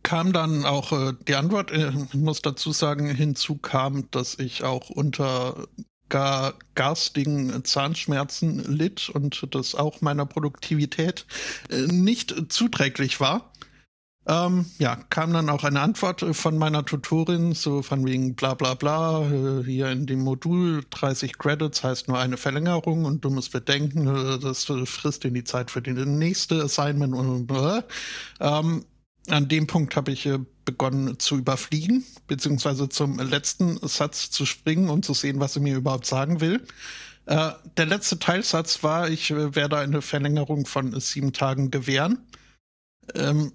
kam 0.03 0.33
dann 0.33 0.65
auch 0.67 1.15
die 1.29 1.35
Antwort, 1.35 1.71
ich 1.71 2.15
muss 2.15 2.43
dazu 2.43 2.73
sagen, 2.73 3.09
hinzu 3.15 3.57
kam, 3.57 4.11
dass 4.11 4.39
ich 4.39 4.65
auch 4.65 4.91
unter 4.91 5.69
gar 6.11 6.55
garstigen 6.75 7.65
Zahnschmerzen 7.65 8.59
litt 8.59 9.09
und 9.09 9.47
das 9.53 9.75
auch 9.75 10.03
meiner 10.03 10.27
Produktivität 10.27 11.27
äh, 11.71 11.87
nicht 11.87 12.53
zuträglich 12.53 13.21
war. 13.21 13.51
Ähm, 14.27 14.67
ja, 14.79 14.97
kam 15.09 15.33
dann 15.33 15.49
auch 15.49 15.65
eine 15.65 15.81
Antwort 15.81 16.25
von 16.37 16.59
meiner 16.59 16.85
Tutorin, 16.85 17.55
so 17.55 17.83
von 17.83 18.07
wegen 18.07 18.35
bla 18.35 18.53
bla 18.53 18.75
bla, 18.75 19.23
äh, 19.23 19.65
hier 19.65 19.91
in 19.91 20.07
dem 20.07 20.21
Modul 20.21 20.85
30 20.91 21.39
Credits 21.39 21.83
heißt 21.83 22.07
nur 22.07 22.19
eine 22.19 22.37
Verlängerung 22.37 23.07
und 23.07 23.25
du 23.25 23.31
musst 23.31 23.51
bedenken, 23.51 24.07
äh, 24.07 24.39
das 24.39 24.67
frisst 24.85 25.25
in 25.25 25.33
die 25.33 25.45
Zeit 25.45 25.71
für 25.71 25.81
die 25.81 25.93
nächste 25.95 26.63
Assignment 26.63 27.15
und 27.15 27.51
äh, 27.51 27.83
ähm, 28.41 28.85
an 29.33 29.49
dem 29.49 29.67
Punkt 29.67 29.97
habe 29.97 30.13
ich 30.13 30.27
äh, 30.27 30.39
begonnen 30.65 31.19
zu 31.19 31.37
überfliegen, 31.37 32.05
beziehungsweise 32.27 32.89
zum 32.89 33.19
letzten 33.19 33.77
Satz 33.87 34.31
zu 34.31 34.47
springen, 34.47 34.89
um 34.89 35.03
zu 35.03 35.15
sehen, 35.15 35.41
was 35.41 35.55
sie 35.55 35.61
mir 35.61 35.77
überhaupt 35.77 36.07
sagen 36.07 36.41
will. 36.41 36.67
Äh, 37.27 37.53
der 37.77 37.87
letzte 37.87 38.19
Teilsatz 38.19 38.83
war, 38.83 39.09
ich 39.09 39.31
äh, 39.31 39.55
werde 39.55 39.79
eine 39.79 40.03
Verlängerung 40.03 40.67
von 40.67 40.99
sieben 41.01 41.33
Tagen 41.33 41.71
gewähren. 41.71 42.27
Ähm, 43.15 43.53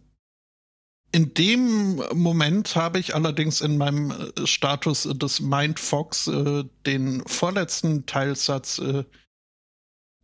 in 1.11 1.33
dem 1.33 2.03
Moment 2.13 2.75
habe 2.75 2.99
ich 2.99 3.15
allerdings 3.15 3.61
in 3.61 3.77
meinem 3.77 4.13
Status 4.43 5.03
des 5.03 5.39
Mindfox 5.39 6.27
äh, 6.27 6.65
den 6.85 7.23
vorletzten 7.25 8.05
Teilsatz 8.05 8.79
äh, 8.79 9.05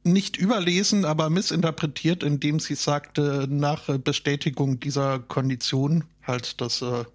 nicht 0.04 0.38
überlesen, 0.38 1.06
aber 1.06 1.30
missinterpretiert, 1.30 2.24
indem 2.24 2.60
sie 2.60 2.76
sagte, 2.76 3.48
nach 3.50 3.88
Bestätigung 4.00 4.80
dieser 4.80 5.20
Kondition, 5.20 6.04
halt 6.24 6.60
das 6.62 6.82
äh, 6.82 7.06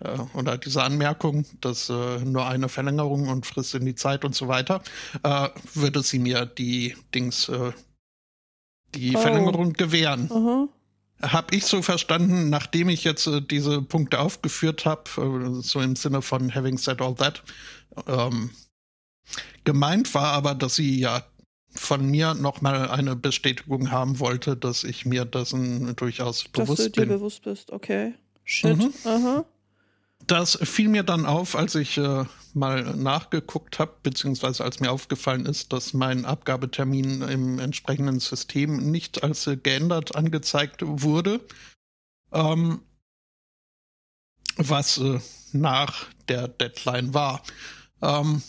äh, 0.00 0.18
oder 0.34 0.58
diese 0.58 0.82
Anmerkung, 0.82 1.44
dass 1.60 1.88
äh, 1.90 2.18
nur 2.18 2.46
eine 2.46 2.68
Verlängerung 2.68 3.28
und 3.28 3.46
Frist 3.46 3.74
in 3.74 3.84
die 3.84 3.94
Zeit 3.94 4.24
und 4.24 4.34
so 4.34 4.48
weiter, 4.48 4.82
äh, 5.22 5.48
würde 5.74 6.02
sie 6.02 6.18
mir 6.18 6.46
die 6.46 6.96
Dings, 7.14 7.48
äh, 7.48 7.72
die 8.94 9.16
oh. 9.16 9.20
Verlängerung 9.20 9.72
gewähren. 9.72 10.30
Uh 10.30 10.34
-huh. 10.34 10.68
Hab 11.20 11.52
ich 11.52 11.66
so 11.66 11.82
verstanden, 11.82 12.48
nachdem 12.48 12.88
ich 12.88 13.02
jetzt 13.02 13.26
äh, 13.26 13.42
diese 13.42 13.82
Punkte 13.82 14.20
aufgeführt 14.20 14.84
habe, 14.84 15.60
so 15.62 15.80
im 15.80 15.96
Sinne 15.96 16.22
von 16.22 16.54
having 16.54 16.78
said 16.78 17.00
all 17.00 17.14
that, 17.16 17.42
ähm, 18.06 18.50
gemeint 19.64 20.14
war 20.14 20.32
aber, 20.32 20.54
dass 20.54 20.76
sie 20.76 21.00
ja 21.00 21.24
von 21.74 22.06
mir 22.06 22.34
nochmal 22.34 22.88
eine 22.88 23.16
Bestätigung 23.16 23.90
haben 23.90 24.18
wollte, 24.18 24.56
dass 24.56 24.84
ich 24.84 25.06
mir 25.06 25.24
dessen 25.24 25.94
durchaus 25.96 26.44
dass 26.44 26.52
bewusst 26.52 26.78
bin. 26.78 26.86
Dass 26.86 26.92
du 26.92 27.00
dir 27.00 27.06
bewusst 27.06 27.42
bist, 27.42 27.72
okay. 27.72 28.14
Shit. 28.44 28.76
Mhm. 28.76 28.92
Aha. 29.04 29.44
Das 30.26 30.58
fiel 30.62 30.88
mir 30.88 31.02
dann 31.04 31.26
auf, 31.26 31.54
als 31.54 31.74
ich 31.74 31.96
äh, 31.96 32.24
mal 32.54 32.82
nachgeguckt 32.96 33.78
habe, 33.78 33.92
beziehungsweise 34.02 34.64
als 34.64 34.80
mir 34.80 34.90
aufgefallen 34.90 35.46
ist, 35.46 35.72
dass 35.72 35.94
mein 35.94 36.24
Abgabetermin 36.24 37.22
im 37.22 37.58
entsprechenden 37.58 38.20
System 38.20 38.90
nicht 38.90 39.22
als 39.22 39.46
äh, 39.46 39.56
geändert 39.56 40.16
angezeigt 40.16 40.82
wurde. 40.84 41.40
Ähm, 42.32 42.80
was 44.56 44.98
äh, 44.98 45.20
nach 45.52 46.06
der 46.28 46.48
Deadline 46.48 47.14
war. 47.14 47.42
Ähm, 48.02 48.42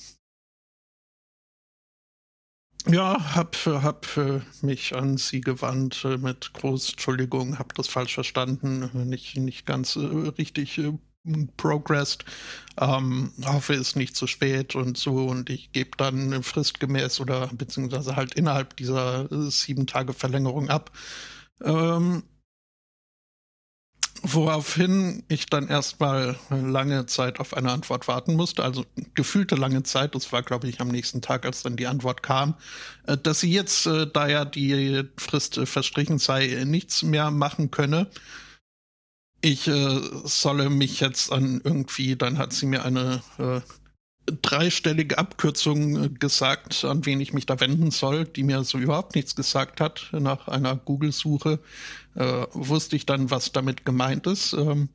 ja, 2.87 3.35
hab, 3.35 3.55
hab 3.65 4.17
äh, 4.17 4.41
mich 4.61 4.95
an 4.95 5.17
sie 5.17 5.41
gewandt 5.41 6.05
äh, 6.05 6.17
mit 6.17 6.53
groß 6.53 6.91
Entschuldigung, 6.91 7.59
hab 7.59 7.73
das 7.75 7.87
falsch 7.87 8.13
verstanden, 8.13 8.89
nicht, 9.07 9.35
nicht 9.37 9.65
ganz 9.65 9.95
äh, 9.95 9.99
richtig 9.99 10.77
äh, 10.77 10.93
progressed. 11.57 12.25
Ähm, 12.79 13.33
hoffe, 13.45 13.73
es 13.73 13.89
ist 13.89 13.95
nicht 13.95 14.15
zu 14.15 14.27
spät 14.27 14.75
und 14.75 14.97
so 14.97 15.27
und 15.27 15.49
ich 15.49 15.71
gebe 15.71 15.91
dann 15.97 16.41
fristgemäß 16.43 17.19
oder 17.19 17.47
beziehungsweise 17.47 18.15
halt 18.15 18.35
innerhalb 18.35 18.75
dieser 18.77 19.31
äh, 19.31 19.51
sieben 19.51 19.85
Tage 19.85 20.13
Verlängerung 20.13 20.69
ab. 20.69 20.91
Ähm, 21.63 22.23
Woraufhin 24.21 25.23
ich 25.29 25.45
dann 25.45 25.69
erstmal 25.69 26.37
lange 26.49 27.05
Zeit 27.05 27.39
auf 27.39 27.53
eine 27.53 27.71
Antwort 27.71 28.07
warten 28.07 28.35
musste, 28.35 28.63
also 28.63 28.85
gefühlte 29.13 29.55
lange 29.55 29.83
Zeit, 29.83 30.13
das 30.13 30.31
war 30.33 30.43
glaube 30.43 30.67
ich 30.67 30.81
am 30.81 30.89
nächsten 30.89 31.21
Tag, 31.21 31.45
als 31.45 31.63
dann 31.63 31.77
die 31.77 31.87
Antwort 31.87 32.21
kam, 32.21 32.55
äh, 33.07 33.17
dass 33.17 33.39
sie 33.39 33.51
jetzt, 33.51 33.85
äh, 33.85 34.07
da 34.11 34.27
ja 34.27 34.43
die 34.43 35.03
Frist 35.17 35.57
äh, 35.57 35.65
verstrichen 35.65 36.19
sei, 36.19 36.63
nichts 36.65 37.01
mehr 37.03 37.31
machen 37.31 37.71
könne. 37.71 38.07
Ich 39.41 39.71
solle 40.25 40.69
mich 40.69 40.99
jetzt 40.99 41.31
an 41.31 41.61
irgendwie, 41.63 42.17
dann 42.17 42.37
hat 42.37 42.51
sie 42.51 42.65
mir 42.65 42.83
eine 42.83 43.21
dreistellige 44.31 45.17
Abkürzung 45.17 46.03
äh, 46.03 46.09
gesagt, 46.09 46.83
an 46.83 47.05
wen 47.05 47.19
ich 47.19 47.33
mich 47.33 47.45
da 47.45 47.59
wenden 47.59 47.91
soll, 47.91 48.25
die 48.25 48.43
mir 48.43 48.63
so 48.63 48.77
überhaupt 48.77 49.15
nichts 49.15 49.35
gesagt 49.35 49.81
hat. 49.81 50.09
Nach 50.11 50.47
einer 50.47 50.75
Google-Suche 50.75 51.59
äh, 52.15 52.45
wusste 52.53 52.95
ich 52.95 53.05
dann, 53.05 53.31
was 53.31 53.51
damit 53.51 53.85
gemeint 53.85 54.27
ist. 54.27 54.53
Ähm, 54.53 54.89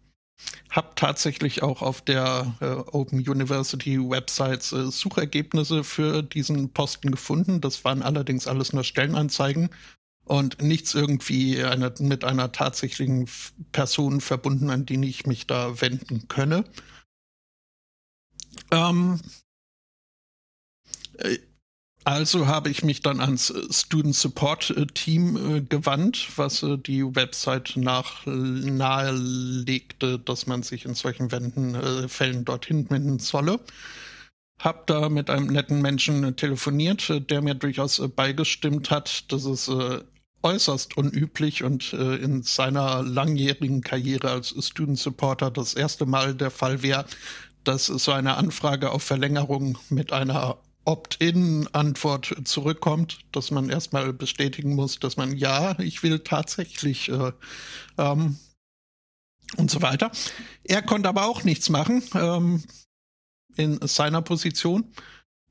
hab 0.71 0.97
tatsächlich 0.97 1.63
auch 1.63 1.83
auf 1.83 2.01
der 2.01 2.57
äh, 2.61 2.67
Open 2.67 3.19
University 3.19 3.99
Websites 3.99 4.73
äh, 4.73 4.91
Suchergebnisse 4.91 5.85
für 5.85 6.23
diesen 6.23 6.71
Posten 6.73 7.11
gefunden. 7.11 7.61
Das 7.61 7.85
waren 7.85 8.03
allerdings 8.03 8.47
alles 8.47 8.73
nur 8.73 8.83
Stellenanzeigen 8.83 9.71
und 10.25 10.61
nichts 10.63 10.95
irgendwie 10.95 11.63
eine, 11.63 11.93
mit 12.01 12.25
einer 12.25 12.51
tatsächlichen 12.51 13.29
Person 13.73 14.21
verbunden, 14.21 14.71
an 14.71 14.87
die 14.87 15.03
ich 15.09 15.27
mich 15.27 15.47
da 15.47 15.81
wenden 15.81 16.29
könne. 16.29 16.65
Ähm, 18.75 19.21
äh, 21.19 21.39
also 22.07 22.47
habe 22.47 22.69
ich 22.69 22.85
mich 22.85 23.01
dann 23.01 23.21
ans 23.21 23.49
äh, 23.51 23.73
Student 23.73 24.15
Support 24.15 24.71
äh, 24.71 24.87
Team 24.87 25.67
gewandt, 25.69 26.29
was 26.37 26.67
die 26.87 27.05
Website 27.05 27.75
nach 27.77 28.27
nahelegte, 28.27 30.19
dass 30.19 30.47
man 30.47 30.63
sich 30.63 30.85
in 30.85 30.95
solchen 30.95 31.33
Wänden, 31.33 32.09
Fällen 32.09 32.45
dorthin 32.45 32.91
wenden 32.91 33.21
solle. 33.21 33.61
Hab 34.61 34.87
da 34.87 35.09
mit 35.09 35.31
einem 35.31 35.47
netten 35.47 35.81
Menschen 35.81 36.37
telefoniert, 36.37 37.31
der 37.31 37.43
mir 37.43 37.55
durchaus 37.55 38.03
beigestimmt 38.15 38.91
hat, 38.91 39.33
dass 39.33 39.45
es 39.45 39.71
äußerst 40.43 40.97
unüblich 40.97 41.65
und 41.65 41.93
in 41.93 42.43
seiner 42.43 43.03
langjährigen 43.03 43.81
Karriere 43.81 44.31
als 44.31 44.55
Student 44.65 44.99
Supporter 44.99 45.51
das 45.51 45.75
erste 45.75 46.07
Mal 46.07 46.35
der 46.35 46.53
Fall 46.53 46.83
wäre, 46.83 47.05
dass 47.65 47.87
so 47.87 48.13
eine 48.13 48.37
Anfrage 48.37 48.91
auf 48.91 49.03
Verlängerung 49.03 49.79
mit 49.89 50.13
einer 50.13 50.59
Opt-in-Antwort 50.85 52.35
zurückkommt, 52.45 53.21
dass 53.33 53.51
man 53.51 53.71
erstmal 53.71 54.13
bestätigen 54.13 54.75
muss, 54.75 54.99
dass 54.99 55.17
man 55.17 55.37
ja, 55.37 55.79
ich 55.81 56.03
will 56.03 56.21
tatsächlich 56.21 57.09
äh, 57.09 57.33
ähm, 57.99 58.37
und 59.57 59.71
so 59.71 59.83
weiter. 59.83 60.11
Er 60.65 60.83
konnte 60.83 61.09
aber 61.09 61.27
auch 61.27 61.45
nichts 61.45 61.71
machen 61.71 62.03
ähm, 62.15 62.63
in 63.57 63.79
seiner 63.87 64.21
Position 64.21 64.93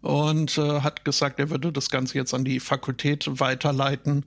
und 0.01 0.57
äh, 0.57 0.81
hat 0.81 1.05
gesagt, 1.05 1.39
er 1.39 1.49
würde 1.49 1.71
das 1.71 1.89
Ganze 1.89 2.17
jetzt 2.17 2.33
an 2.33 2.45
die 2.45 2.59
Fakultät 2.59 3.39
weiterleiten. 3.39 4.25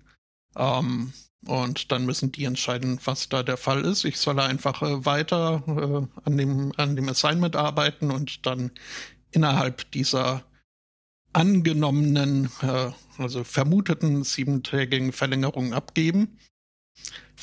Ähm, 0.57 1.13
und 1.45 1.93
dann 1.93 2.07
müssen 2.07 2.33
die 2.33 2.45
entscheiden, 2.45 2.99
was 3.05 3.29
da 3.29 3.43
der 3.43 3.57
Fall 3.57 3.85
ist. 3.85 4.05
Ich 4.05 4.19
soll 4.19 4.41
einfach 4.41 4.83
äh, 4.83 5.05
weiter 5.05 5.63
äh, 5.67 6.21
an, 6.25 6.37
dem, 6.37 6.73
an 6.77 6.97
dem 6.97 7.09
Assignment 7.09 7.57
arbeiten 7.57 8.11
und 8.11 8.47
dann 8.47 8.71
innerhalb 9.31 9.91
dieser 9.93 10.43
angenommenen, 11.33 12.51
äh, 12.63 12.91
also 13.19 13.45
vermuteten 13.45 14.25
siebentägigen 14.25 15.13
Verlängerung 15.13 15.73
abgeben. 15.73 16.39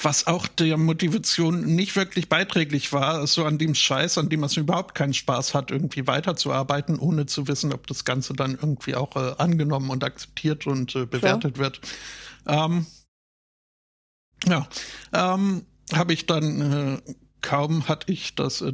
Was 0.02 0.26
auch 0.26 0.48
der 0.48 0.78
Motivation 0.78 1.76
nicht 1.76 1.96
wirklich 1.96 2.28
beiträglich 2.28 2.92
war, 2.92 3.28
so 3.28 3.46
an 3.46 3.60
dem 3.60 3.76
Scheiß, 3.76 4.18
an 4.18 4.28
dem 4.28 4.40
man 4.40 4.50
überhaupt 4.50 4.96
keinen 4.96 5.14
Spaß 5.14 5.54
hat, 5.54 5.70
irgendwie 5.70 6.08
weiterzuarbeiten, 6.08 6.98
ohne 6.98 7.28
zu 7.28 7.48
wissen, 7.48 7.72
ob 7.72 7.86
das 7.86 8.04
Ganze 8.04 8.34
dann 8.34 8.54
irgendwie 8.54 8.96
auch 8.96 9.16
äh, 9.16 9.36
angenommen 9.38 9.92
und 9.92 10.04
akzeptiert 10.04 10.66
und 10.66 10.96
äh, 10.96 11.06
bewertet 11.06 11.54
Klar. 11.54 11.66
wird. 11.66 11.82
Ähm, 12.48 12.88
ja, 14.48 14.68
ähm, 15.14 15.66
habe 15.94 16.14
ich 16.14 16.26
dann, 16.26 17.02
äh, 17.06 17.14
kaum 17.42 17.88
hatte 17.88 18.12
ich 18.12 18.36
das 18.36 18.62
äh, 18.62 18.74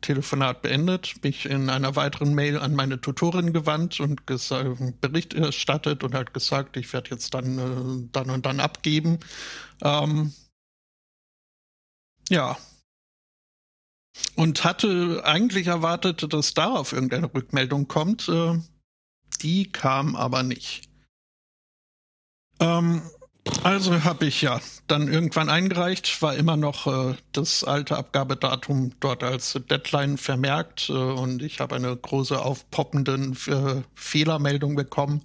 Telefonat 0.00 0.62
beendet, 0.62 1.22
mich 1.24 1.46
in 1.46 1.70
einer 1.70 1.96
weiteren 1.96 2.34
Mail 2.34 2.58
an 2.58 2.74
meine 2.74 3.00
Tutorin 3.00 3.52
gewandt 3.52 3.98
und 3.98 4.24
Bericht 4.26 5.34
erstattet 5.34 6.04
und 6.04 6.14
halt 6.14 6.34
gesagt, 6.34 6.76
ich 6.76 6.92
werde 6.92 7.10
jetzt 7.10 7.34
dann, 7.34 7.58
äh, 7.58 8.08
dann 8.12 8.30
und 8.30 8.46
dann 8.46 8.60
abgeben. 8.60 9.18
Ähm, 9.82 10.32
ja. 12.28 12.56
Und 14.34 14.64
hatte 14.64 15.22
eigentlich 15.24 15.66
erwartet, 15.66 16.32
dass 16.32 16.54
darauf 16.54 16.92
irgendeine 16.92 17.32
Rückmeldung 17.32 17.88
kommt. 17.88 18.28
Äh, 18.28 18.60
die 19.42 19.70
kam 19.70 20.16
aber 20.16 20.42
nicht. 20.42 20.88
Ähm, 22.60 23.02
Also 23.62 24.04
habe 24.04 24.26
ich 24.26 24.42
ja 24.42 24.60
dann 24.86 25.08
irgendwann 25.08 25.48
eingereicht, 25.48 26.22
war 26.22 26.34
immer 26.34 26.56
noch 26.56 26.86
äh, 26.86 27.16
das 27.32 27.64
alte 27.64 27.96
Abgabedatum 27.96 28.92
dort 29.00 29.22
als 29.22 29.60
Deadline 29.68 30.18
vermerkt 30.18 30.88
äh, 30.88 30.92
und 30.92 31.42
ich 31.42 31.60
habe 31.60 31.74
eine 31.74 31.96
große 31.96 32.40
aufpoppende 32.40 33.14
äh, 33.48 33.82
Fehlermeldung 33.94 34.76
bekommen, 34.76 35.22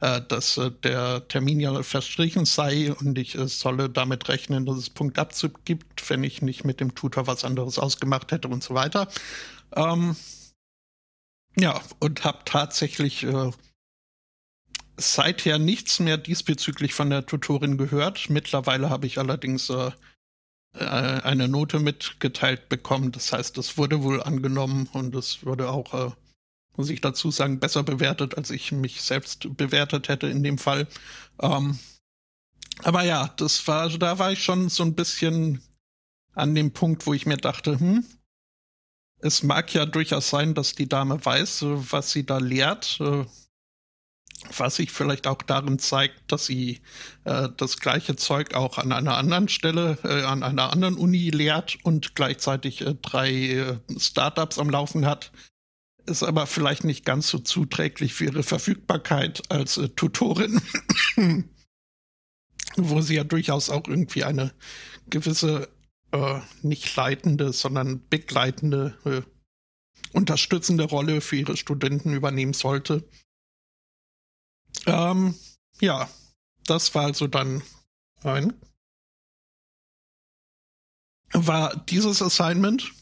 äh, 0.00 0.20
dass 0.26 0.56
äh, 0.56 0.70
der 0.82 1.26
Termin 1.28 1.60
ja 1.60 1.82
verstrichen 1.82 2.44
sei 2.44 2.92
und 2.92 3.16
ich 3.18 3.36
äh, 3.36 3.46
solle 3.46 3.88
damit 3.88 4.28
rechnen, 4.28 4.66
dass 4.66 4.76
es 4.76 4.90
Punktabzug 4.90 5.64
gibt, 5.64 6.08
wenn 6.10 6.24
ich 6.24 6.42
nicht 6.42 6.64
mit 6.64 6.80
dem 6.80 6.94
Tutor 6.94 7.26
was 7.26 7.44
anderes 7.44 7.78
ausgemacht 7.78 8.32
hätte 8.32 8.48
und 8.48 8.62
so 8.62 8.74
weiter. 8.74 9.08
Ähm, 9.76 10.16
ja, 11.56 11.80
und 12.00 12.24
habe 12.24 12.38
tatsächlich 12.44 13.24
seither 14.96 15.58
nichts 15.58 16.00
mehr 16.00 16.16
diesbezüglich 16.16 16.94
von 16.94 17.10
der 17.10 17.26
Tutorin 17.26 17.78
gehört. 17.78 18.30
Mittlerweile 18.30 18.90
habe 18.90 19.06
ich 19.06 19.18
allerdings 19.18 19.70
äh, 19.70 19.90
äh, 20.74 20.84
eine 20.84 21.48
Note 21.48 21.78
mitgeteilt 21.80 22.68
bekommen. 22.68 23.12
Das 23.12 23.32
heißt, 23.32 23.58
es 23.58 23.78
wurde 23.78 24.02
wohl 24.02 24.22
angenommen 24.22 24.88
und 24.92 25.14
es 25.14 25.44
wurde 25.44 25.70
auch, 25.70 25.94
äh, 25.94 26.12
muss 26.76 26.90
ich 26.90 27.00
dazu 27.00 27.30
sagen, 27.30 27.60
besser 27.60 27.82
bewertet, 27.82 28.36
als 28.36 28.50
ich 28.50 28.72
mich 28.72 29.00
selbst 29.02 29.56
bewertet 29.56 30.08
hätte 30.08 30.28
in 30.28 30.42
dem 30.42 30.58
Fall. 30.58 30.86
Ähm, 31.40 31.78
aber 32.82 33.04
ja, 33.04 33.28
das 33.36 33.66
war, 33.68 33.88
da 33.88 34.18
war 34.18 34.32
ich 34.32 34.42
schon 34.42 34.68
so 34.68 34.82
ein 34.82 34.94
bisschen 34.94 35.62
an 36.34 36.54
dem 36.54 36.72
Punkt, 36.72 37.06
wo 37.06 37.14
ich 37.14 37.26
mir 37.26 37.36
dachte, 37.36 37.78
hm, 37.78 38.04
es 39.20 39.42
mag 39.42 39.72
ja 39.72 39.86
durchaus 39.86 40.28
sein, 40.28 40.54
dass 40.54 40.74
die 40.74 40.88
Dame 40.88 41.24
weiß, 41.24 41.60
was 41.90 42.10
sie 42.10 42.26
da 42.26 42.38
lehrt. 42.38 43.00
Was 44.56 44.76
sich 44.76 44.90
vielleicht 44.90 45.26
auch 45.26 45.42
darin 45.42 45.78
zeigt, 45.78 46.30
dass 46.30 46.46
sie 46.46 46.80
äh, 47.24 47.48
das 47.56 47.78
gleiche 47.78 48.16
Zeug 48.16 48.54
auch 48.54 48.78
an 48.78 48.92
einer 48.92 49.16
anderen 49.16 49.48
Stelle, 49.48 49.98
äh, 50.04 50.22
an 50.22 50.42
einer 50.42 50.72
anderen 50.72 50.96
Uni 50.96 51.30
lehrt 51.30 51.78
und 51.82 52.14
gleichzeitig 52.14 52.82
äh, 52.82 52.94
drei 53.00 53.30
äh, 53.32 53.78
Startups 53.98 54.58
am 54.58 54.70
Laufen 54.70 55.06
hat, 55.06 55.32
ist 56.06 56.22
aber 56.22 56.46
vielleicht 56.46 56.84
nicht 56.84 57.04
ganz 57.04 57.28
so 57.28 57.38
zuträglich 57.38 58.14
für 58.14 58.26
ihre 58.26 58.42
Verfügbarkeit 58.42 59.42
als 59.50 59.78
äh, 59.78 59.88
Tutorin, 59.88 60.60
wo 62.76 63.00
sie 63.00 63.16
ja 63.16 63.24
durchaus 63.24 63.70
auch 63.70 63.86
irgendwie 63.88 64.24
eine 64.24 64.52
gewisse 65.08 65.68
äh, 66.12 66.40
nicht 66.62 66.94
leitende, 66.96 67.52
sondern 67.52 68.00
begleitende, 68.08 68.96
äh, 69.04 69.22
unterstützende 70.12 70.84
Rolle 70.84 71.20
für 71.20 71.36
ihre 71.36 71.56
Studenten 71.56 72.12
übernehmen 72.14 72.52
sollte. 72.52 73.08
Ähm, 74.86 75.34
ja, 75.80 76.08
das 76.66 76.94
war 76.94 77.04
also 77.04 77.26
dann 77.26 77.62
ein. 78.22 78.52
War 81.32 81.76
dieses 81.76 82.22
Assignment. 82.22 82.92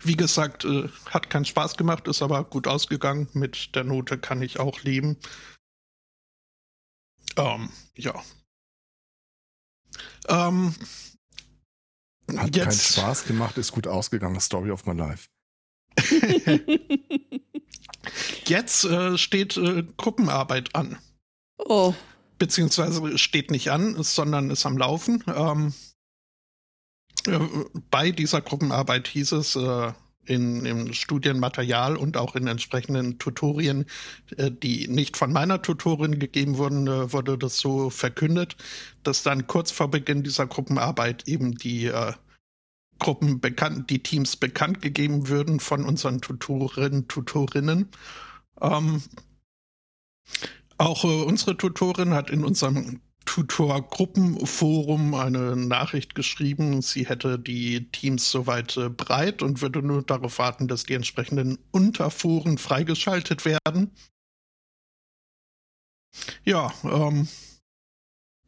Wie 0.00 0.16
gesagt, 0.16 0.64
äh, 0.64 0.88
hat 1.10 1.28
keinen 1.28 1.44
Spaß 1.44 1.76
gemacht, 1.76 2.08
ist 2.08 2.22
aber 2.22 2.44
gut 2.44 2.66
ausgegangen. 2.66 3.28
Mit 3.34 3.74
der 3.74 3.84
Note 3.84 4.18
kann 4.18 4.40
ich 4.40 4.58
auch 4.58 4.82
leben. 4.82 5.18
Ähm, 7.36 7.70
ja. 7.94 8.22
Ähm, 10.28 10.74
hat 12.34 12.52
keinen 12.52 12.72
Spaß 12.72 13.24
gemacht, 13.24 13.58
ist 13.58 13.72
gut 13.72 13.86
ausgegangen. 13.86 14.40
Story 14.40 14.70
of 14.70 14.86
my 14.86 14.94
life. 14.94 15.28
Jetzt 18.46 18.84
äh, 18.84 19.18
steht 19.18 19.56
äh, 19.56 19.84
Gruppenarbeit 19.96 20.74
an. 20.74 20.98
Oh. 21.58 21.94
Beziehungsweise 22.38 23.16
steht 23.18 23.50
nicht 23.50 23.70
an, 23.70 24.02
sondern 24.02 24.50
ist 24.50 24.66
am 24.66 24.76
Laufen. 24.76 25.24
Ähm, 25.34 25.72
äh, 27.26 27.38
bei 27.90 28.10
dieser 28.10 28.40
Gruppenarbeit 28.42 29.08
hieß 29.08 29.32
es 29.32 29.56
äh, 29.56 29.92
in, 30.26 30.66
im 30.66 30.92
Studienmaterial 30.92 31.96
und 31.96 32.16
auch 32.16 32.36
in 32.36 32.46
entsprechenden 32.46 33.18
Tutorien, 33.18 33.86
äh, 34.36 34.50
die 34.50 34.88
nicht 34.88 35.16
von 35.16 35.32
meiner 35.32 35.62
Tutorin 35.62 36.18
gegeben 36.18 36.58
wurden, 36.58 36.86
äh, 36.86 37.12
wurde 37.12 37.38
das 37.38 37.58
so 37.58 37.90
verkündet, 37.90 38.56
dass 39.02 39.22
dann 39.22 39.46
kurz 39.46 39.70
vor 39.70 39.90
Beginn 39.90 40.22
dieser 40.22 40.46
Gruppenarbeit 40.46 41.26
eben 41.26 41.54
die 41.56 41.86
äh, 41.86 42.12
Gruppen 42.98 43.40
bekannt, 43.40 43.90
die 43.90 44.02
Teams 44.02 44.36
bekannt 44.36 44.80
gegeben 44.82 45.28
würden 45.28 45.60
von 45.60 45.84
unseren 45.84 46.20
Tutorinnen, 46.20 47.08
Tutorinnen. 47.08 47.90
Ähm, 48.60 49.02
auch 50.78 51.04
äh, 51.04 51.22
unsere 51.22 51.56
Tutorin 51.56 52.14
hat 52.14 52.30
in 52.30 52.44
unserem 52.44 53.00
Tutor-Gruppenforum 53.24 55.14
eine 55.14 55.56
Nachricht 55.56 56.14
geschrieben, 56.14 56.80
sie 56.80 57.06
hätte 57.06 57.38
die 57.38 57.90
Teams 57.90 58.30
soweit 58.30 58.76
äh, 58.76 58.88
breit 58.88 59.42
und 59.42 59.60
würde 59.60 59.82
nur 59.82 60.02
darauf 60.02 60.38
warten, 60.38 60.68
dass 60.68 60.84
die 60.84 60.94
entsprechenden 60.94 61.58
Unterforen 61.72 62.56
freigeschaltet 62.56 63.44
werden. 63.44 63.90
Ja, 66.44 66.72
ähm, 66.84 67.28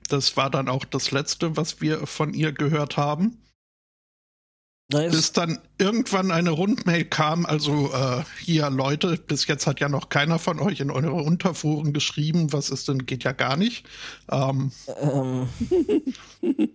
das 0.08 0.36
war 0.36 0.48
dann 0.48 0.68
auch 0.68 0.84
das 0.84 1.10
Letzte, 1.10 1.56
was 1.56 1.80
wir 1.80 2.06
von 2.06 2.32
ihr 2.32 2.52
gehört 2.52 2.96
haben. 2.96 3.42
Nice. 4.90 5.10
Bis 5.10 5.32
dann 5.32 5.58
irgendwann 5.76 6.30
eine 6.30 6.48
Rundmail 6.48 7.04
kam, 7.04 7.44
also 7.44 7.92
äh, 7.92 8.24
hier 8.40 8.70
Leute, 8.70 9.18
bis 9.18 9.46
jetzt 9.46 9.66
hat 9.66 9.80
ja 9.80 9.88
noch 9.90 10.08
keiner 10.08 10.38
von 10.38 10.60
euch 10.60 10.80
in 10.80 10.90
eure 10.90 11.12
Unterforen 11.12 11.92
geschrieben, 11.92 12.54
was 12.54 12.70
ist 12.70 12.88
denn, 12.88 13.04
geht 13.04 13.22
ja 13.22 13.32
gar 13.32 13.58
nicht. 13.58 13.86
Ähm. 14.30 14.72
Ähm. 15.02 15.48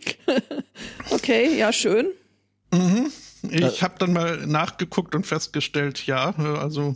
okay, 1.09 1.57
ja, 1.57 1.74
schön. 1.74 2.11
Mhm. 2.72 3.11
Ich 3.49 3.82
habe 3.82 3.95
dann 3.97 4.14
mal 4.14 4.45
nachgeguckt 4.45 5.16
und 5.16 5.26
festgestellt, 5.26 6.05
ja, 6.05 6.36
also 6.36 6.95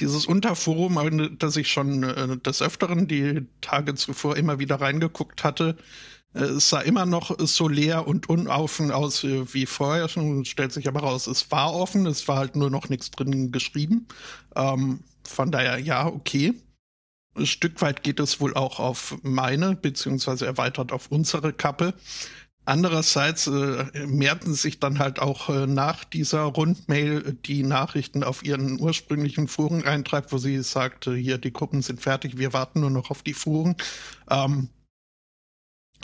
dieses 0.00 0.24
Unterforum, 0.24 1.36
das 1.38 1.56
ich 1.56 1.70
schon 1.70 2.04
äh, 2.04 2.38
des 2.38 2.62
Öfteren 2.62 3.06
die 3.06 3.46
Tage 3.60 3.94
zuvor 3.96 4.38
immer 4.38 4.58
wieder 4.58 4.80
reingeguckt 4.80 5.44
hatte, 5.44 5.76
äh, 5.76 5.82
es 6.34 6.70
sah 6.70 6.80
immer 6.80 7.04
noch 7.04 7.36
so 7.40 7.68
leer 7.68 8.06
und 8.06 8.28
unoffen 8.28 8.90
aus 8.90 9.22
äh, 9.24 9.52
wie 9.52 9.66
vorher 9.66 10.08
schon. 10.08 10.44
Stellt 10.44 10.72
sich 10.72 10.88
aber 10.88 11.00
raus, 11.00 11.26
es 11.26 11.50
war 11.50 11.74
offen, 11.74 12.06
es 12.06 12.26
war 12.28 12.36
halt 12.36 12.56
nur 12.56 12.70
noch 12.70 12.88
nichts 12.88 13.10
drin 13.10 13.52
geschrieben. 13.52 14.06
Ähm, 14.56 15.00
von 15.24 15.50
daher, 15.50 15.78
ja, 15.78 16.06
okay. 16.06 16.54
Ein 17.34 17.46
Stück 17.46 17.80
weit 17.80 18.02
geht 18.02 18.20
es 18.20 18.40
wohl 18.40 18.54
auch 18.54 18.78
auf 18.78 19.16
meine, 19.22 19.74
beziehungsweise 19.74 20.44
erweitert 20.44 20.92
auf 20.92 21.10
unsere 21.10 21.52
Kappe. 21.52 21.94
Andererseits 22.64 23.48
äh, 23.48 24.06
mehrten 24.06 24.54
sich 24.54 24.78
dann 24.78 24.98
halt 25.00 25.18
auch 25.18 25.48
äh, 25.48 25.66
nach 25.66 26.04
dieser 26.04 26.42
Rundmail 26.42 27.36
die 27.44 27.64
Nachrichten 27.64 28.22
auf 28.22 28.44
ihren 28.44 28.80
ursprünglichen 28.80 29.48
Foreneintrag, 29.48 30.30
wo 30.30 30.38
sie 30.38 30.62
sagte, 30.62 31.14
hier, 31.14 31.38
die 31.38 31.52
Gruppen 31.52 31.82
sind 31.82 32.00
fertig, 32.00 32.38
wir 32.38 32.52
warten 32.52 32.80
nur 32.80 32.90
noch 32.90 33.10
auf 33.10 33.22
die 33.22 33.34
Fuhren. 33.34 33.74
Ähm, 34.30 34.68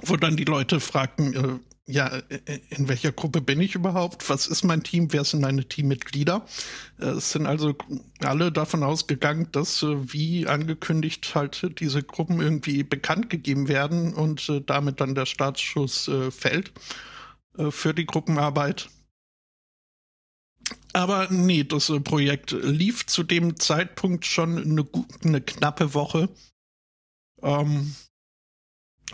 wo 0.05 0.17
dann 0.17 0.37
die 0.37 0.45
Leute 0.45 0.81
fragten, 0.81 1.35
äh, 1.35 1.59
ja, 1.91 2.09
äh, 2.29 2.61
in 2.69 2.89
welcher 2.89 3.13
Gruppe 3.13 3.41
bin 3.41 3.61
ich 3.61 3.75
überhaupt? 3.75 4.29
Was 4.29 4.47
ist 4.47 4.63
mein 4.63 4.83
Team? 4.83 5.13
Wer 5.13 5.25
sind 5.25 5.41
meine 5.41 5.67
Teammitglieder? 5.67 6.45
Äh, 7.01 7.07
es 7.07 7.33
sind 7.33 7.47
also 7.47 7.75
alle 8.21 8.53
davon 8.53 8.83
ausgegangen, 8.83 9.49
dass 9.53 9.83
äh, 9.83 10.13
wie 10.13 10.47
angekündigt 10.47 11.35
halt 11.35 11.81
diese 11.81 12.03
Gruppen 12.03 12.41
irgendwie 12.41 12.83
bekannt 12.83 13.31
gegeben 13.31 13.69
werden 13.69 14.13
und 14.13 14.53
damit 14.67 15.01
dann 15.01 15.15
der 15.15 15.27
Startschuss 15.27 16.11
fällt 16.31 16.73
für 17.71 17.95
die 17.95 18.07
Gruppenarbeit. 18.07 18.89
Aber 20.93 21.29
nee, 21.31 21.65
das 21.65 21.93
Projekt 22.05 22.53
lief 22.53 23.07
zu 23.07 23.23
dem 23.23 23.59
Zeitpunkt 23.59 24.27
schon 24.27 24.59
eine, 24.59 24.87
eine 25.25 25.41
knappe 25.41 25.95
Woche. 25.95 26.29
Ähm, 27.43 27.95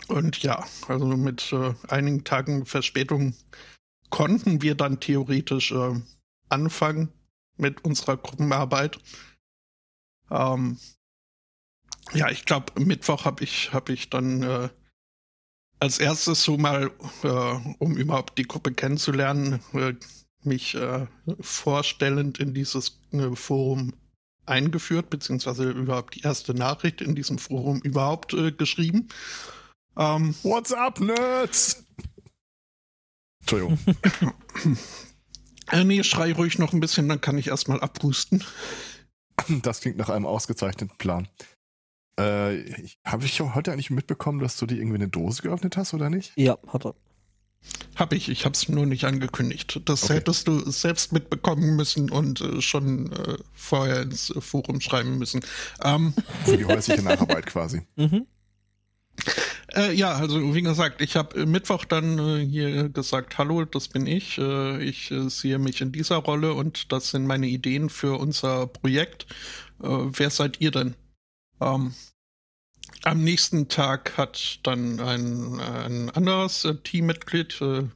und 0.07 0.41
ja, 0.43 0.65
also 0.87 1.05
mit 1.05 1.51
äh, 1.51 1.73
einigen 1.87 2.23
Tagen 2.23 2.65
Verspätung 2.65 3.35
konnten 4.09 4.61
wir 4.61 4.75
dann 4.75 4.99
theoretisch 4.99 5.71
äh, 5.71 5.99
anfangen 6.49 7.11
mit 7.57 7.83
unserer 7.83 8.17
Gruppenarbeit. 8.17 8.99
Ähm, 10.29 10.77
ja, 12.13 12.29
ich 12.29 12.45
glaube, 12.45 12.79
Mittwoch 12.79 13.25
habe 13.25 13.43
ich, 13.43 13.73
hab 13.73 13.89
ich 13.89 14.09
dann 14.09 14.43
äh, 14.43 14.69
als 15.79 15.99
erstes 15.99 16.43
so 16.43 16.57
mal, 16.57 16.91
äh, 17.23 17.55
um 17.79 17.97
überhaupt 17.97 18.37
die 18.37 18.47
Gruppe 18.47 18.73
kennenzulernen, 18.73 19.59
äh, 19.73 19.93
mich 20.43 20.75
äh, 20.75 21.07
vorstellend 21.39 22.39
in 22.39 22.53
dieses 22.53 22.99
Forum 23.33 23.93
eingeführt, 24.45 25.09
beziehungsweise 25.09 25.71
überhaupt 25.71 26.15
die 26.15 26.21
erste 26.21 26.53
Nachricht 26.53 27.01
in 27.01 27.15
diesem 27.15 27.39
Forum 27.39 27.81
überhaupt 27.81 28.35
geschrieben. 28.57 29.07
Ähm, 29.97 30.35
What's 30.43 30.71
up, 30.73 30.99
Nerds? 30.99 31.83
Entschuldigung. 33.41 33.77
äh, 35.71 35.83
nee, 35.83 36.03
schrei 36.03 36.33
ruhig 36.33 36.57
noch 36.59 36.73
ein 36.73 36.79
bisschen, 36.79 37.07
dann 37.07 37.21
kann 37.21 37.37
ich 37.37 37.47
erstmal 37.47 37.79
abhusten. 37.81 38.43
Das 39.61 39.81
klingt 39.81 39.97
nach 39.97 40.09
einem 40.09 40.25
ausgezeichneten 40.25 40.97
Plan. 40.97 41.27
Äh, 42.17 42.87
Habe 43.05 43.25
ich 43.25 43.39
heute 43.41 43.71
eigentlich 43.71 43.89
mitbekommen, 43.91 44.39
dass 44.39 44.57
du 44.57 44.65
dir 44.65 44.77
irgendwie 44.77 44.95
eine 44.95 45.09
Dose 45.09 45.41
geöffnet 45.41 45.77
hast, 45.77 45.93
oder 45.93 46.09
nicht? 46.09 46.31
Ja, 46.37 46.57
hat 46.67 46.85
er. 46.85 46.95
Hab 47.95 48.13
ich, 48.13 48.29
ich 48.29 48.45
hab's 48.45 48.69
nur 48.69 48.85
nicht 48.85 49.05
angekündigt. 49.05 49.81
Das 49.85 50.03
Okay. 50.05 50.15
hättest 50.15 50.47
du 50.47 50.69
selbst 50.69 51.11
mitbekommen 51.13 51.75
müssen 51.75 52.09
und 52.11 52.41
äh, 52.41 52.61
schon 52.61 53.11
äh, 53.11 53.37
vorher 53.53 54.03
ins 54.03 54.33
Forum 54.39 54.81
schreiben 54.81 55.17
müssen. 55.17 55.41
Ähm, 55.83 56.13
Für 56.45 56.57
die 56.57 56.65
häusliche 56.65 57.01
Nacharbeit 57.03 57.45
quasi. 57.45 57.85
Mhm. 57.95 58.25
Äh, 59.73 59.93
ja, 59.93 60.13
also 60.13 60.53
wie 60.53 60.61
gesagt, 60.61 61.01
ich 61.01 61.15
habe 61.15 61.45
Mittwoch 61.45 61.85
dann 61.85 62.19
äh, 62.19 62.45
hier 62.45 62.89
gesagt, 62.89 63.37
hallo, 63.37 63.65
das 63.65 63.87
bin 63.87 64.05
ich. 64.07 64.37
Äh, 64.37 64.83
ich 64.83 65.11
äh, 65.11 65.29
sehe 65.29 65.57
mich 65.59 65.81
in 65.81 65.91
dieser 65.91 66.17
Rolle 66.17 66.53
und 66.53 66.91
das 66.91 67.09
sind 67.11 67.25
meine 67.25 67.47
Ideen 67.47 67.89
für 67.89 68.19
unser 68.19 68.67
Projekt. 68.67 69.25
Äh, 69.81 69.87
wer 69.87 70.29
seid 70.29 70.61
ihr 70.61 70.71
denn? 70.71 70.95
Ähm, 71.61 71.93
am 73.03 73.23
nächsten 73.23 73.67
Tag 73.67 74.17
hat 74.17 74.59
dann 74.63 74.99
ein, 74.99 75.59
ein 75.59 76.09
anderes 76.11 76.65
äh, 76.65 76.75
Teammitglied 76.75 77.59
äh, 77.61 77.87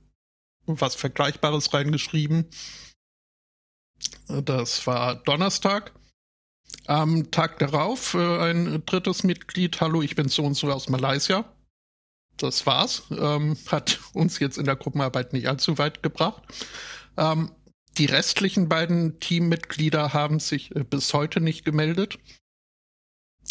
was 0.65 0.95
Vergleichbares 0.95 1.73
reingeschrieben. 1.73 2.45
Äh, 4.29 4.41
Das 4.43 4.85
war 4.87 5.15
Donnerstag. 5.15 5.93
Am 6.87 7.29
Tag 7.31 7.59
darauf 7.59 8.13
äh, 8.15 8.39
ein 8.49 8.83
drittes 8.85 9.23
Mitglied, 9.23 9.79
hallo, 9.81 10.01
ich 10.01 10.15
bin 10.15 10.29
so 10.29 10.43
und 10.43 10.55
so 10.55 10.71
aus 10.71 10.89
Malaysia. 10.89 11.45
Das 12.39 12.65
war's. 12.65 13.03
Ähm, 13.11 13.57
hat 13.67 13.99
uns 14.13 14.39
jetzt 14.39 14.57
in 14.57 14.65
der 14.65 14.75
Gruppenarbeit 14.75 15.33
nicht 15.33 15.47
allzu 15.47 15.77
weit 15.77 16.01
gebracht. 16.01 16.41
Ähm, 17.17 17.51
die 17.97 18.05
restlichen 18.05 18.69
beiden 18.69 19.19
Teammitglieder 19.19 20.13
haben 20.13 20.39
sich 20.39 20.75
äh, 20.75 20.83
bis 20.83 21.13
heute 21.13 21.41
nicht 21.41 21.65
gemeldet. 21.65 22.17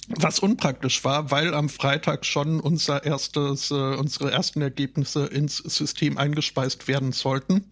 Was 0.09 0.39
unpraktisch 0.39 1.05
war, 1.05 1.30
weil 1.30 1.53
am 1.53 1.68
Freitag 1.68 2.24
schon 2.24 2.61
unser 2.61 3.05
erstes, 3.05 3.70
äh, 3.70 3.74
unsere 3.74 4.32
ersten 4.32 4.62
Ergebnisse 4.62 5.26
ins 5.26 5.59
System 5.59 6.16
eingespeist 6.16 6.89
werden 6.89 7.12
sollten 7.12 7.70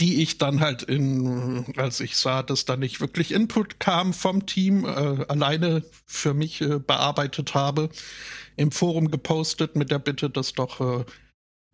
die 0.00 0.22
ich 0.22 0.38
dann 0.38 0.60
halt 0.60 0.82
in, 0.82 1.64
als 1.76 2.00
ich 2.00 2.16
sah, 2.16 2.42
dass 2.42 2.64
da 2.64 2.76
nicht 2.76 3.00
wirklich 3.00 3.32
Input 3.32 3.80
kam 3.80 4.12
vom 4.12 4.46
Team, 4.46 4.84
äh, 4.84 5.24
alleine 5.28 5.84
für 6.06 6.34
mich 6.34 6.60
äh, 6.60 6.78
bearbeitet 6.78 7.54
habe, 7.54 7.90
im 8.56 8.70
Forum 8.70 9.10
gepostet 9.10 9.76
mit 9.76 9.90
der 9.90 9.98
Bitte, 9.98 10.30
dass 10.30 10.52
doch 10.52 10.80
äh, 10.80 11.04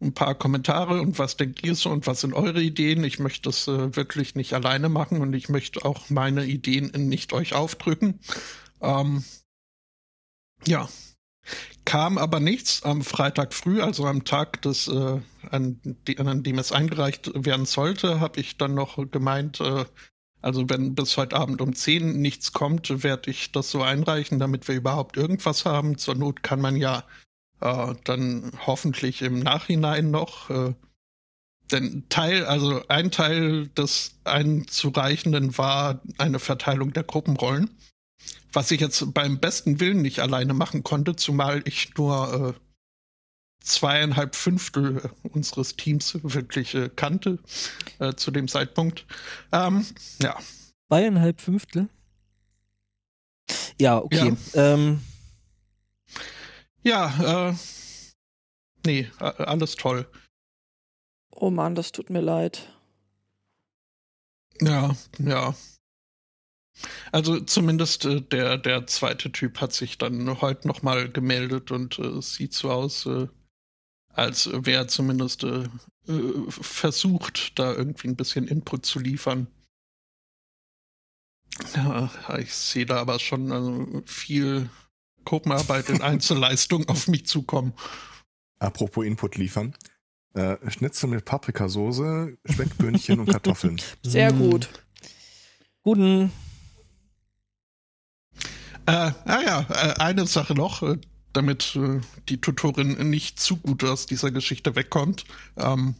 ein 0.00 0.14
paar 0.14 0.34
Kommentare 0.36 1.00
und 1.00 1.18
was 1.18 1.36
denkt 1.36 1.64
ihr 1.64 1.74
so 1.74 1.90
und 1.90 2.06
was 2.06 2.20
sind 2.20 2.32
eure 2.32 2.62
Ideen? 2.62 3.02
Ich 3.04 3.18
möchte 3.18 3.48
das 3.48 3.66
äh, 3.66 3.96
wirklich 3.96 4.34
nicht 4.34 4.52
alleine 4.52 4.88
machen 4.88 5.20
und 5.20 5.32
ich 5.34 5.48
möchte 5.48 5.84
auch 5.84 6.08
meine 6.08 6.44
Ideen 6.46 6.90
nicht 7.08 7.32
euch 7.32 7.54
aufdrücken. 7.54 8.20
Ähm, 8.80 9.24
ja, 10.66 10.88
kam 11.84 12.18
aber 12.18 12.40
nichts 12.40 12.82
am 12.82 13.02
Freitag 13.02 13.54
früh, 13.54 13.80
also 13.80 14.06
am 14.06 14.24
Tag, 14.24 14.62
des, 14.62 14.88
äh, 14.88 15.20
an, 15.50 15.80
an 16.18 16.42
dem 16.42 16.58
es 16.58 16.72
eingereicht 16.72 17.30
werden 17.34 17.66
sollte, 17.66 18.20
habe 18.20 18.40
ich 18.40 18.56
dann 18.58 18.74
noch 18.74 18.98
gemeint, 19.10 19.60
äh, 19.60 19.84
also 20.40 20.68
wenn 20.68 20.94
bis 20.94 21.16
heute 21.16 21.36
Abend 21.36 21.60
um 21.60 21.74
10 21.74 22.20
nichts 22.20 22.52
kommt, 22.52 23.02
werde 23.02 23.30
ich 23.30 23.52
das 23.52 23.70
so 23.70 23.82
einreichen, 23.82 24.38
damit 24.38 24.68
wir 24.68 24.76
überhaupt 24.76 25.16
irgendwas 25.16 25.64
haben. 25.64 25.98
Zur 25.98 26.14
Not 26.14 26.42
kann 26.42 26.60
man 26.60 26.76
ja 26.76 27.04
äh, 27.60 27.94
dann 28.04 28.52
hoffentlich 28.66 29.22
im 29.22 29.40
Nachhinein 29.40 30.10
noch 30.10 30.50
äh, 30.50 30.74
denn 31.70 32.04
Teil, 32.08 32.44
also 32.46 32.82
ein 32.88 33.10
Teil 33.10 33.68
des 33.68 34.18
einzureichenden 34.24 35.58
war 35.58 36.00
eine 36.18 36.38
Verteilung 36.38 36.92
der 36.92 37.04
Gruppenrollen 37.04 37.70
was 38.52 38.70
ich 38.70 38.80
jetzt 38.80 39.12
beim 39.14 39.38
besten 39.38 39.80
Willen 39.80 40.02
nicht 40.02 40.20
alleine 40.20 40.54
machen 40.54 40.82
konnte, 40.82 41.16
zumal 41.16 41.62
ich 41.66 41.94
nur 41.96 42.54
äh, 42.56 42.60
zweieinhalb 43.64 44.34
Fünftel 44.34 45.10
unseres 45.22 45.76
Teams 45.76 46.18
wirklich 46.22 46.74
äh, 46.74 46.88
kannte 46.94 47.38
äh, 47.98 48.14
zu 48.14 48.30
dem 48.30 48.48
Zeitpunkt. 48.48 49.06
Ähm, 49.52 49.84
ja, 50.22 50.36
Zweieinhalb 50.88 51.40
Fünftel. 51.42 51.88
Ja, 53.78 53.98
okay. 53.98 54.34
Ähm, 54.54 55.02
ja, 56.82 57.50
äh, 57.50 57.54
nee, 58.86 59.10
alles 59.18 59.76
toll. 59.76 60.10
Oh 61.30 61.50
Mann, 61.50 61.74
das 61.74 61.92
tut 61.92 62.08
mir 62.08 62.22
leid. 62.22 62.72
Ja, 64.60 64.96
ja. 65.18 65.54
Also 67.12 67.40
zumindest 67.40 68.04
äh, 68.04 68.20
der, 68.20 68.58
der 68.58 68.86
zweite 68.86 69.32
Typ 69.32 69.60
hat 69.60 69.72
sich 69.72 69.98
dann 69.98 70.40
heute 70.40 70.68
nochmal 70.68 71.10
gemeldet 71.10 71.70
und 71.70 71.98
äh, 71.98 72.02
es 72.02 72.34
sieht 72.34 72.54
so 72.54 72.70
aus, 72.70 73.06
äh, 73.06 73.28
als 74.08 74.50
wäre 74.52 74.82
er 74.82 74.88
zumindest 74.88 75.44
äh, 75.44 75.64
äh, 76.08 76.50
versucht, 76.50 77.58
da 77.58 77.72
irgendwie 77.72 78.08
ein 78.08 78.16
bisschen 78.16 78.48
Input 78.48 78.86
zu 78.86 78.98
liefern. 78.98 79.46
Ja, 81.74 82.10
ich 82.38 82.52
sehe 82.54 82.86
da 82.86 82.98
aber 82.98 83.18
schon 83.18 83.52
also, 83.52 84.02
viel 84.06 84.70
Gruppenarbeit 85.24 85.88
in 85.90 86.02
Einzelleistung 86.02 86.88
auf 86.88 87.08
mich 87.08 87.26
zukommen. 87.26 87.72
Apropos 88.58 89.04
Input 89.04 89.36
liefern. 89.36 89.74
Äh, 90.34 90.56
Schnitzel 90.70 91.08
mit 91.08 91.24
Paprikasauce, 91.24 92.32
Speckböhnchen 92.44 93.20
und 93.20 93.30
Kartoffeln. 93.30 93.80
Sehr 94.02 94.32
mm, 94.32 94.38
gut. 94.38 94.68
Guten. 95.82 96.32
Äh, 98.88 99.12
ah 99.24 99.40
ja, 99.44 99.66
äh, 99.70 99.94
eine 100.00 100.26
Sache 100.26 100.54
noch, 100.54 100.82
äh, 100.82 100.96
damit 101.32 101.76
äh, 101.76 102.00
die 102.28 102.40
Tutorin 102.40 103.10
nicht 103.10 103.38
zu 103.38 103.56
gut 103.58 103.84
aus 103.84 104.06
dieser 104.06 104.30
Geschichte 104.30 104.74
wegkommt. 104.76 105.24
Ähm, 105.56 105.94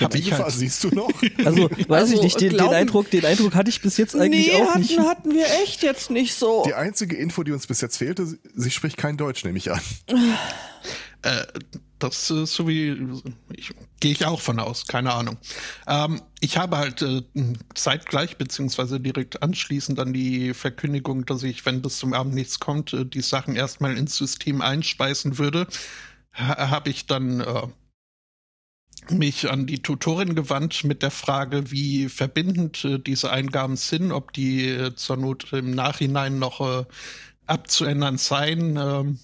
hab 0.00 0.14
ich 0.14 0.32
halt, 0.32 0.50
siehst 0.52 0.82
du 0.84 0.88
noch? 0.88 1.10
Also, 1.44 1.68
weiß 1.70 1.78
ich 1.78 1.90
Also, 1.90 2.22
nicht, 2.22 2.40
den, 2.40 2.48
den, 2.48 2.56
glauben- 2.56 2.74
Eindruck, 2.74 3.10
den 3.10 3.26
Eindruck 3.26 3.54
hatte 3.54 3.68
ich 3.68 3.82
bis 3.82 3.98
jetzt 3.98 4.16
eigentlich 4.16 4.46
nee, 4.48 4.54
auch 4.62 4.68
hatten, 4.70 4.80
nicht. 4.80 4.98
hatten 4.98 5.34
wir 5.34 5.44
echt 5.62 5.82
jetzt 5.82 6.10
nicht 6.10 6.34
so. 6.34 6.62
Die 6.66 6.72
einzige 6.72 7.14
Info, 7.16 7.42
die 7.42 7.52
uns 7.52 7.66
bis 7.66 7.82
jetzt 7.82 7.98
fehlte, 7.98 8.24
sie- 8.26 8.38
sie 8.54 8.70
spricht 8.70 8.96
kein 8.96 9.18
Deutsch, 9.18 9.44
nehme 9.44 9.58
ich 9.58 9.70
an. 9.70 9.80
äh, 11.26 11.46
das 11.98 12.30
äh, 12.30 12.46
so 12.46 12.68
wie 12.68 12.94
gehe 14.00 14.12
ich 14.12 14.24
auch 14.26 14.40
von 14.40 14.60
aus, 14.60 14.86
keine 14.86 15.12
Ahnung. 15.12 15.38
Ähm, 15.86 16.22
ich 16.40 16.56
habe 16.56 16.76
halt 16.76 17.02
äh, 17.02 17.22
zeitgleich 17.74 18.36
beziehungsweise 18.36 19.00
direkt 19.00 19.42
anschließend 19.42 19.98
an 19.98 20.12
die 20.12 20.54
Verkündigung, 20.54 21.24
dass 21.26 21.42
ich, 21.42 21.64
wenn 21.66 21.82
bis 21.82 21.98
zum 21.98 22.12
Abend 22.12 22.34
nichts 22.34 22.60
kommt, 22.60 22.92
äh, 22.92 23.04
die 23.04 23.22
Sachen 23.22 23.56
erstmal 23.56 23.96
ins 23.96 24.16
System 24.16 24.60
einspeisen 24.60 25.38
würde, 25.38 25.66
ha 26.32 26.70
habe 26.70 26.90
ich 26.90 27.06
dann 27.06 27.40
äh, 27.40 27.66
mich 29.08 29.50
an 29.50 29.66
die 29.66 29.82
Tutorin 29.82 30.34
gewandt 30.34 30.84
mit 30.84 31.02
der 31.02 31.10
Frage, 31.10 31.70
wie 31.70 32.08
verbindend 32.08 32.84
äh, 32.84 32.98
diese 32.98 33.30
Eingaben 33.30 33.76
sind, 33.76 34.12
ob 34.12 34.32
die 34.32 34.68
äh, 34.68 34.94
zur 34.94 35.16
Not 35.16 35.52
im 35.52 35.70
Nachhinein 35.72 36.38
noch 36.38 36.86
abzuändern 37.46 38.18
seien 38.18 38.76
ähm, 38.76 39.18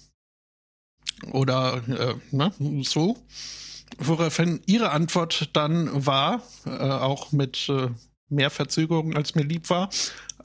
oder 1.31 1.81
äh, 1.87 2.15
ne, 2.35 2.51
so. 2.83 3.17
Woraufhin 3.97 4.61
ihre 4.65 4.91
Antwort 4.91 5.49
dann 5.53 6.05
war, 6.05 6.41
äh, 6.65 6.69
auch 6.69 7.31
mit 7.31 7.69
äh, 7.69 7.89
mehr 8.29 8.49
Verzögerung 8.49 9.15
als 9.15 9.35
mir 9.35 9.43
lieb 9.43 9.69
war, 9.69 9.89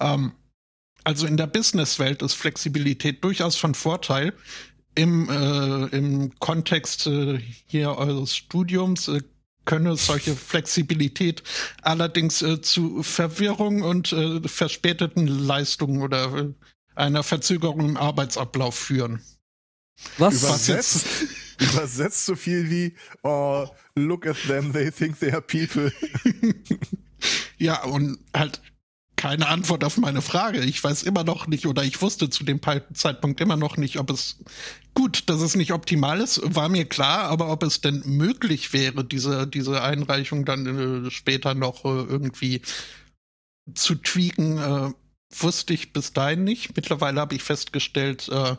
ähm, 0.00 0.32
also 1.04 1.26
in 1.26 1.38
der 1.38 1.46
Businesswelt 1.46 2.22
ist 2.22 2.34
Flexibilität 2.34 3.24
durchaus 3.24 3.56
von 3.56 3.74
Vorteil. 3.74 4.34
Im, 4.94 5.30
äh, 5.30 5.96
im 5.96 6.38
Kontext 6.38 7.06
äh, 7.06 7.40
hier 7.66 7.96
eures 7.96 8.36
Studiums 8.36 9.08
äh, 9.08 9.22
könne 9.64 9.96
solche 9.96 10.34
Flexibilität 10.34 11.42
allerdings 11.82 12.42
äh, 12.42 12.60
zu 12.60 13.02
Verwirrung 13.02 13.82
und 13.82 14.12
äh, 14.12 14.40
verspäteten 14.48 15.26
Leistungen 15.26 16.02
oder 16.02 16.34
äh, 16.34 16.52
einer 16.94 17.22
Verzögerung 17.22 17.80
im 17.80 17.96
Arbeitsablauf 17.96 18.74
führen. 18.74 19.22
Was? 20.18 20.42
Übersetzt, 20.42 21.06
übersetzt 21.60 22.26
so 22.26 22.36
viel 22.36 22.70
wie, 22.70 22.94
oh, 23.22 23.66
look 23.94 24.26
at 24.26 24.36
them, 24.46 24.72
they 24.72 24.90
think 24.90 25.18
they 25.18 25.32
are 25.32 25.42
people. 25.42 25.92
Ja, 27.58 27.82
und 27.82 28.18
halt 28.34 28.60
keine 29.16 29.48
Antwort 29.48 29.82
auf 29.82 29.96
meine 29.96 30.22
Frage. 30.22 30.60
Ich 30.60 30.82
weiß 30.82 31.02
immer 31.02 31.24
noch 31.24 31.48
nicht 31.48 31.66
oder 31.66 31.82
ich 31.82 32.00
wusste 32.00 32.30
zu 32.30 32.44
dem 32.44 32.60
Zeitpunkt 32.94 33.40
immer 33.40 33.56
noch 33.56 33.76
nicht, 33.76 33.98
ob 33.98 34.10
es 34.10 34.38
gut, 34.94 35.28
dass 35.28 35.40
es 35.40 35.56
nicht 35.56 35.72
optimal 35.72 36.20
ist, 36.20 36.40
war 36.44 36.68
mir 36.68 36.84
klar, 36.84 37.24
aber 37.24 37.50
ob 37.50 37.64
es 37.64 37.80
denn 37.80 38.02
möglich 38.06 38.72
wäre, 38.72 39.04
diese, 39.04 39.48
diese 39.48 39.82
Einreichung 39.82 40.44
dann 40.44 41.06
äh, 41.06 41.10
später 41.10 41.54
noch 41.54 41.84
äh, 41.84 41.88
irgendwie 41.88 42.62
zu 43.74 43.96
tweaken, 43.96 44.58
äh, 44.58 44.92
wusste 45.36 45.74
ich 45.74 45.92
bis 45.92 46.12
dahin 46.12 46.44
nicht. 46.44 46.76
Mittlerweile 46.76 47.20
habe 47.20 47.34
ich 47.34 47.42
festgestellt, 47.42 48.28
äh, 48.28 48.56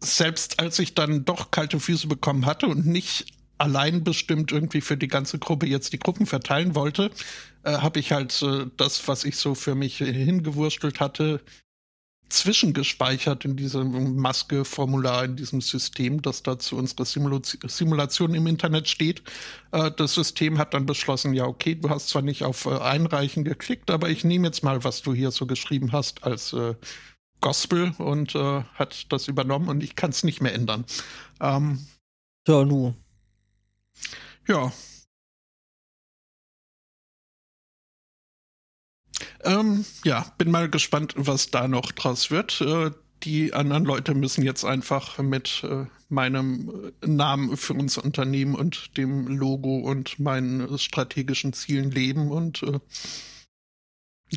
selbst 0.00 0.60
als 0.60 0.78
ich 0.78 0.94
dann 0.94 1.24
doch 1.24 1.50
kalte 1.50 1.80
Füße 1.80 2.06
bekommen 2.06 2.46
hatte 2.46 2.66
und 2.66 2.86
nicht 2.86 3.26
allein 3.58 4.04
bestimmt 4.04 4.52
irgendwie 4.52 4.80
für 4.80 4.96
die 4.96 5.08
ganze 5.08 5.38
Gruppe 5.38 5.66
jetzt 5.66 5.92
die 5.92 5.98
Gruppen 5.98 6.26
verteilen 6.26 6.74
wollte, 6.74 7.10
äh, 7.64 7.72
habe 7.72 7.98
ich 7.98 8.12
halt 8.12 8.40
äh, 8.42 8.66
das, 8.76 9.08
was 9.08 9.24
ich 9.24 9.36
so 9.36 9.54
für 9.54 9.74
mich 9.74 9.98
hingewurstelt 9.98 11.00
hatte, 11.00 11.40
zwischengespeichert 12.28 13.44
in 13.44 13.56
diesem 13.56 14.16
Maske-Formular, 14.16 15.24
in 15.24 15.36
diesem 15.36 15.60
System, 15.60 16.20
das 16.20 16.42
da 16.42 16.58
zu 16.58 16.76
unserer 16.76 17.04
Simula 17.04 17.40
Simulation 17.42 18.34
im 18.34 18.46
Internet 18.46 18.88
steht. 18.88 19.22
Äh, 19.72 19.90
das 19.96 20.14
System 20.14 20.58
hat 20.58 20.74
dann 20.74 20.86
beschlossen, 20.86 21.32
ja, 21.34 21.46
okay, 21.46 21.74
du 21.74 21.90
hast 21.90 22.08
zwar 22.08 22.22
nicht 22.22 22.44
auf 22.44 22.66
äh, 22.66 22.78
Einreichen 22.78 23.44
geklickt, 23.44 23.90
aber 23.90 24.10
ich 24.10 24.24
nehme 24.24 24.46
jetzt 24.46 24.62
mal, 24.62 24.84
was 24.84 25.02
du 25.02 25.14
hier 25.14 25.30
so 25.30 25.46
geschrieben 25.46 25.92
hast, 25.92 26.24
als 26.24 26.52
äh, 26.52 26.74
Gospel 27.40 27.92
und 27.98 28.34
äh, 28.34 28.62
hat 28.74 29.12
das 29.12 29.28
übernommen 29.28 29.68
und 29.68 29.82
ich 29.82 29.96
kann 29.96 30.10
es 30.10 30.24
nicht 30.24 30.40
mehr 30.40 30.54
ändern. 30.54 30.84
Ähm, 31.40 31.86
ja, 32.46 32.64
nu. 32.64 32.94
Ja, 34.46 34.72
Ähm, 39.44 39.84
ja, 40.04 40.26
bin 40.36 40.50
mal 40.50 40.68
gespannt, 40.68 41.14
was 41.16 41.50
da 41.50 41.68
noch 41.68 41.92
draus 41.92 42.30
wird. 42.30 42.60
Äh, 42.60 42.90
die 43.22 43.52
anderen 43.52 43.84
Leute 43.84 44.14
müssen 44.14 44.44
jetzt 44.44 44.64
einfach 44.64 45.18
mit 45.18 45.64
äh, 45.64 45.86
meinem 46.08 46.92
Namen 47.04 47.56
für 47.56 47.74
unser 47.74 48.04
Unternehmen 48.04 48.54
und 48.54 48.96
dem 48.96 49.26
Logo 49.26 49.78
und 49.78 50.18
meinen 50.18 50.78
strategischen 50.78 51.52
Zielen 51.52 51.90
leben 51.90 52.30
und 52.30 52.62
äh, 52.62 52.78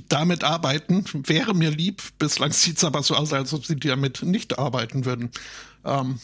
damit 0.08 0.44
arbeiten. 0.44 1.06
Wäre 1.28 1.54
mir 1.54 1.70
lieb. 1.70 2.02
Bislang 2.18 2.52
sieht 2.52 2.78
es 2.78 2.84
aber 2.84 3.04
so 3.04 3.16
aus, 3.16 3.34
als 3.34 3.54
ob 3.54 3.66
sie 3.66 3.76
damit 3.76 4.24
nicht 4.24 4.58
arbeiten 4.58 5.06
würden. 5.06 5.32
Ähm, 5.84 6.20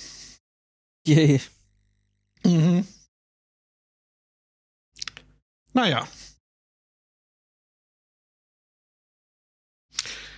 Yay. 1.06 1.42
Mhm. 2.44 2.88
Naja. 5.74 6.08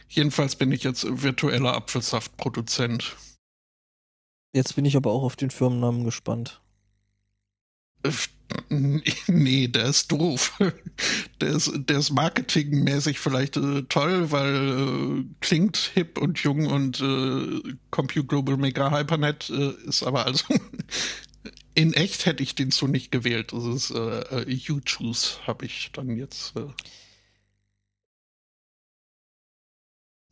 Jedenfalls 0.07 0.55
bin 0.55 0.71
ich 0.71 0.83
jetzt 0.83 1.05
virtueller 1.07 1.75
Apfelsaftproduzent. 1.75 3.15
Jetzt 4.53 4.75
bin 4.75 4.85
ich 4.85 4.97
aber 4.97 5.11
auch 5.11 5.23
auf 5.23 5.35
den 5.35 5.51
Firmennamen 5.51 6.03
gespannt. 6.03 6.61
Äh, 8.03 8.11
nee, 9.27 9.67
der 9.67 9.85
ist 9.85 10.11
doof. 10.11 10.59
Der 11.39 11.51
ist, 11.51 11.71
der 11.73 11.99
ist 11.99 12.09
marketingmäßig 12.09 13.19
vielleicht 13.19 13.55
äh, 13.55 13.83
toll, 13.83 14.29
weil 14.31 15.21
äh, 15.21 15.25
klingt 15.39 15.77
hip 15.93 16.17
und 16.17 16.39
jung 16.39 16.67
und 16.67 16.99
äh, 16.99 17.75
Compute 17.91 18.25
Global 18.25 18.57
Mega 18.57 18.91
Hypernet 18.91 19.49
äh, 19.49 19.71
ist 19.87 20.03
aber 20.03 20.25
also 20.25 20.43
in 21.75 21.93
echt 21.93 22.25
hätte 22.25 22.43
ich 22.43 22.55
den 22.55 22.71
so 22.71 22.87
nicht 22.87 23.13
gewählt. 23.13 23.53
Das 23.53 23.63
ist 23.63 23.91
äh, 23.91 24.41
äh 24.51 24.71
U-Choose, 24.71 25.47
habe 25.47 25.65
ich 25.65 25.91
dann 25.93 26.17
jetzt. 26.17 26.53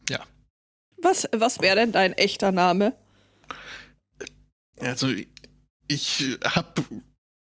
Ja. 0.10 0.26
Was, 1.02 1.30
was 1.32 1.62
wäre 1.62 1.78
denn 1.78 1.94
dein 1.94 2.12
echter 2.14 2.52
Name? 2.52 2.98
Also 4.78 5.10
ich 5.88 6.38
habe 6.44 6.84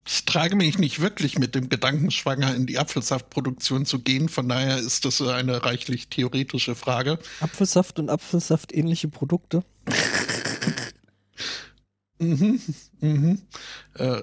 ich 0.08 0.24
trage 0.24 0.56
mich 0.56 0.78
nicht 0.78 1.02
wirklich 1.02 1.38
mit 1.38 1.54
dem 1.54 1.68
Gedanken 1.68 2.12
schwanger, 2.12 2.56
in 2.56 2.66
die 2.66 2.80
Apfelsaftproduktion 2.80 3.86
zu 3.86 4.00
gehen. 4.00 4.30
Von 4.30 4.48
daher 4.48 4.78
ist 4.78 5.04
das 5.04 5.22
eine 5.22 5.66
reichlich 5.66 6.08
theoretische 6.08 6.76
Frage. 6.76 7.20
Apfelsaft 7.42 8.00
und 8.00 8.10
Apfelsaft 8.10 8.74
ähnliche 8.74 9.10
Produkte. 9.10 9.66
mhm, 12.20 12.62
mhm. 13.02 13.42
Äh, 13.96 14.22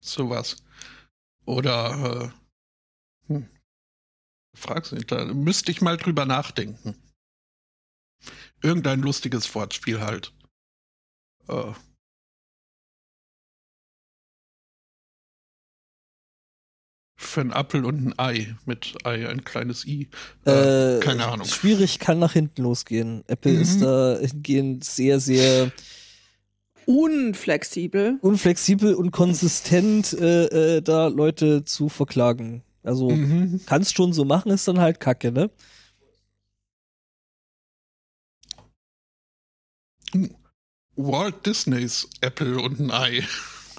sowas. 0.00 0.56
Oder 1.44 2.32
äh, 3.28 3.32
hm. 3.34 3.48
fragst 4.56 4.92
du, 4.92 4.96
da 4.96 5.26
müsste 5.26 5.72
ich 5.72 5.82
mal 5.82 5.98
drüber 5.98 6.24
nachdenken. 6.24 6.96
Irgendein 8.62 9.00
lustiges 9.00 9.54
Wortspiel 9.54 10.00
halt. 10.00 10.32
Äh. 11.48 11.72
Für 17.32 17.40
einen 17.40 17.52
Apfel 17.54 17.86
und 17.86 18.04
ein 18.06 18.18
Ei. 18.18 18.54
Mit 18.66 18.94
Ei 19.06 19.26
ein 19.26 19.42
kleines 19.42 19.86
I. 19.86 20.08
Äh, 20.44 20.96
Äh, 20.98 21.00
keine 21.00 21.26
Ahnung. 21.28 21.46
Schwierig 21.46 21.98
kann 21.98 22.18
nach 22.18 22.34
hinten 22.34 22.62
losgehen. 22.62 23.24
Apple 23.26 23.52
Mhm. 23.54 23.62
ist 23.62 23.80
da 23.80 24.18
hingehend 24.20 24.84
sehr, 24.84 25.18
sehr 25.18 25.72
Unflexibel. 26.84 28.18
unflexibel 28.20 28.94
und 28.94 29.12
konsistent, 29.12 30.12
äh, 30.12 30.76
äh, 30.76 30.82
da 30.82 31.06
Leute 31.06 31.64
zu 31.64 31.88
verklagen. 31.88 32.62
Also 32.82 33.08
Mhm. 33.08 33.60
kannst 33.64 33.96
schon 33.96 34.12
so 34.12 34.26
machen, 34.26 34.52
ist 34.52 34.68
dann 34.68 34.80
halt 34.80 35.00
Kacke, 35.00 35.32
ne? 35.32 35.48
Walt 40.96 41.46
Disneys 41.46 42.08
Apple 42.20 42.60
und 42.60 42.78
ein 42.80 42.90
Ei. 42.90 43.22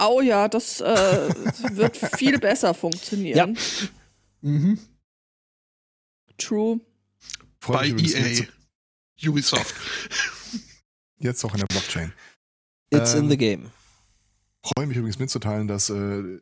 Oh 0.08 0.22
ja, 0.22 0.48
das 0.48 0.82
äh, 0.82 1.30
wird 1.76 1.98
viel 1.98 2.40
besser 2.40 2.74
funktionieren. 2.74 3.58
Mhm. 4.42 4.80
True. 6.38 6.80
Bei 7.66 7.88
EA. 7.88 7.94
mit- 7.94 8.52
Ubisoft. 9.26 9.74
Jetzt 11.20 11.44
auch 11.46 11.54
in 11.54 11.60
der 11.62 11.68
Blockchain. 11.68 12.12
It's 12.92 13.14
in 13.14 13.24
Ähm, 13.26 13.30
the 13.30 13.38
game. 13.38 13.72
Freue 14.66 14.88
mich 14.88 14.98
übrigens 14.98 15.20
mitzuteilen, 15.20 15.68
dass 15.68 15.90
äh, 15.90 16.40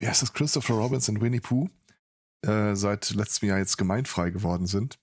wie 0.00 0.08
heißt 0.08 0.22
das, 0.22 0.32
Christopher 0.32 0.74
Robbins 0.74 1.08
und 1.08 1.20
Winnie 1.20 1.40
Pooh 1.40 1.68
äh, 2.42 2.74
seit 2.74 3.10
letztem 3.10 3.48
Jahr 3.50 3.58
jetzt 3.58 3.76
gemeinfrei 3.76 4.30
geworden 4.30 4.66
sind. 4.66 4.98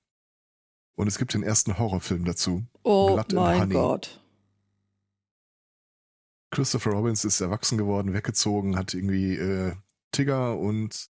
Und 0.96 1.08
es 1.08 1.18
gibt 1.20 1.34
den 1.36 1.44
ersten 1.44 1.78
Horrorfilm 1.78 2.26
dazu. 2.26 2.66
Oh 2.84 3.14
Blood 3.14 3.32
mein. 3.34 3.70
Gott. 3.70 4.20
Christopher 6.52 6.92
Robbins 6.92 7.26
ist 7.26 7.42
erwachsen 7.42 7.78
geworden, 7.78 8.14
weggezogen, 8.14 8.78
hat 8.78 8.94
irgendwie 8.94 9.36
äh, 9.36 9.76
Tigger 10.12 10.58
und 10.58 11.10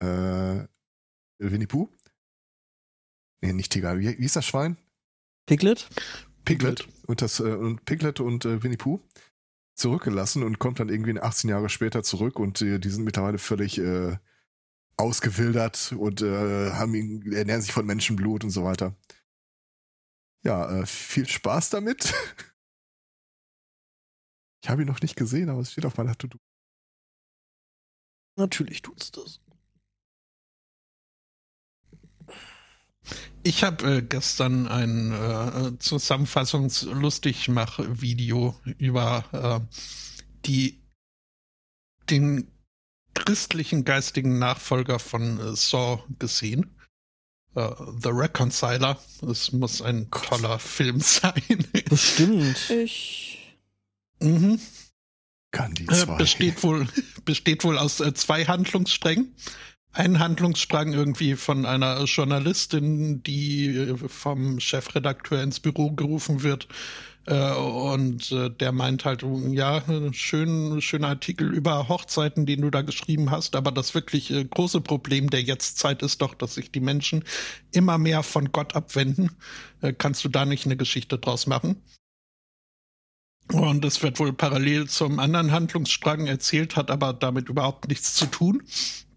äh, 0.00 0.64
Winnie 1.38 1.66
Pooh. 1.66 1.88
Nee, 3.40 3.52
nicht 3.52 3.72
Tigger. 3.72 3.98
Wie, 3.98 4.18
wie 4.18 4.24
ist 4.24 4.36
das 4.36 4.46
Schwein? 4.46 4.76
Piglet? 5.46 5.88
Piglet. 6.44 6.88
Und, 7.06 7.22
das, 7.22 7.40
äh, 7.40 7.44
und 7.44 7.84
Piglet 7.84 8.20
und 8.20 8.44
äh, 8.44 8.62
Winnie 8.62 8.76
Pooh 8.76 9.00
zurückgelassen 9.74 10.42
und 10.42 10.58
kommt 10.58 10.80
dann 10.80 10.88
irgendwie 10.88 11.18
18 11.20 11.50
Jahre 11.50 11.68
später 11.68 12.02
zurück 12.02 12.38
und 12.38 12.60
äh, 12.62 12.78
die 12.78 12.90
sind 12.90 13.04
mittlerweile 13.04 13.38
völlig 13.38 13.78
äh, 13.78 14.16
ausgewildert 14.96 15.94
und 15.96 16.22
äh, 16.22 16.72
haben 16.72 16.94
ihn, 16.94 17.32
ernähren 17.32 17.62
sich 17.62 17.72
von 17.72 17.86
Menschenblut 17.86 18.44
und 18.44 18.50
so 18.50 18.64
weiter. 18.64 18.96
Ja, 20.44 20.80
äh, 20.80 20.86
viel 20.86 21.28
Spaß 21.28 21.70
damit. 21.70 22.12
Ich 24.62 24.68
habe 24.68 24.82
ihn 24.82 24.88
noch 24.88 25.00
nicht 25.00 25.16
gesehen, 25.16 25.48
aber 25.50 25.60
es 25.60 25.72
steht 25.72 25.86
auf 25.86 25.96
meiner 25.96 26.16
To-Do. 26.16 26.38
Natürlich 28.36 28.82
tut's 28.82 29.10
das. 29.10 29.40
Ich 33.42 33.64
habe 33.64 33.96
äh, 33.96 34.02
gestern 34.02 34.68
ein 34.68 35.12
äh, 35.12 35.78
Zusammenfassungs-Lustigmach-Video 35.78 38.54
über 38.78 39.24
äh, 39.32 39.60
die 40.44 40.82
den 42.10 42.50
christlichen 43.14 43.84
geistigen 43.84 44.38
Nachfolger 44.38 44.98
von 44.98 45.40
äh, 45.40 45.56
Saw 45.56 46.02
gesehen. 46.18 46.76
Äh, 47.54 47.70
The 48.00 48.10
Reconciler. 48.10 48.98
Es 49.28 49.52
muss 49.52 49.82
ein 49.82 50.10
toller 50.10 50.58
Film 50.58 51.00
sein. 51.00 51.64
Bestimmt. 51.88 52.70
Ich. 52.70 53.37
Mhm. 54.20 54.60
Kann 55.50 55.74
die 55.74 55.84
Äh, 55.84 55.92
zwei. 55.92 56.16
besteht 56.16 56.62
wohl 56.62 56.86
besteht 57.24 57.64
wohl 57.64 57.78
aus 57.78 58.00
äh, 58.00 58.12
zwei 58.14 58.44
Handlungssträngen. 58.44 59.34
Ein 59.92 60.18
Handlungsstrang 60.18 60.92
irgendwie 60.92 61.34
von 61.34 61.64
einer 61.64 62.04
Journalistin, 62.04 63.22
die 63.22 63.68
äh, 63.68 63.96
vom 64.08 64.60
Chefredakteur 64.60 65.42
ins 65.42 65.60
Büro 65.60 65.92
gerufen 65.92 66.42
wird. 66.42 66.68
Äh, 67.28 67.52
und 67.52 68.32
äh, 68.32 68.50
der 68.50 68.72
meint 68.72 69.04
halt, 69.04 69.22
ja, 69.50 69.82
schön, 70.12 70.80
schöner 70.80 71.08
Artikel 71.08 71.52
über 71.52 71.88
Hochzeiten, 71.88 72.46
den 72.46 72.62
du 72.62 72.70
da 72.70 72.80
geschrieben 72.80 73.30
hast, 73.30 73.54
aber 73.54 73.70
das 73.70 73.94
wirklich 73.94 74.30
äh, 74.30 74.44
große 74.44 74.80
Problem 74.80 75.28
der 75.28 75.42
Jetztzeit 75.42 76.02
ist 76.02 76.22
doch, 76.22 76.34
dass 76.34 76.54
sich 76.54 76.72
die 76.72 76.80
Menschen 76.80 77.24
immer 77.70 77.98
mehr 77.98 78.22
von 78.22 78.50
Gott 78.50 78.74
abwenden. 78.74 79.32
Äh, 79.82 79.92
kannst 79.92 80.24
du 80.24 80.30
da 80.30 80.46
nicht 80.46 80.64
eine 80.64 80.78
Geschichte 80.78 81.18
draus 81.18 81.46
machen? 81.46 81.82
Und 83.52 83.84
es 83.84 84.02
wird 84.02 84.18
wohl 84.18 84.32
parallel 84.32 84.88
zum 84.88 85.18
anderen 85.18 85.52
Handlungsstrang 85.52 86.26
erzählt, 86.26 86.76
hat 86.76 86.90
aber 86.90 87.12
damit 87.12 87.48
überhaupt 87.48 87.88
nichts 87.88 88.14
zu 88.14 88.26
tun. 88.26 88.62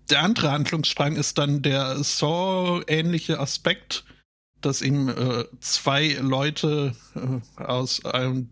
Der 0.10 0.24
andere 0.24 0.52
Handlungsstrang 0.52 1.16
ist 1.16 1.38
dann 1.38 1.62
der 1.62 2.04
Saw-ähnliche 2.04 3.40
Aspekt, 3.40 4.06
dass 4.62 4.82
ihm 4.82 5.10
äh, 5.10 5.46
zwei 5.60 6.10
Leute 6.20 6.96
äh, 7.16 7.62
aus 7.62 8.06
einem 8.06 8.50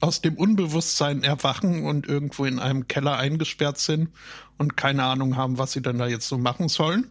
aus 0.00 0.22
dem 0.22 0.36
Unbewusstsein 0.36 1.22
erwachen 1.22 1.84
und 1.84 2.06
irgendwo 2.06 2.46
in 2.46 2.58
einem 2.58 2.88
Keller 2.88 3.18
eingesperrt 3.18 3.76
sind 3.78 4.08
und 4.56 4.76
keine 4.76 5.04
Ahnung 5.04 5.36
haben, 5.36 5.58
was 5.58 5.72
sie 5.72 5.82
denn 5.82 5.98
da 5.98 6.06
jetzt 6.06 6.26
so 6.26 6.38
machen 6.38 6.68
sollen. 6.68 7.10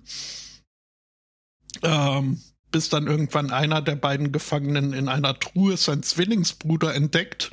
Ähm, 1.84 2.42
bis 2.72 2.90
dann 2.90 3.08
irgendwann 3.08 3.52
einer 3.52 3.82
der 3.82 3.96
beiden 3.96 4.32
Gefangenen 4.32 4.94
in 4.94 5.08
einer 5.08 5.40
Truhe 5.40 5.78
sein 5.78 6.04
Zwillingsbruder 6.04 6.94
entdeckt. 6.94 7.52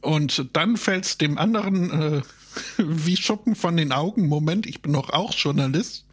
Und 0.00 0.48
dann 0.52 0.76
fällt 0.76 1.04
es 1.04 1.18
dem 1.18 1.38
anderen 1.38 1.90
äh, 1.90 2.22
wie 2.78 3.16
Schuppen 3.16 3.54
von 3.54 3.76
den 3.76 3.92
Augen. 3.92 4.28
Moment, 4.28 4.66
ich 4.66 4.82
bin 4.82 4.92
doch 4.92 5.10
auch 5.10 5.34
Journalist 5.34 6.04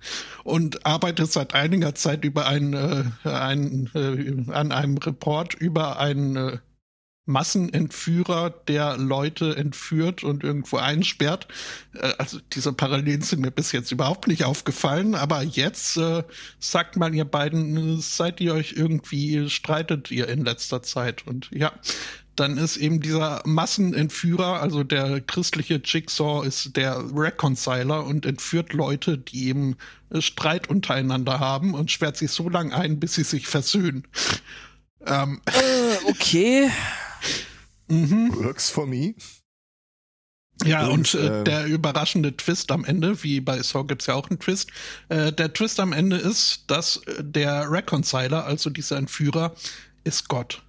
und 0.43 0.86
arbeite 0.86 1.26
seit 1.26 1.53
einiger 1.53 1.95
Zeit 1.95 2.24
über 2.24 2.47
ein, 2.47 2.74
äh, 2.74 3.03
ein, 3.30 3.89
äh, 3.93 4.51
an 4.51 4.72
einem 4.72 4.97
Report 4.97 5.53
über 5.53 5.99
einen 5.99 6.36
äh, 6.36 6.57
Massenentführer, 7.26 8.51
der 8.67 8.97
Leute 8.97 9.55
entführt 9.55 10.23
und 10.23 10.43
irgendwo 10.43 10.78
einsperrt. 10.78 11.47
Äh, 11.93 12.13
also 12.17 12.39
diese 12.53 12.73
Parallelen 12.73 13.21
sind 13.21 13.41
mir 13.41 13.51
bis 13.51 13.71
jetzt 13.71 13.91
überhaupt 13.91 14.28
nicht 14.28 14.43
aufgefallen, 14.43 15.15
aber 15.15 15.41
jetzt 15.41 15.97
äh, 15.97 16.23
sagt 16.59 16.97
mal 16.97 17.13
ihr 17.13 17.26
beiden, 17.26 17.99
seid 17.99 18.39
ihr 18.41 18.53
euch 18.53 18.73
irgendwie, 18.73 19.49
streitet 19.49 20.11
ihr 20.11 20.30
in 20.30 20.45
letzter 20.45 20.84
Zeit? 20.84 21.26
Und 21.26 21.49
ja, 21.51 21.71
dann 22.36 22.57
ist 22.57 22.78
eben 22.78 22.99
dieser 22.99 23.41
Massenentführer, 23.45 24.61
also 24.61 24.84
der 24.84 25.21
christliche 25.21 25.82
Jigsaw 25.84 26.45
ist 26.45 26.76
der 26.76 27.03
Reconciler 27.15 28.05
und 28.05 28.26
entführt 28.26 28.73
Leute, 28.73 29.17
die 29.17 29.47
eben 29.47 29.78
Streit 30.19 30.69
untereinander 30.69 31.39
haben 31.39 31.73
und 31.73 31.91
sperrt 31.91 32.17
sich 32.17 32.32
so 32.32 32.49
lange 32.49 32.76
ein, 32.76 32.99
bis 32.99 33.15
sie 33.15 33.23
sich 33.23 33.47
versöhnen. 33.47 34.03
Ähm. 35.05 35.41
Äh, 35.45 36.09
okay. 36.09 36.69
Mhm. 37.88 38.34
Works 38.43 38.69
for 38.69 38.86
me. 38.86 39.15
Ja, 40.63 40.88
und, 40.88 41.13
und 41.13 41.21
äh, 41.21 41.43
der 41.43 41.65
überraschende 41.65 42.36
Twist 42.38 42.71
am 42.71 42.86
Ende, 42.86 43.21
wie 43.23 43.41
bei 43.41 43.61
Saw 43.61 43.84
gibt's 43.84 44.05
ja 44.05 44.13
auch 44.13 44.30
einen 44.30 44.39
Twist, 44.39 44.71
äh, 45.09 45.34
der 45.34 45.51
Twist 45.53 45.80
am 45.80 45.91
Ende 45.91 46.15
ist, 46.15 46.63
dass 46.67 47.01
der 47.19 47.69
Reconciler, 47.69 48.45
also 48.45 48.69
dieser 48.69 48.97
Entführer, 48.97 49.53
ist 50.05 50.30
Gott. 50.30 50.63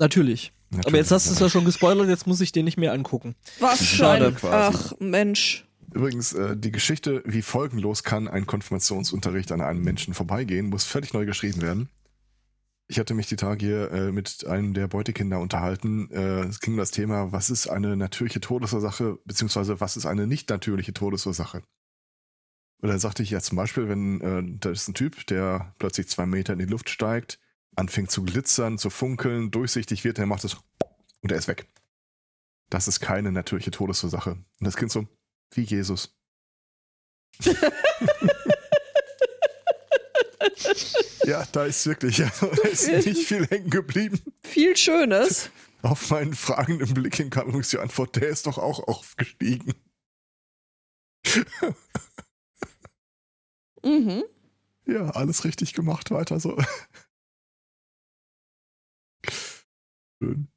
Natürlich. 0.00 0.52
Natürlich. 0.70 0.86
Aber 0.86 0.96
jetzt 0.96 1.10
hast 1.12 1.28
du 1.28 1.34
es 1.34 1.38
ja 1.38 1.50
schon 1.50 1.64
gespoilert, 1.64 2.08
jetzt 2.08 2.26
muss 2.26 2.40
ich 2.40 2.50
den 2.50 2.64
nicht 2.64 2.78
mehr 2.78 2.92
angucken. 2.92 3.36
Was 3.60 3.84
Schade. 3.84 4.34
Ach, 4.42 4.92
Mensch. 4.98 5.66
Übrigens, 5.94 6.32
äh, 6.32 6.56
die 6.56 6.72
Geschichte, 6.72 7.22
wie 7.26 7.42
folgenlos 7.42 8.02
kann 8.02 8.26
ein 8.26 8.46
Konfirmationsunterricht 8.46 9.52
an 9.52 9.60
einem 9.60 9.82
Menschen 9.82 10.14
vorbeigehen, 10.14 10.70
muss 10.70 10.84
völlig 10.84 11.12
neu 11.12 11.26
geschrieben 11.26 11.60
werden. 11.60 11.90
Ich 12.92 12.98
hatte 12.98 13.14
mich 13.14 13.26
die 13.26 13.36
Tage 13.36 13.64
hier 13.64 13.90
äh, 13.90 14.12
mit 14.12 14.46
einem 14.46 14.74
der 14.74 14.86
Beutekinder 14.86 15.40
unterhalten. 15.40 16.10
Äh, 16.10 16.42
es 16.42 16.60
ging 16.60 16.74
um 16.74 16.78
das 16.78 16.90
Thema, 16.90 17.32
was 17.32 17.48
ist 17.48 17.66
eine 17.66 17.96
natürliche 17.96 18.38
Todesursache, 18.38 19.18
beziehungsweise 19.24 19.80
was 19.80 19.96
ist 19.96 20.04
eine 20.04 20.26
nicht 20.26 20.50
natürliche 20.50 20.92
Todesursache. 20.92 21.62
Und 22.82 22.90
dann 22.90 22.98
sagte 22.98 23.22
ich 23.22 23.30
ja 23.30 23.40
zum 23.40 23.56
Beispiel, 23.56 23.88
wenn 23.88 24.20
äh, 24.20 24.58
da 24.60 24.68
ist 24.68 24.88
ein 24.88 24.94
Typ, 24.94 25.26
der 25.28 25.74
plötzlich 25.78 26.06
zwei 26.08 26.26
Meter 26.26 26.52
in 26.52 26.58
die 26.58 26.66
Luft 26.66 26.90
steigt, 26.90 27.40
anfängt 27.76 28.10
zu 28.10 28.24
glitzern, 28.24 28.76
zu 28.76 28.90
funkeln, 28.90 29.50
durchsichtig 29.50 30.04
wird, 30.04 30.18
er 30.18 30.26
macht 30.26 30.44
es 30.44 30.58
und 31.22 31.32
er 31.32 31.38
ist 31.38 31.48
weg. 31.48 31.66
Das 32.68 32.88
ist 32.88 33.00
keine 33.00 33.32
natürliche 33.32 33.70
Todesursache. 33.70 34.32
Und 34.32 34.66
das 34.66 34.76
Kind 34.76 34.92
so, 34.92 35.08
wie 35.54 35.62
Jesus. 35.62 36.14
ja, 41.24 41.44
da 41.52 41.64
ist 41.66 41.86
wirklich, 41.86 42.22
also, 42.22 42.46
da 42.62 42.68
ist 42.68 42.88
nicht 42.88 43.26
viel 43.26 43.46
hängen 43.46 43.70
geblieben. 43.70 44.20
Viel 44.42 44.76
Schönes. 44.76 45.50
Auf 45.82 46.10
meinen 46.10 46.34
fragenden 46.34 46.94
Blick 46.94 47.16
hin 47.16 47.30
kam 47.30 47.48
übrigens 47.48 47.70
die 47.70 47.78
Antwort, 47.78 48.16
der 48.16 48.28
ist 48.28 48.46
doch 48.46 48.58
auch 48.58 48.86
aufgestiegen. 48.86 49.74
mhm. 53.82 54.24
Ja, 54.86 55.10
alles 55.10 55.44
richtig 55.44 55.74
gemacht, 55.74 56.10
weiter 56.10 56.40
so. 56.40 56.56
Schön. 60.20 60.48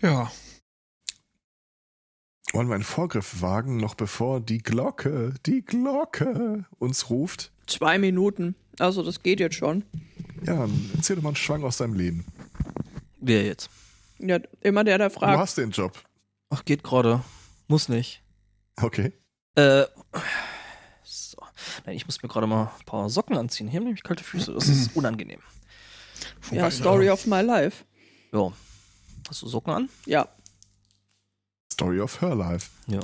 Ja. 0.00 0.30
Wollen 2.54 2.68
wir 2.68 2.76
einen 2.76 2.84
Vorgriff 2.84 3.42
wagen, 3.42 3.78
noch 3.78 3.96
bevor 3.96 4.40
die 4.40 4.58
Glocke, 4.58 5.34
die 5.44 5.62
Glocke 5.64 6.64
uns 6.78 7.10
ruft? 7.10 7.50
Zwei 7.66 7.98
Minuten. 7.98 8.54
Also 8.78 9.02
das 9.02 9.24
geht 9.24 9.40
jetzt 9.40 9.56
schon. 9.56 9.82
Ja, 10.46 10.68
erzähl 10.94 11.16
doch 11.16 11.24
mal 11.24 11.30
einen 11.30 11.36
Schwang 11.36 11.64
aus 11.64 11.78
deinem 11.78 11.94
Leben. 11.94 12.24
Wer 13.20 13.44
jetzt? 13.44 13.70
Ja, 14.20 14.38
immer 14.60 14.84
der, 14.84 14.98
der 14.98 15.10
fragt. 15.10 15.34
Du 15.34 15.38
hast 15.40 15.58
den 15.58 15.72
Job. 15.72 16.00
Ach, 16.48 16.64
geht 16.64 16.84
gerade. 16.84 17.24
Muss 17.66 17.88
nicht. 17.88 18.22
Okay. 18.76 19.12
Äh, 19.56 19.86
Nein, 21.84 21.96
ich 21.96 22.06
muss 22.06 22.22
mir 22.22 22.28
gerade 22.28 22.46
mal 22.46 22.70
ein 22.78 22.84
paar 22.86 23.10
Socken 23.10 23.36
anziehen. 23.36 23.66
Hier 23.66 23.80
haben 23.80 23.86
nämlich 23.86 24.04
kalte 24.04 24.22
Füße. 24.22 24.52
Das 24.52 24.68
ist 24.68 24.90
unangenehm. 24.96 25.40
Ja, 26.52 26.70
Story 26.70 27.10
of 27.10 27.26
my 27.26 27.40
life. 27.40 27.84
Ja. 28.32 28.52
Hast 29.28 29.42
du 29.42 29.48
Socken 29.48 29.72
an? 29.72 29.88
Ja. 30.06 30.28
Story 31.74 32.00
of 32.00 32.20
her 32.20 32.34
life. 32.34 32.70
Ja. 32.86 33.00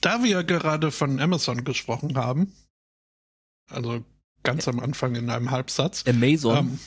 Da 0.00 0.22
wir 0.22 0.44
gerade 0.44 0.90
von 0.90 1.20
Amazon 1.20 1.64
gesprochen 1.64 2.16
haben, 2.16 2.52
also 3.70 4.04
ganz 4.42 4.68
am 4.68 4.80
Anfang 4.80 5.14
in 5.14 5.30
einem 5.30 5.50
Halbsatz. 5.50 6.04
Amazon. 6.06 6.78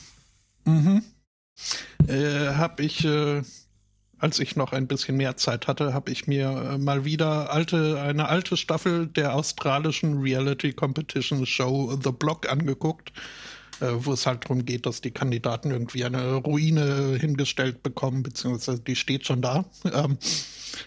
Ähm, 0.65 0.73
mhm. 0.73 1.03
äh, 2.07 2.53
habe 2.53 2.84
ich 2.84 3.05
äh, 3.05 3.41
als 4.17 4.39
ich 4.39 4.55
noch 4.55 4.71
ein 4.71 4.88
bisschen 4.88 5.17
mehr 5.17 5.38
Zeit 5.38 5.67
hatte, 5.67 5.93
habe 5.93 6.11
ich 6.11 6.28
mir 6.28 6.49
äh, 6.49 6.78
mal 6.78 7.05
wieder 7.05 7.51
alte, 7.51 8.01
eine 8.01 8.30
alte 8.30 8.57
Staffel 8.57 9.07
der 9.07 9.36
australischen 9.36 10.21
Reality 10.21 10.73
Competition 10.73 11.45
Show 11.45 11.97
The 12.03 12.11
Block 12.11 12.49
angeguckt, 12.49 13.11
wo 13.80 14.13
es 14.13 14.26
halt 14.26 14.45
darum 14.45 14.65
geht, 14.65 14.86
dass 14.86 15.01
die 15.01 15.11
Kandidaten 15.11 15.71
irgendwie 15.71 16.05
eine 16.05 16.36
Ruine 16.36 17.17
hingestellt 17.19 17.84
bekommen, 17.84 18.23
beziehungsweise 18.23 18.80
die 18.80 18.95
steht 18.95 19.26
schon 19.26 19.41
da. 19.41 19.65
Ähm, 19.91 20.17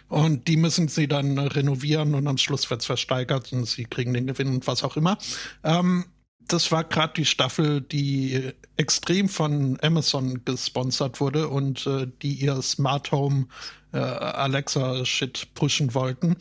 und 0.09 0.49
die 0.49 0.57
müssen 0.57 0.89
sie 0.89 1.09
dann 1.09 1.39
renovieren 1.39 2.15
und 2.15 2.27
am 2.27 2.39
Schluss 2.39 2.69
wird 2.71 2.81
es 2.81 2.87
versteigert 2.87 3.53
und 3.53 3.67
sie 3.67 3.85
kriegen 3.85 4.13
den 4.13 4.27
Gewinn 4.27 4.49
und 4.49 4.67
was 4.67 4.85
auch 4.85 4.97
immer. 4.97 5.19
Ähm, 5.65 6.05
das 6.47 6.73
war 6.73 6.85
gerade 6.85 7.13
die 7.15 7.27
Staffel, 7.27 7.83
die 7.83 8.53
extrem 8.77 9.29
von 9.29 9.79
Amazon 9.83 10.45
gesponsert 10.45 11.21
wurde 11.21 11.49
und 11.49 11.87
äh, 11.87 12.07
die 12.23 12.35
ihr 12.35 12.61
Smart 12.63 13.13
Home 13.13 13.47
äh, 13.93 13.99
Alexa 13.99 15.05
Shit 15.05 15.49
pushen 15.55 15.95
wollten. 15.95 16.37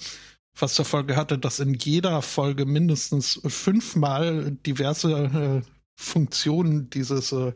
Was 0.59 0.73
zur 0.73 0.85
Folge 0.85 1.15
hatte, 1.15 1.37
dass 1.37 1.59
in 1.59 1.75
jeder 1.75 2.21
Folge 2.21 2.65
mindestens 2.65 3.39
fünfmal 3.45 4.57
diverse 4.65 5.63
äh, 5.63 5.76
Funktionen 5.97 6.89
dieses, 6.89 7.31
äh, 7.31 7.53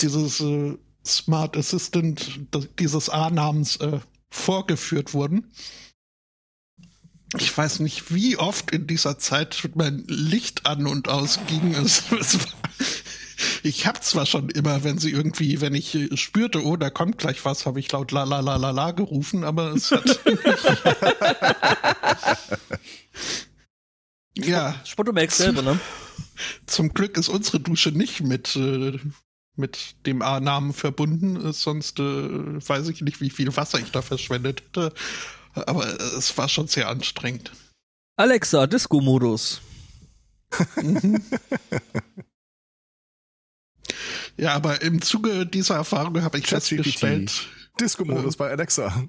dieses 0.00 0.40
äh, 0.40 0.78
Smart 1.04 1.56
Assistant, 1.56 2.40
dieses 2.78 3.08
A-Namens 3.08 3.76
äh, 3.76 4.00
vorgeführt 4.30 5.14
wurden 5.14 5.50
ich 7.34 7.56
weiß 7.56 7.80
nicht, 7.80 8.14
wie 8.14 8.36
oft 8.36 8.70
in 8.70 8.86
dieser 8.86 9.18
Zeit 9.18 9.70
mein 9.74 10.04
Licht 10.06 10.66
an 10.66 10.86
und 10.86 11.08
aus 11.08 11.40
ging. 11.48 11.74
Es, 11.74 12.04
es 12.18 12.38
war, 12.38 12.52
ich 13.62 13.86
habe 13.86 14.00
zwar 14.00 14.26
schon 14.26 14.48
immer, 14.50 14.84
wenn 14.84 14.98
sie 14.98 15.10
irgendwie, 15.10 15.60
wenn 15.60 15.74
ich 15.74 15.98
spürte, 16.14 16.64
oh, 16.64 16.76
da 16.76 16.90
kommt 16.90 17.18
gleich 17.18 17.44
was, 17.44 17.66
habe 17.66 17.80
ich 17.80 17.90
laut 17.92 18.12
la 18.12 18.24
la 18.24 18.40
la 18.40 18.56
la 18.56 18.70
la 18.70 18.92
gerufen, 18.92 19.44
aber 19.44 19.72
es 19.74 19.90
hat 19.90 20.04
ja. 24.36 24.74
Spotomax 24.84 25.38
selber, 25.38 25.62
ne? 25.62 25.80
Zum 26.66 26.92
Glück 26.92 27.16
ist 27.16 27.28
unsere 27.28 27.60
Dusche 27.60 27.90
nicht 27.90 28.20
mit 28.22 28.56
äh, 28.56 28.98
mit 29.56 29.96
dem 30.06 30.22
A-Namen 30.22 30.72
verbunden, 30.72 31.52
sonst 31.52 31.98
äh, 31.98 32.02
weiß 32.02 32.88
ich 32.88 33.00
nicht, 33.00 33.20
wie 33.20 33.30
viel 33.30 33.56
Wasser 33.56 33.78
ich 33.78 33.90
da 33.90 34.02
verschwendet 34.02 34.62
hätte. 34.62 34.92
Aber 35.54 35.86
es 36.16 36.36
war 36.36 36.48
schon 36.50 36.68
sehr 36.68 36.88
anstrengend. 36.88 37.52
Alexa, 38.16 38.66
Disco-Modus. 38.66 39.62
ja, 44.36 44.52
aber 44.54 44.82
im 44.82 45.00
Zuge 45.00 45.46
dieser 45.46 45.76
Erfahrung 45.76 46.20
habe 46.22 46.38
ich 46.38 46.44
Chat 46.44 46.62
festgestellt. 46.62 47.48
Disco-Modus 47.80 48.34
äh, 48.34 48.38
bei 48.38 48.50
Alexa. 48.50 49.08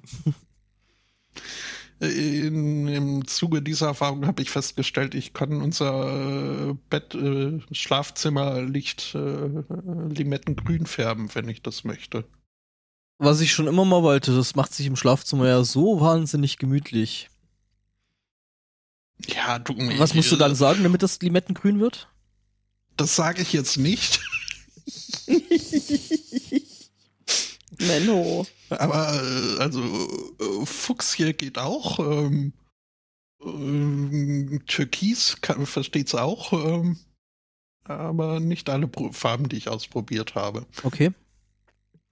In, 2.00 2.86
Im 2.86 3.26
Zuge 3.26 3.60
dieser 3.60 3.88
Erfahrung 3.88 4.26
habe 4.26 4.42
ich 4.42 4.50
festgestellt, 4.50 5.16
ich 5.16 5.32
kann 5.32 5.60
unser 5.60 6.70
äh, 6.70 6.74
Bett, 6.90 7.14
äh, 7.14 7.60
Schlafzimmerlicht 7.72 9.16
äh, 9.16 9.48
limettengrün 10.08 10.86
färben, 10.86 11.34
wenn 11.34 11.48
ich 11.48 11.60
das 11.60 11.82
möchte. 11.82 12.24
Was 13.18 13.40
ich 13.40 13.52
schon 13.52 13.66
immer 13.66 13.84
mal 13.84 14.04
wollte, 14.04 14.34
das 14.34 14.54
macht 14.54 14.72
sich 14.72 14.86
im 14.86 14.94
Schlafzimmer 14.94 15.48
ja 15.48 15.64
so 15.64 16.00
wahnsinnig 16.00 16.58
gemütlich. 16.58 17.30
Ja, 19.26 19.58
du. 19.58 19.74
Was 19.98 20.14
musst 20.14 20.30
du 20.30 20.36
dann 20.36 20.54
sagen, 20.54 20.84
damit 20.84 21.02
das 21.02 21.20
Limettengrün 21.20 21.80
wird? 21.80 22.08
Das 22.96 23.16
sage 23.16 23.42
ich 23.42 23.52
jetzt 23.52 23.76
nicht. 23.76 24.20
Menno. 27.80 28.46
Aber 28.70 29.14
äh, 29.14 29.60
also 29.60 29.80
äh, 29.82 30.66
Fuchs 30.66 31.14
hier 31.14 31.32
geht 31.32 31.58
auch. 31.58 31.98
Ähm, 31.98 32.52
ähm, 33.42 34.62
Türkis 34.66 35.40
kann, 35.40 35.66
versteht's 35.66 36.14
auch. 36.14 36.52
Ähm, 36.52 36.98
aber 37.84 38.40
nicht 38.40 38.68
alle 38.68 38.86
Pro 38.86 39.12
Farben, 39.12 39.48
die 39.48 39.56
ich 39.56 39.68
ausprobiert 39.68 40.34
habe. 40.34 40.66
Okay. 40.82 41.12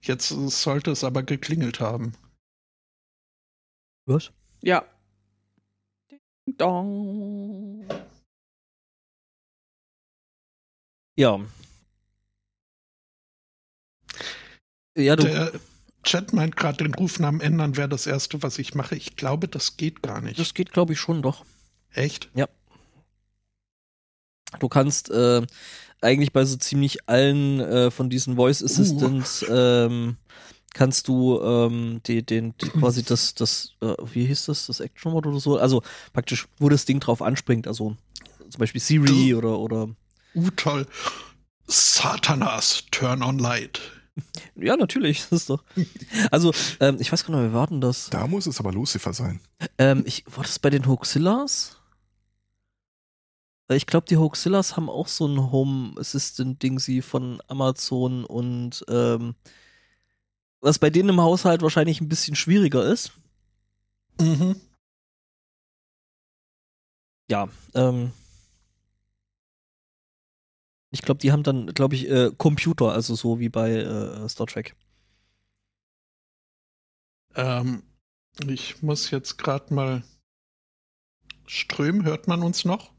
Jetzt 0.01 0.29
sollte 0.29 0.91
es 0.91 1.03
aber 1.03 1.23
geklingelt 1.23 1.79
haben. 1.79 2.13
Was? 4.05 4.31
Ja. 4.61 4.85
Ding 6.09 6.21
dong. 6.57 7.85
Ja. 11.15 11.39
Ja, 14.97 15.15
du. 15.15 15.23
Der 15.23 15.51
Chat 16.03 16.33
meint 16.33 16.55
gerade, 16.55 16.83
den 16.83 16.93
Rufnamen 16.93 17.41
ändern 17.41 17.77
wäre 17.77 17.89
das 17.89 18.07
Erste, 18.07 18.41
was 18.41 18.59
ich 18.59 18.75
mache. 18.75 18.95
Ich 18.95 19.15
glaube, 19.15 19.47
das 19.47 19.77
geht 19.77 20.01
gar 20.01 20.21
nicht. 20.21 20.39
Das 20.39 20.53
geht, 20.53 20.71
glaube 20.71 20.93
ich, 20.93 20.99
schon 20.99 21.21
doch. 21.21 21.45
Echt? 21.93 22.29
Du 24.59 24.69
kannst 24.69 25.09
äh, 25.09 25.45
eigentlich 26.01 26.31
bei 26.31 26.45
so 26.45 26.55
ziemlich 26.55 27.09
allen 27.09 27.59
äh, 27.59 27.91
von 27.91 28.09
diesen 28.09 28.35
Voice 28.35 28.63
Assistants 28.63 29.45
ähm, 29.49 30.17
kannst 30.73 31.07
du 31.07 31.41
ähm, 31.41 32.01
die, 32.05 32.23
den, 32.23 32.55
die, 32.57 32.69
quasi 32.79 33.03
das, 33.03 33.33
das, 33.33 33.73
äh, 33.81 33.93
wie 34.13 34.25
hieß 34.25 34.45
das, 34.45 34.67
das 34.67 34.79
Action 34.79 35.11
Mode 35.11 35.29
oder 35.29 35.39
so? 35.39 35.57
Also 35.57 35.83
praktisch, 36.13 36.47
wo 36.59 36.69
das 36.69 36.85
Ding 36.85 36.99
drauf 36.99 37.21
anspringt, 37.21 37.67
also 37.67 37.97
zum 38.49 38.59
Beispiel 38.59 38.81
Siri 38.81 39.35
oder 39.35 39.59
oder 39.59 39.89
Uh, 40.35 40.51
toll. 40.51 40.85
Satanas, 41.65 42.83
turn 42.91 43.23
on 43.23 43.39
light. 43.39 43.81
Ja, 44.55 44.75
natürlich, 44.77 45.21
das 45.29 45.41
ist 45.41 45.49
doch. 45.49 45.63
Also, 46.31 46.53
ähm, 46.79 46.97
ich 46.99 47.11
weiß 47.11 47.25
gar 47.25 47.35
nicht, 47.35 47.51
wir 47.51 47.57
warten 47.57 47.81
das. 47.81 48.09
Da 48.09 48.27
muss 48.27 48.47
es 48.47 48.59
aber 48.59 48.71
Lucifer 48.71 49.13
sein. 49.13 49.39
Ähm, 49.77 50.03
ich, 50.05 50.23
war 50.27 50.43
das 50.43 50.59
bei 50.59 50.69
den 50.69 50.87
Hoaxillas? 50.87 51.77
Weil 53.67 53.77
Ich 53.77 53.85
glaube, 53.85 54.07
die 54.07 54.17
Hoaxillas 54.17 54.77
haben 54.77 54.89
auch 54.89 55.07
so 55.07 55.27
ein 55.27 55.51
Home 55.51 55.99
Assistant-Ding, 55.99 56.79
sie 56.79 57.01
von 57.01 57.41
Amazon 57.47 58.23
und 58.23 58.85
ähm, 58.87 59.35
was 60.61 60.79
bei 60.79 60.89
denen 60.89 61.09
im 61.09 61.21
Haushalt 61.21 61.61
wahrscheinlich 61.61 62.01
ein 62.01 62.09
bisschen 62.09 62.35
schwieriger 62.35 62.85
ist. 62.85 63.11
Mhm. 64.19 64.55
Ja, 67.29 67.49
ähm, 67.75 68.11
ich 70.91 71.01
glaube, 71.01 71.19
die 71.19 71.31
haben 71.31 71.43
dann, 71.43 71.67
glaube 71.67 71.95
ich, 71.95 72.09
äh, 72.09 72.31
Computer, 72.37 72.91
also 72.91 73.15
so 73.15 73.39
wie 73.39 73.49
bei 73.49 73.71
äh, 73.71 74.29
Star 74.29 74.47
Trek. 74.47 74.75
Ähm, 77.35 77.83
ich 78.47 78.81
muss 78.81 79.11
jetzt 79.11 79.37
gerade 79.37 79.73
mal. 79.73 80.03
Ström, 81.45 82.03
hört 82.03 82.27
man 82.27 82.43
uns 82.43 82.65
noch? 82.65 82.91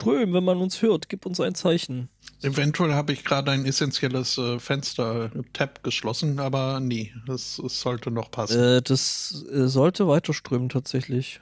Ström, 0.00 0.32
wenn 0.32 0.44
man 0.44 0.58
uns 0.58 0.80
hört, 0.80 1.08
gib 1.08 1.26
uns 1.26 1.40
ein 1.40 1.56
Zeichen. 1.56 2.08
Eventuell 2.42 2.94
habe 2.94 3.12
ich 3.12 3.24
gerade 3.24 3.50
ein 3.50 3.66
essentielles 3.66 4.38
äh, 4.38 4.60
Fenster, 4.60 5.34
äh, 5.34 5.42
Tab 5.52 5.82
geschlossen, 5.82 6.38
aber 6.38 6.78
nee, 6.78 7.12
das, 7.26 7.58
das 7.60 7.80
sollte 7.80 8.12
noch 8.12 8.30
passen. 8.30 8.60
Äh, 8.60 8.82
das 8.82 9.44
äh, 9.50 9.66
sollte 9.66 10.06
weiter 10.06 10.32
strömen 10.34 10.68
tatsächlich. 10.68 11.40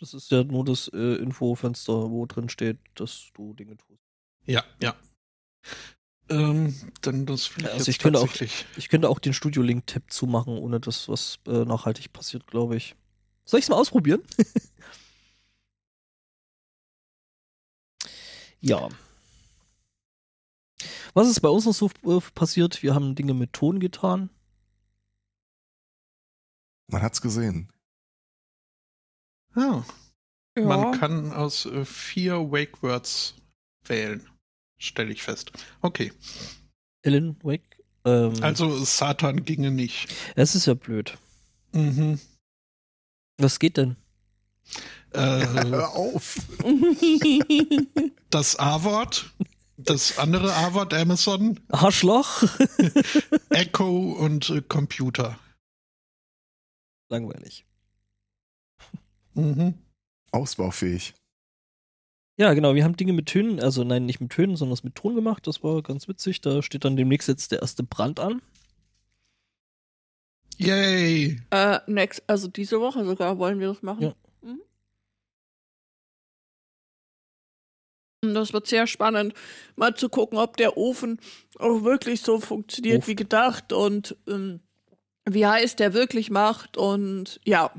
Das 0.00 0.12
ist 0.12 0.32
ja 0.32 0.42
nur 0.42 0.64
das 0.64 0.88
äh, 0.88 1.14
Infofenster, 1.16 2.10
wo 2.10 2.26
drin 2.26 2.48
steht, 2.48 2.78
dass 2.96 3.30
du 3.34 3.54
Dinge 3.54 3.76
tust. 3.76 4.03
Ja, 4.46 4.64
ja. 4.80 4.94
Ähm, 6.30 6.74
dann 7.02 7.26
das 7.26 7.54
will 7.56 7.64
ich 7.66 7.70
Also 7.72 7.90
ich 7.90 7.98
könnte 7.98 8.18
auch- 8.18 8.26
tatsächlich. 8.26 8.66
Ich 8.76 8.88
könnte 8.88 9.08
auch 9.08 9.18
den 9.18 9.34
Studio 9.34 9.62
Link-Tab 9.62 10.10
zumachen, 10.10 10.56
ohne 10.58 10.80
dass 10.80 11.08
was 11.08 11.38
äh, 11.46 11.64
nachhaltig 11.64 12.12
passiert, 12.12 12.46
glaube 12.46 12.76
ich. 12.76 12.94
Soll 13.44 13.58
ich 13.60 13.64
es 13.66 13.68
mal 13.68 13.76
ausprobieren? 13.76 14.22
ja. 18.60 18.88
Was 21.14 21.28
ist 21.28 21.40
bei 21.40 21.48
uns 21.48 21.64
noch 21.66 21.74
so 21.74 21.90
äh, 22.04 22.20
passiert? 22.34 22.82
Wir 22.82 22.94
haben 22.94 23.14
Dinge 23.14 23.34
mit 23.34 23.52
Ton 23.52 23.78
getan. 23.80 24.30
Man 26.88 27.02
hat's 27.02 27.20
gesehen. 27.20 27.70
Ah, 29.54 29.84
Ja. 30.56 30.64
Man 30.64 30.98
kann 30.98 31.32
aus 31.32 31.66
äh, 31.66 31.84
vier 31.84 32.50
Wake 32.50 32.82
Words 32.82 33.34
wählen, 33.84 34.28
stelle 34.78 35.12
ich 35.12 35.22
fest. 35.22 35.52
Okay, 35.80 36.12
Alan 37.04 37.36
Wake. 37.42 37.82
Ähm, 38.04 38.34
also 38.42 38.84
Satan 38.84 39.44
ginge 39.44 39.70
nicht. 39.70 40.08
es 40.36 40.54
ist 40.54 40.66
ja 40.66 40.74
blöd. 40.74 41.16
Mhm. 41.72 42.20
Was 43.38 43.58
geht 43.58 43.76
denn? 43.78 43.96
Äh, 45.12 45.46
Hör 45.46 45.90
auf! 45.94 46.36
das 48.30 48.56
A-Wort, 48.56 49.32
das 49.76 50.18
andere 50.18 50.52
A-Wort 50.54 50.92
Amazon, 50.94 51.60
Arschloch? 51.68 52.42
Echo 53.50 54.12
und 54.12 54.50
äh, 54.50 54.62
Computer. 54.62 55.38
Langweilig. 57.10 57.64
Mhm. 59.34 59.74
Ausbaufähig. 60.30 61.14
Ja, 62.36 62.52
genau, 62.52 62.74
wir 62.74 62.82
haben 62.82 62.96
Dinge 62.96 63.12
mit 63.12 63.26
Tönen, 63.26 63.60
also 63.60 63.84
nein, 63.84 64.06
nicht 64.06 64.20
mit 64.20 64.30
Tönen, 64.30 64.56
sondern 64.56 64.76
mit 64.82 64.96
Ton 64.96 65.14
gemacht. 65.14 65.46
Das 65.46 65.62
war 65.62 65.82
ganz 65.82 66.08
witzig. 66.08 66.40
Da 66.40 66.62
steht 66.62 66.84
dann 66.84 66.96
demnächst 66.96 67.28
jetzt 67.28 67.52
der 67.52 67.60
erste 67.62 67.84
Brand 67.84 68.18
an. 68.18 68.42
Yay! 70.56 71.40
äh, 71.50 71.80
next, 71.86 72.22
also 72.26 72.48
diese 72.48 72.80
Woche 72.80 73.04
sogar 73.04 73.38
wollen 73.38 73.60
wir 73.60 73.68
das 73.68 73.82
machen. 73.82 74.02
Ja. 74.02 74.14
Mhm. 74.42 74.60
Das 78.34 78.52
wird 78.52 78.66
sehr 78.66 78.86
spannend, 78.86 79.34
mal 79.76 79.94
zu 79.94 80.08
gucken, 80.08 80.38
ob 80.38 80.56
der 80.56 80.76
Ofen 80.76 81.20
auch 81.58 81.82
wirklich 81.82 82.22
so 82.22 82.40
funktioniert 82.40 82.98
Ofen. 82.98 83.08
wie 83.08 83.16
gedacht 83.16 83.72
und 83.72 84.16
ähm, 84.26 84.60
wie 85.24 85.46
heiß 85.46 85.76
der 85.76 85.92
wirklich 85.92 86.30
macht 86.30 86.76
und 86.76 87.40
ja, 87.44 87.70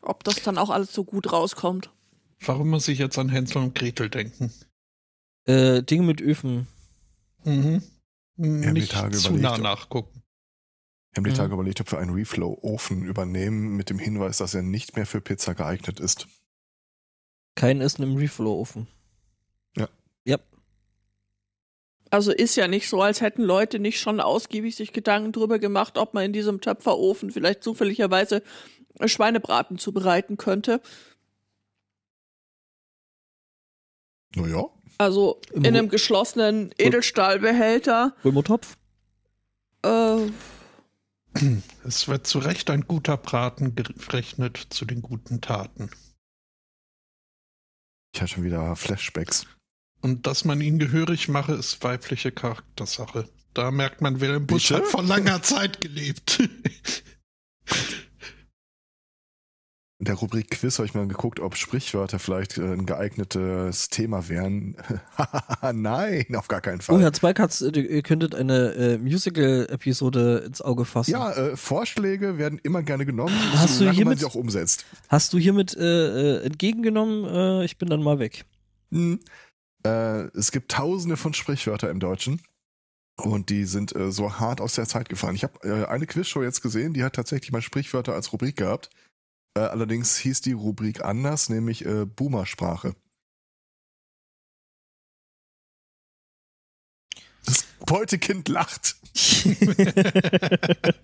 ob 0.00 0.24
das 0.24 0.42
dann 0.42 0.58
auch 0.58 0.70
alles 0.70 0.92
so 0.92 1.04
gut 1.04 1.32
rauskommt. 1.32 1.90
Warum 2.40 2.70
muss 2.70 2.88
ich 2.88 2.98
jetzt 2.98 3.18
an 3.18 3.28
Hänsel 3.28 3.58
und 3.62 3.74
Gretel 3.74 4.10
denken? 4.10 4.52
Äh, 5.44 5.82
Dinge 5.82 6.02
mit 6.02 6.20
Öfen. 6.20 6.66
Mhm. 7.44 7.82
die 8.36 8.48
Nicht 8.72 8.92
Tage 8.92 9.16
zu 9.16 9.32
nah 9.34 9.54
ob- 9.54 9.60
nachgucken. 9.60 10.22
Wir 11.12 11.18
haben 11.20 11.24
die 11.24 11.30
Mhm. 11.30 11.34
Tage 11.36 11.54
überlegt, 11.54 11.80
ob 11.80 11.90
wir 11.92 11.98
einen 11.98 12.12
Reflow-Ofen 12.12 13.04
übernehmen, 13.04 13.76
mit 13.76 13.88
dem 13.88 13.98
Hinweis, 13.98 14.38
dass 14.38 14.52
er 14.54 14.62
nicht 14.62 14.96
mehr 14.96 15.06
für 15.06 15.20
Pizza 15.22 15.54
geeignet 15.54 15.98
ist. 16.00 16.26
Kein 17.54 17.80
Essen 17.80 18.02
im 18.02 18.16
Reflow-Ofen. 18.16 18.86
Also 22.08 22.30
ist 22.30 22.54
ja 22.54 22.68
nicht 22.68 22.88
so, 22.88 23.02
als 23.02 23.20
hätten 23.20 23.42
Leute 23.42 23.80
nicht 23.80 23.98
schon 23.98 24.20
ausgiebig 24.20 24.76
sich 24.76 24.92
Gedanken 24.92 25.32
drüber 25.32 25.58
gemacht, 25.58 25.98
ob 25.98 26.14
man 26.14 26.24
in 26.26 26.32
diesem 26.32 26.60
Töpferofen 26.60 27.32
vielleicht 27.32 27.64
zufälligerweise 27.64 28.44
Schweinebraten 29.04 29.76
zubereiten 29.76 30.36
könnte. 30.36 30.80
Naja, 34.36 34.64
Also 34.98 35.40
Im 35.52 35.64
in 35.64 35.76
einem 35.76 35.88
geschlossenen 35.88 36.72
Edelstahlbehälter. 36.78 38.14
Römertopf? 38.24 38.76
Äh, 39.84 40.26
Es 41.84 42.06
wird 42.08 42.26
zu 42.26 42.38
Recht 42.38 42.70
ein 42.70 42.82
guter 42.86 43.16
Braten 43.16 43.74
gerechnet 43.74 44.56
zu 44.70 44.84
den 44.84 45.02
guten 45.02 45.40
Taten. 45.40 45.90
ich 48.14 48.20
hatte 48.22 48.32
schon 48.34 48.44
wieder 48.44 48.74
Flashbacks. 48.76 49.46
Und 50.02 50.26
dass 50.26 50.44
man 50.44 50.60
ihn 50.60 50.78
gehörig 50.78 51.28
mache, 51.28 51.52
ist 51.54 51.82
weibliche 51.82 52.30
Charaktersache. 52.32 53.28
Da 53.54 53.70
merkt 53.70 54.00
man, 54.02 54.20
Wilhelm 54.20 54.46
Busch 54.46 54.68
Bitte? 54.68 54.82
hat 54.82 54.88
vor 54.90 55.02
langer 55.02 55.42
Zeit 55.42 55.80
gelebt. 55.80 56.42
In 59.98 60.04
der 60.04 60.16
Rubrik 60.16 60.50
Quiz 60.50 60.78
habe 60.78 60.84
ich 60.86 60.92
mal 60.92 61.08
geguckt, 61.08 61.40
ob 61.40 61.56
Sprichwörter 61.56 62.18
vielleicht 62.18 62.58
äh, 62.58 62.62
ein 62.70 62.84
geeignetes 62.84 63.88
Thema 63.88 64.28
wären. 64.28 64.76
Nein, 65.72 66.26
auf 66.36 66.48
gar 66.48 66.60
keinen 66.60 66.82
Fall. 66.82 66.96
Oh, 66.96 67.00
Herr 67.00 67.14
Zweikatz, 67.14 67.62
ihr 67.62 68.02
könntet 68.02 68.34
eine 68.34 68.72
äh, 68.74 68.98
Musical-Episode 68.98 70.42
ins 70.46 70.60
Auge 70.60 70.84
fassen. 70.84 71.12
Ja, 71.12 71.32
äh, 71.32 71.56
Vorschläge 71.56 72.36
werden 72.36 72.60
immer 72.62 72.82
gerne 72.82 73.06
genommen, 73.06 73.34
Hast 73.54 73.76
du 73.76 73.78
solange 73.78 73.96
man 73.96 73.96
hiermit- 73.96 74.18
sie 74.18 74.26
auch 74.26 74.34
umsetzt. 74.34 74.84
Hast 75.08 75.32
du 75.32 75.38
hiermit 75.38 75.74
äh, 75.74 76.40
äh, 76.40 76.44
entgegengenommen? 76.44 77.24
Äh, 77.24 77.64
ich 77.64 77.78
bin 77.78 77.88
dann 77.88 78.02
mal 78.02 78.18
weg. 78.18 78.44
Hm. 78.92 79.18
Es 79.82 80.50
gibt 80.50 80.72
tausende 80.72 81.16
von 81.16 81.32
Sprichwörter 81.32 81.90
im 81.90 82.00
Deutschen. 82.00 82.42
Und 83.22 83.50
die 83.50 83.64
sind 83.64 83.94
so 84.08 84.40
hart 84.40 84.60
aus 84.60 84.74
der 84.74 84.86
Zeit 84.86 85.08
gefallen. 85.08 85.36
Ich 85.36 85.44
habe 85.44 85.88
eine 85.88 86.06
Quizshow 86.06 86.42
jetzt 86.42 86.60
gesehen, 86.60 86.92
die 86.92 87.04
hat 87.04 87.12
tatsächlich 87.14 87.52
mal 87.52 87.62
Sprichwörter 87.62 88.12
als 88.12 88.32
Rubrik 88.32 88.56
gehabt. 88.56 88.90
Äh, 89.56 89.60
allerdings 89.60 90.16
hieß 90.18 90.42
die 90.42 90.52
Rubrik 90.52 91.02
anders, 91.02 91.48
nämlich 91.48 91.86
äh, 91.86 92.04
Boomersprache. 92.04 92.94
Es 97.46 97.64
Beutekind 97.86 98.48
lacht. 98.48 98.96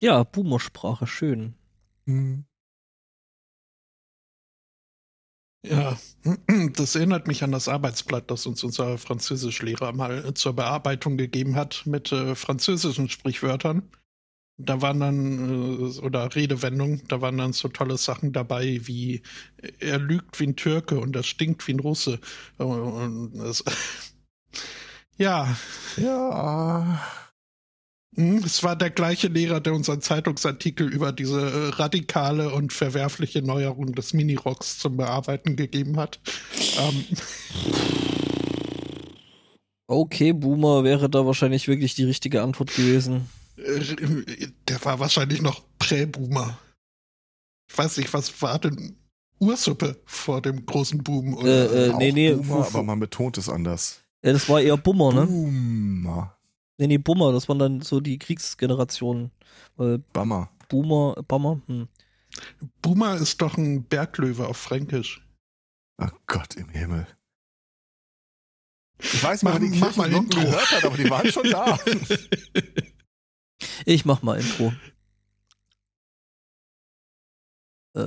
ja, 0.00 0.22
Boomersprache, 0.22 1.08
schön. 1.08 1.54
Hm. 2.06 2.44
Ja, 5.66 5.98
das 6.76 6.94
erinnert 6.94 7.26
mich 7.26 7.42
an 7.42 7.50
das 7.50 7.66
Arbeitsblatt, 7.66 8.30
das 8.30 8.46
uns 8.46 8.62
unser 8.62 8.96
Französischlehrer 8.98 9.90
mal 9.92 10.34
zur 10.34 10.52
Bearbeitung 10.52 11.16
gegeben 11.16 11.56
hat 11.56 11.82
mit 11.84 12.12
äh, 12.12 12.36
französischen 12.36 13.08
Sprichwörtern. 13.08 13.90
Da 14.56 14.80
waren 14.82 15.00
dann, 15.00 15.96
äh, 15.96 16.00
oder 16.00 16.34
Redewendungen, 16.34 17.02
da 17.08 17.20
waren 17.20 17.38
dann 17.38 17.52
so 17.52 17.68
tolle 17.68 17.96
Sachen 17.98 18.32
dabei 18.32 18.80
wie 18.84 19.22
er 19.80 19.98
lügt 19.98 20.38
wie 20.40 20.46
ein 20.48 20.56
Türke 20.56 20.98
und 21.00 21.16
er 21.16 21.22
stinkt 21.24 21.66
wie 21.66 21.74
ein 21.74 21.80
Russe. 21.80 22.20
Und 22.58 23.32
das, 23.38 23.64
ja. 25.18 25.56
Ja. 25.96 27.00
Hm, 28.16 28.38
Es 28.44 28.62
war 28.62 28.76
der 28.76 28.90
gleiche 28.90 29.28
Lehrer, 29.28 29.60
der 29.60 29.74
unseren 29.74 30.00
Zeitungsartikel 30.00 30.88
über 30.92 31.12
diese 31.12 31.40
äh, 31.40 31.68
radikale 31.70 32.52
und 32.52 32.72
verwerfliche 32.72 33.42
Neuerung 33.42 33.92
des 33.94 34.12
Minirocks 34.14 34.78
zum 34.78 34.96
Bearbeiten 34.96 35.56
gegeben 35.56 35.96
hat. 35.98 36.20
Ähm, 36.76 37.06
Okay, 39.86 40.32
Boomer 40.32 40.82
wäre 40.84 41.10
da 41.10 41.26
wahrscheinlich 41.26 41.68
wirklich 41.68 41.94
die 41.94 42.04
richtige 42.04 42.42
Antwort 42.42 42.74
gewesen. 42.74 43.28
Äh, 43.64 44.48
der 44.68 44.84
war 44.84 44.98
wahrscheinlich 45.00 45.40
noch 45.42 45.62
Prä-Boomer. 45.78 46.58
Ich 47.68 47.76
weiß 47.78 47.96
nicht, 47.98 48.12
was 48.12 48.40
war 48.42 48.58
denn 48.58 48.96
Ursuppe 49.40 50.00
vor 50.04 50.40
dem 50.42 50.64
großen 50.64 51.02
Boom? 51.02 51.34
Oder? 51.34 51.72
Äh, 51.72 51.86
äh, 51.88 51.90
Auch 51.92 51.98
nee, 51.98 52.12
nee, 52.12 52.34
Boomer, 52.34 52.66
aber 52.66 52.82
man 52.82 53.00
betont 53.00 53.38
es 53.38 53.48
anders. 53.48 54.02
Ja, 54.24 54.32
das 54.32 54.48
war 54.48 54.60
eher 54.60 54.76
Bummer, 54.76 55.12
ne? 55.12 55.26
Boomer. 55.26 56.38
Nee, 56.78 56.86
nee, 56.86 56.98
Bummer, 56.98 57.32
das 57.32 57.48
waren 57.48 57.58
dann 57.58 57.80
so 57.82 58.00
die 58.00 58.18
Kriegsgenerationen. 58.18 59.30
Weil 59.76 59.98
Bummer. 59.98 60.50
Boomer, 60.68 61.14
Bummer, 61.28 61.60
hm. 61.66 61.88
Boomer 62.82 63.16
ist 63.16 63.40
doch 63.40 63.56
ein 63.56 63.84
Berglöwe 63.84 64.46
auf 64.48 64.56
Fränkisch. 64.56 65.26
Oh 66.02 66.08
Gott 66.26 66.56
im 66.56 66.68
Himmel. 66.70 67.06
Ich 68.98 69.22
weiß 69.22 69.42
Mach- 69.42 69.58
nicht, 69.58 69.68
ob 69.68 69.74
die 69.74 69.78
mach 69.80 69.96
mal 69.96 70.12
Intro. 70.12 70.40
gehört 70.40 70.70
hat, 70.72 70.84
aber 70.84 70.96
die 70.96 71.10
waren 71.10 71.30
schon 71.30 71.50
da. 71.50 71.78
Ich 73.84 74.04
mach 74.04 74.22
mal 74.22 74.38
Intro. 74.38 74.72
Äh, 77.94 78.00